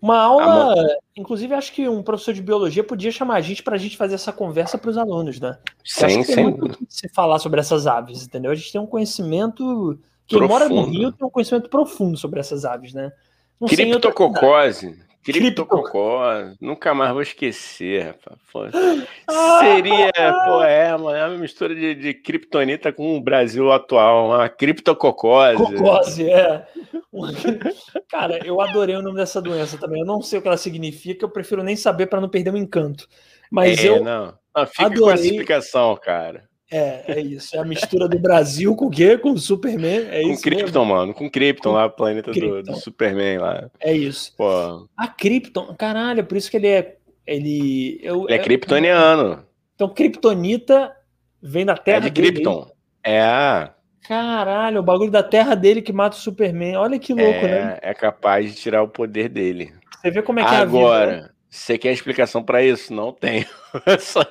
Uma 0.00 0.18
aula, 0.18 0.74
inclusive, 1.16 1.54
acho 1.54 1.72
que 1.72 1.88
um 1.88 2.02
professor 2.02 2.34
de 2.34 2.42
biologia 2.42 2.84
podia 2.84 3.10
chamar 3.10 3.36
a 3.36 3.40
gente 3.40 3.62
para 3.62 3.74
a 3.74 3.78
gente 3.78 3.96
fazer 3.96 4.16
essa 4.16 4.32
conversa 4.32 4.76
para 4.76 4.90
os 4.90 4.98
alunos, 4.98 5.40
né? 5.40 5.58
Eu 5.98 6.06
acho 6.06 6.18
que 6.18 6.24
tem 6.26 6.34
sem. 6.34 6.44
muito 6.44 6.78
se 6.88 7.08
falar 7.08 7.38
sobre 7.38 7.58
essas 7.58 7.86
aves, 7.86 8.22
entendeu? 8.22 8.50
A 8.50 8.54
gente 8.54 8.70
tem 8.70 8.80
um 8.80 8.86
conhecimento. 8.86 9.98
Quem 10.26 10.40
mora 10.42 10.68
no 10.68 10.74
Profundo. 10.74 10.98
Rio 10.98 11.12
tem 11.12 11.26
um 11.26 11.30
conhecimento 11.30 11.70
profundo 11.70 12.18
sobre 12.18 12.38
essas 12.38 12.66
aves, 12.66 12.92
né? 12.92 13.12
Não. 13.58 13.66
Criptococose. 13.66 14.98
Cripto- 15.24 15.64
Criptococose. 15.66 16.56
Nunca 16.60 16.92
mais 16.92 17.12
vou 17.12 17.22
esquecer, 17.22 18.06
rapaz. 18.06 18.38
Pô! 18.52 18.60
Seria, 19.60 20.12
pô, 20.44 20.62
é, 20.62 20.90
mano, 20.96 21.10
é 21.16 21.26
uma 21.26 21.38
mistura 21.38 21.74
de, 21.74 21.94
de 21.94 22.14
kryptonita 22.14 22.92
com 22.92 23.16
o 23.16 23.20
Brasil 23.20 23.72
atual, 23.72 24.26
uma 24.28 24.48
criptococose. 24.48 25.56
Cocose, 25.56 26.30
é. 26.30 26.66
Cara, 28.08 28.44
eu 28.46 28.60
adorei 28.60 28.96
o 28.96 29.02
nome 29.02 29.16
dessa 29.16 29.40
doença 29.40 29.78
também. 29.78 30.00
Eu 30.00 30.06
não 30.06 30.20
sei 30.20 30.38
o 30.38 30.42
que 30.42 30.48
ela 30.48 30.56
significa, 30.56 31.24
eu 31.24 31.30
prefiro 31.30 31.62
nem 31.62 31.74
saber 31.74 32.06
para 32.06 32.20
não 32.20 32.28
perder 32.28 32.52
o 32.52 32.56
encanto. 32.58 33.08
Mas 33.50 33.82
é, 33.82 33.88
eu. 33.88 34.04
não. 34.04 34.34
Não, 34.54 34.66
fica 34.66 34.88
com 34.88 34.92
essa 34.92 34.94
adorei. 34.94 35.30
explicação, 35.30 35.96
cara. 35.96 36.44
É, 36.76 37.04
é 37.06 37.20
isso. 37.20 37.54
É 37.56 37.60
a 37.60 37.64
mistura 37.64 38.08
do 38.08 38.18
Brasil 38.18 38.74
com 38.74 38.86
o 38.86 38.90
quê? 38.90 39.16
Com 39.16 39.30
o 39.30 39.38
Superman. 39.38 40.08
É 40.10 40.22
com 40.22 40.30
isso. 40.30 40.42
Krypton, 40.42 40.80
mesmo? 40.80 40.84
mano. 40.86 41.14
Com 41.14 41.30
Krypton 41.30 41.70
lá, 41.72 41.88
planeta 41.88 42.32
do, 42.32 42.62
do 42.64 42.74
Superman 42.74 43.38
lá. 43.38 43.70
É 43.78 43.92
isso. 43.92 44.34
Pô, 44.36 44.88
A 44.96 45.06
Krypton, 45.06 45.72
caralho, 45.76 46.20
é 46.20 46.22
por 46.24 46.36
isso 46.36 46.50
que 46.50 46.56
ele 46.56 46.66
é. 46.66 46.96
Ele, 47.24 48.00
eu, 48.02 48.24
ele 48.24 48.34
é 48.34 48.38
kryptoniano. 48.38 49.44
Então, 49.74 49.88
Kryptonita 49.88 50.92
vem 51.40 51.64
da 51.64 51.72
É 51.74 51.76
terra 51.76 52.00
de 52.00 52.10
dele. 52.10 52.32
Krypton. 52.32 52.70
É, 53.04 53.70
Caralho, 54.06 54.80
o 54.80 54.82
bagulho 54.82 55.10
da 55.10 55.22
terra 55.22 55.54
dele 55.54 55.80
que 55.80 55.92
mata 55.92 56.16
o 56.16 56.20
Superman. 56.20 56.76
Olha 56.76 56.98
que 56.98 57.14
louco, 57.14 57.40
né? 57.46 57.78
é, 57.82 57.90
é 57.90 57.94
capaz 57.94 58.46
de 58.46 58.60
tirar 58.60 58.82
o 58.82 58.88
poder 58.88 59.28
dele. 59.30 59.72
Você 60.00 60.10
vê 60.10 60.20
como 60.22 60.40
é 60.40 60.44
que 60.44 60.54
é 60.54 60.58
a 60.58 60.64
vida. 60.66 61.06
né? 61.06 61.28
Você 61.54 61.78
quer 61.78 61.92
explicação 61.92 62.42
pra 62.42 62.64
isso? 62.64 62.92
Não 62.92 63.12
tenho. 63.12 63.46
Só- 64.00 64.26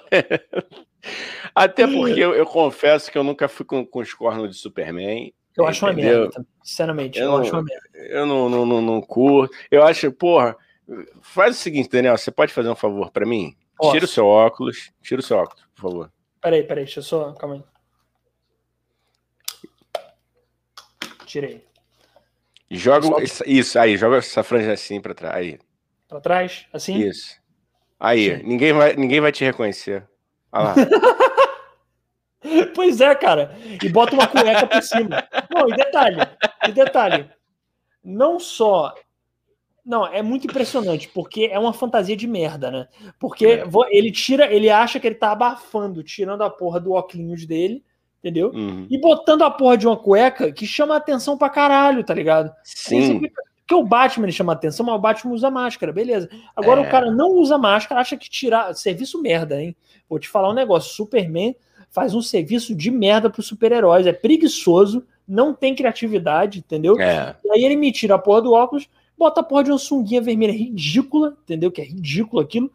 Até 1.56 1.88
porque 1.88 2.20
eu, 2.20 2.34
eu 2.36 2.46
confesso 2.46 3.10
que 3.10 3.18
eu 3.18 3.24
nunca 3.24 3.48
fui 3.48 3.66
com, 3.66 3.86
com 3.86 4.00
os 4.00 4.14
cornos 4.14 4.50
de 4.50 4.58
Superman. 4.58 5.34
Eu 5.56 5.66
acho 5.66 5.86
uma 5.86 5.94
entendeu? 5.94 6.22
merda, 6.24 6.46
sinceramente. 6.62 7.18
Eu 7.18 7.26
Eu, 7.26 7.32
não- 7.32 7.38
acho 7.40 7.52
uma 7.54 7.64
merda. 7.64 7.90
Eu 7.94 8.26
não, 8.26 8.50
não, 8.50 8.66
não, 8.66 8.82
não 8.82 9.02
curto. 9.02 9.56
Eu 9.72 9.84
acho, 9.84 10.12
porra, 10.12 10.54
faz 11.22 11.56
o 11.56 11.60
seguinte, 11.60 11.88
Daniel, 11.90 12.18
você 12.18 12.30
pode 12.30 12.52
fazer 12.52 12.68
um 12.70 12.76
favor 12.76 13.10
pra 13.10 13.26
mim? 13.26 13.56
Posso. 13.78 13.94
Tira 13.94 14.04
o 14.06 14.08
seu 14.08 14.26
óculos, 14.26 14.92
tira 15.02 15.22
o 15.22 15.24
seu 15.24 15.38
óculos, 15.38 15.64
por 15.76 15.82
favor. 15.82 16.12
Peraí, 16.42 16.64
peraí, 16.64 16.84
deixa 16.84 17.00
eu 17.00 17.04
só. 17.04 17.32
Calma 17.36 17.56
aí. 17.56 17.64
Tirei. 21.26 21.64
Joga 22.70 23.24
isso, 23.24 23.44
isso, 23.48 23.80
aí, 23.80 23.96
joga 23.98 24.18
essa 24.18 24.44
franja 24.44 24.74
assim 24.74 25.00
pra 25.00 25.14
trás. 25.14 25.36
Aí, 25.36 25.60
Pra 26.14 26.22
trás, 26.22 26.68
assim. 26.72 26.98
isso. 26.98 27.42
Aí, 28.00 28.38
Sim. 28.38 28.44
ninguém 28.46 28.72
vai, 28.72 28.96
ninguém 28.96 29.20
vai 29.20 29.32
te 29.32 29.44
reconhecer. 29.44 30.08
Olha 30.52 30.64
lá. 30.66 30.76
Pois 32.76 33.00
é, 33.00 33.16
cara. 33.16 33.56
E 33.82 33.88
bota 33.88 34.14
uma 34.14 34.28
cueca 34.28 34.68
por 34.68 34.82
cima. 34.84 35.24
Não, 35.50 35.70
e 35.70 35.76
detalhe, 35.78 36.18
e 36.68 36.72
detalhe. 36.74 37.30
Não 38.04 38.38
só. 38.38 38.94
Não, 39.86 40.06
é 40.06 40.22
muito 40.22 40.46
impressionante, 40.48 41.08
porque 41.14 41.50
é 41.52 41.58
uma 41.58 41.72
fantasia 41.72 42.18
de 42.18 42.28
merda, 42.28 42.70
né? 42.70 42.88
Porque 43.18 43.46
É. 43.46 43.64
ele 43.92 44.12
tira, 44.12 44.54
ele 44.54 44.70
acha 44.70 45.00
que 45.00 45.08
ele 45.08 45.16
tá 45.16 45.32
abafando, 45.32 46.04
tirando 46.04 46.42
a 46.44 46.50
porra 46.50 46.82
do 46.82 46.92
óculos 46.92 47.46
dele, 47.46 47.82
entendeu? 48.20 48.50
Uhum. 48.54 48.88
E 48.90 49.00
botando 49.00 49.44
a 49.44 49.50
porra 49.52 49.78
de 49.78 49.88
uma 49.88 49.96
cueca 49.96 50.52
que 50.52 50.66
chama 50.68 50.98
atenção 50.98 51.38
pra 51.38 51.50
caralho, 51.50 52.04
tá 52.04 52.14
ligado? 52.14 52.54
Sim. 52.62 53.22
Porque 53.66 53.76
o 53.76 53.84
Batman 53.86 54.26
ele 54.26 54.32
chama 54.34 54.52
atenção, 54.54 54.86
mas 54.86 54.96
o 54.96 55.00
Batman 55.00 55.34
usa 55.34 55.50
máscara, 55.50 55.94
beleza. 55.94 56.30
Agora 56.56 56.82
É. 56.82 56.88
o 56.88 56.92
cara 56.92 57.10
não 57.10 57.32
usa 57.32 57.58
máscara, 57.58 58.02
acha 58.02 58.18
que 58.18 58.30
tirar. 58.30 58.74
Serviço 58.76 59.22
merda, 59.22 59.62
hein? 59.62 59.76
Vou 60.10 60.20
te 60.20 60.28
falar 60.28 60.50
um 60.50 60.54
negócio: 60.54 60.94
Superman 60.94 61.56
faz 61.90 62.14
um 62.14 62.22
serviço 62.22 62.76
de 62.76 62.92
merda 62.92 63.30
pros 63.30 63.48
super-heróis. 63.48 64.06
É 64.06 64.12
preguiçoso, 64.12 65.06
não 65.28 65.54
tem 65.54 65.74
criatividade, 65.76 66.60
entendeu? 66.60 67.00
É. 67.00 67.36
E 67.46 67.52
aí 67.52 67.64
ele 67.64 67.76
me 67.78 67.92
tira 67.92 68.16
a 68.16 68.20
porra 68.20 68.42
do 68.42 68.52
óculos, 68.52 68.90
bota 69.18 69.40
a 69.40 69.44
porra 69.44 69.64
de 69.64 69.72
uma 69.72 69.78
sunguinha 69.78 70.22
vermelha 70.22 70.52
ridícula, 70.52 71.38
entendeu? 71.44 71.72
Que 71.72 71.82
é 71.82 71.86
ridículo 71.86 72.42
aquilo. 72.42 72.70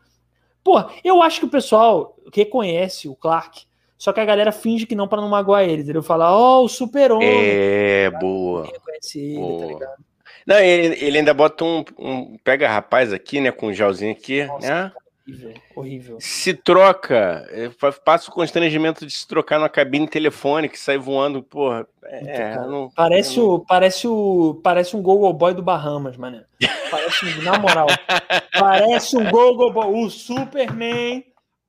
Pô, 0.65 0.83
eu 1.05 1.23
acho 1.23 1.41
que 1.41 1.47
o 1.47 1.51
pessoal 1.51 2.17
reconhece 2.35 3.09
o 3.09 3.15
Clark, 3.15 3.63
só 3.99 4.13
que 4.13 4.21
a 4.21 4.25
galera 4.25 4.53
finge 4.53 4.87
que 4.87 4.95
não 4.95 5.09
pra 5.09 5.21
não 5.21 5.29
magoar 5.29 5.65
ele, 5.65 5.83
entendeu? 5.83 6.03
Fala, 6.03 6.33
ó, 6.35 6.63
o 6.63 6.69
super-homem. 6.69 7.29
É, 7.31 8.11
boa. 8.21 8.65
Reconhece 8.67 9.19
ele, 9.21 9.35
tá 9.35 9.41
Boa. 9.41 9.67
ligado? 9.67 10.05
Não, 10.49 10.59
ele, 10.59 10.97
ele 11.05 11.19
ainda 11.19 11.35
bota 11.35 11.63
um, 11.63 11.85
um 11.99 12.39
pega 12.43 12.67
rapaz 12.67 13.13
aqui, 13.13 13.39
né, 13.39 13.53
com 13.53 13.67
um 13.67 13.75
gelzinho 13.75 14.13
aqui, 14.13 14.45
Nossa. 14.47 14.67
né? 14.67 14.93
Horrível, 15.29 15.55
horrível. 15.77 16.17
Se 16.23 16.55
troca, 16.55 17.47
eh, 17.51 17.69
passa 18.03 18.31
o 18.31 18.33
constrangimento 18.33 19.05
de 19.05 19.13
se 19.13 19.29
trocar 19.29 19.59
numa 19.59 19.69
cabine 19.69 20.09
telefônica 20.09 20.75
e 20.75 20.79
sair 20.79 20.97
voando, 20.97 21.43
porra. 21.43 21.87
É, 22.03 22.55
cara. 22.55 22.67
não, 22.67 22.89
Parece 22.97 23.37
não- 23.37 23.45
o, 23.51 23.59
parece 23.61 24.09
o, 24.09 24.59
parece 24.65 24.97
um 24.97 25.03
Google 25.03 25.35
Boy 25.35 25.53
do 25.53 25.63
Bahamas, 25.63 26.17
mano. 26.17 26.43
Parece, 26.91 27.27
um- 27.27 27.43
na 27.43 27.59
moral, 27.59 27.87
parece 28.59 29.19
um 29.19 29.31
Google 29.31 29.71
Boy. 29.71 30.03
O 30.03 30.09
Superman 30.09 31.23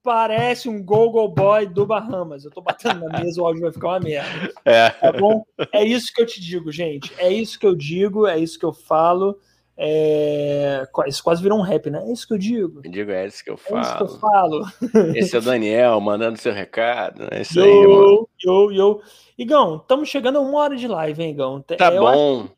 parece 0.10 0.68
um 0.68 0.84
Google 0.84 1.28
Boy 1.30 1.68
do 1.68 1.86
Bahamas. 1.86 2.43
Eu 2.43 2.49
tô 2.49 2.62
batendo 2.62 3.07
na 3.07 3.20
mesa, 3.20 3.39
o 3.39 3.45
áudio 3.45 3.62
vai 3.62 3.72
ficar 3.72 3.89
uma 3.89 3.99
merda. 3.99 4.51
É. 4.66 4.89
Tá 4.89 5.12
bom? 5.12 5.43
É 5.72 5.84
isso 5.84 6.12
que 6.12 6.20
eu 6.20 6.26
te 6.26 6.41
digo, 6.41 6.72
gente. 6.72 7.14
É 7.20 7.32
isso 7.32 7.60
que 7.60 7.66
eu 7.68 7.76
digo, 7.76 8.26
é 8.26 8.36
isso 8.36 8.57
que 8.57 8.66
eu 8.66 8.74
falo. 8.74 9.38
É... 9.78 10.84
Isso 11.05 11.24
quase 11.24 11.43
virou 11.43 11.60
um 11.60 11.62
rap, 11.62 11.91
né? 11.91 12.01
É 12.07 12.12
isso 12.12 12.28
que 12.28 12.34
eu 12.34 12.39
digo. 12.39 12.82
Eu 12.84 12.89
digo, 12.89 13.12
é 13.12 13.28
isso 13.28 13.43
que 13.43 13.51
eu 13.51 13.53
É 13.53 13.82
isso 13.82 13.97
que 13.97 14.03
eu 14.03 14.07
falo. 14.07 14.66
falo. 14.66 15.14
Esse 15.16 15.36
é 15.36 15.39
o 15.39 15.43
Daniel 15.43 16.01
mandando 16.01 16.39
seu 16.39 16.53
recado. 16.53 17.28
É 17.30 17.41
isso 17.41 17.62
aí, 17.62 17.72
mano. 17.72 18.28
Yo, 18.43 18.72
yo, 18.72 18.72
yo. 18.72 19.01
Igão, 19.38 19.76
estamos 19.76 20.10
chegando 20.10 20.39
a 20.39 20.41
uma 20.41 20.57
hora 20.57 20.76
de 20.76 20.88
live, 20.88 21.22
hein, 21.22 21.30
Igão? 21.30 21.62
Tá 21.62 21.76
eu 21.93 22.07
acho 22.07 22.18
bom. 22.18 22.49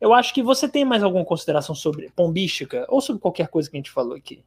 Eu 0.00 0.14
acho 0.14 0.32
que 0.32 0.42
você 0.42 0.66
tem 0.66 0.82
mais 0.82 1.02
alguma 1.02 1.26
consideração 1.26 1.74
sobre 1.74 2.10
pombística 2.16 2.86
ou 2.88 3.02
sobre 3.02 3.20
qualquer 3.20 3.48
coisa 3.48 3.68
que 3.68 3.76
a 3.76 3.80
gente 3.80 3.90
falou 3.90 4.14
aqui. 4.16 4.42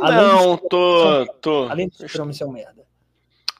Além 0.00 0.16
Não, 0.16 0.56
tô. 0.56 1.26
tô... 1.40 1.68
Além 1.68 1.88
do 1.88 1.94
super-homem 1.96 2.32
ser 2.34 2.44
um 2.44 2.52
merda. 2.52 2.84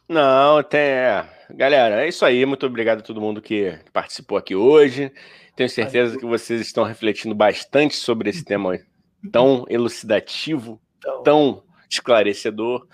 Não, 0.08 0.62
tem. 0.62 0.80
é. 0.80 1.28
Galera, 1.50 2.04
é 2.04 2.08
isso 2.08 2.24
aí. 2.24 2.44
Muito 2.46 2.66
obrigado 2.66 2.98
a 3.00 3.02
todo 3.02 3.20
mundo 3.20 3.40
que 3.42 3.78
participou 3.92 4.38
aqui 4.38 4.54
hoje. 4.54 5.12
Tenho 5.56 5.68
certeza 5.68 6.16
que 6.18 6.24
vocês 6.26 6.60
estão 6.60 6.84
refletindo 6.84 7.34
bastante 7.34 7.96
sobre 7.96 8.30
esse 8.30 8.44
tema 8.44 8.78
tão 9.32 9.64
elucidativo, 9.68 10.80
Então, 10.98 11.22
tão 11.22 11.62
esclarecedor. 11.90 12.86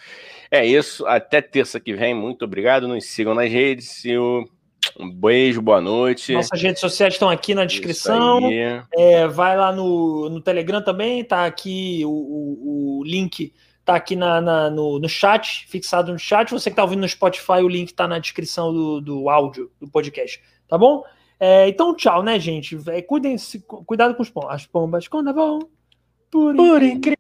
É 0.51 0.65
isso. 0.65 1.07
Até 1.07 1.43
terça 1.43 1.79
que 1.79 1.93
vem. 1.95 2.15
Muito 2.15 2.45
obrigado. 2.45 2.89
Nos 2.89 3.07
sigam 3.07 3.35
nas 3.35 3.51
redes. 3.51 4.05
E 4.05 4.17
o- 4.17 4.49
um 4.99 5.11
beijo, 5.11 5.61
boa 5.61 5.81
noite. 5.81 6.33
nossas 6.33 6.61
redes 6.63 6.81
sociais 6.81 7.15
estão 7.15 7.29
aqui 7.29 7.55
na 7.55 7.65
descrição. 7.65 8.41
É, 8.97 9.27
vai 9.29 9.57
lá 9.57 9.73
no, 9.73 10.29
no 10.29 10.41
Telegram 10.41 10.83
também, 10.83 11.25
tá 11.25 11.45
aqui 11.47 12.03
o, 12.05 12.11
o, 12.11 12.99
o 13.01 13.05
link, 13.05 13.53
tá 13.85 13.95
aqui 13.97 14.15
na, 14.17 14.41
na- 14.41 14.71
no, 14.71 14.99
no 14.99 15.09
chat, 15.09 15.67
fixado 15.69 16.13
no 16.13 16.19
chat. 16.19 16.51
Você 16.51 16.71
que 16.71 16.77
tá 16.77 16.83
ouvindo 16.83 17.01
no 17.01 17.09
Spotify, 17.09 17.63
o 17.63 17.69
link 17.69 17.93
tá 17.93 18.07
na 18.07 18.19
descrição 18.19 18.73
do, 18.73 19.01
do 19.01 19.29
áudio 19.29 19.71
do 19.81 19.89
podcast, 19.89 20.41
tá 20.69 20.79
bom? 20.79 21.03
É, 21.41 21.69
então, 21.69 21.95
tchau, 21.97 22.23
né, 22.23 22.39
gente? 22.39 22.79
É, 22.89 23.03
cuidem-se, 23.03 23.61
cu- 23.61 23.85
cuidado 23.85 24.15
com 24.15 24.23
os 24.23 24.31
pom- 24.31 24.49
as 24.49 24.65
pombas 24.67 25.09
quando 25.09 25.35
vão. 25.35 25.59
Por 26.31 26.55
Por 26.55 26.83
incrível 26.83 26.97
incrível 26.97 27.19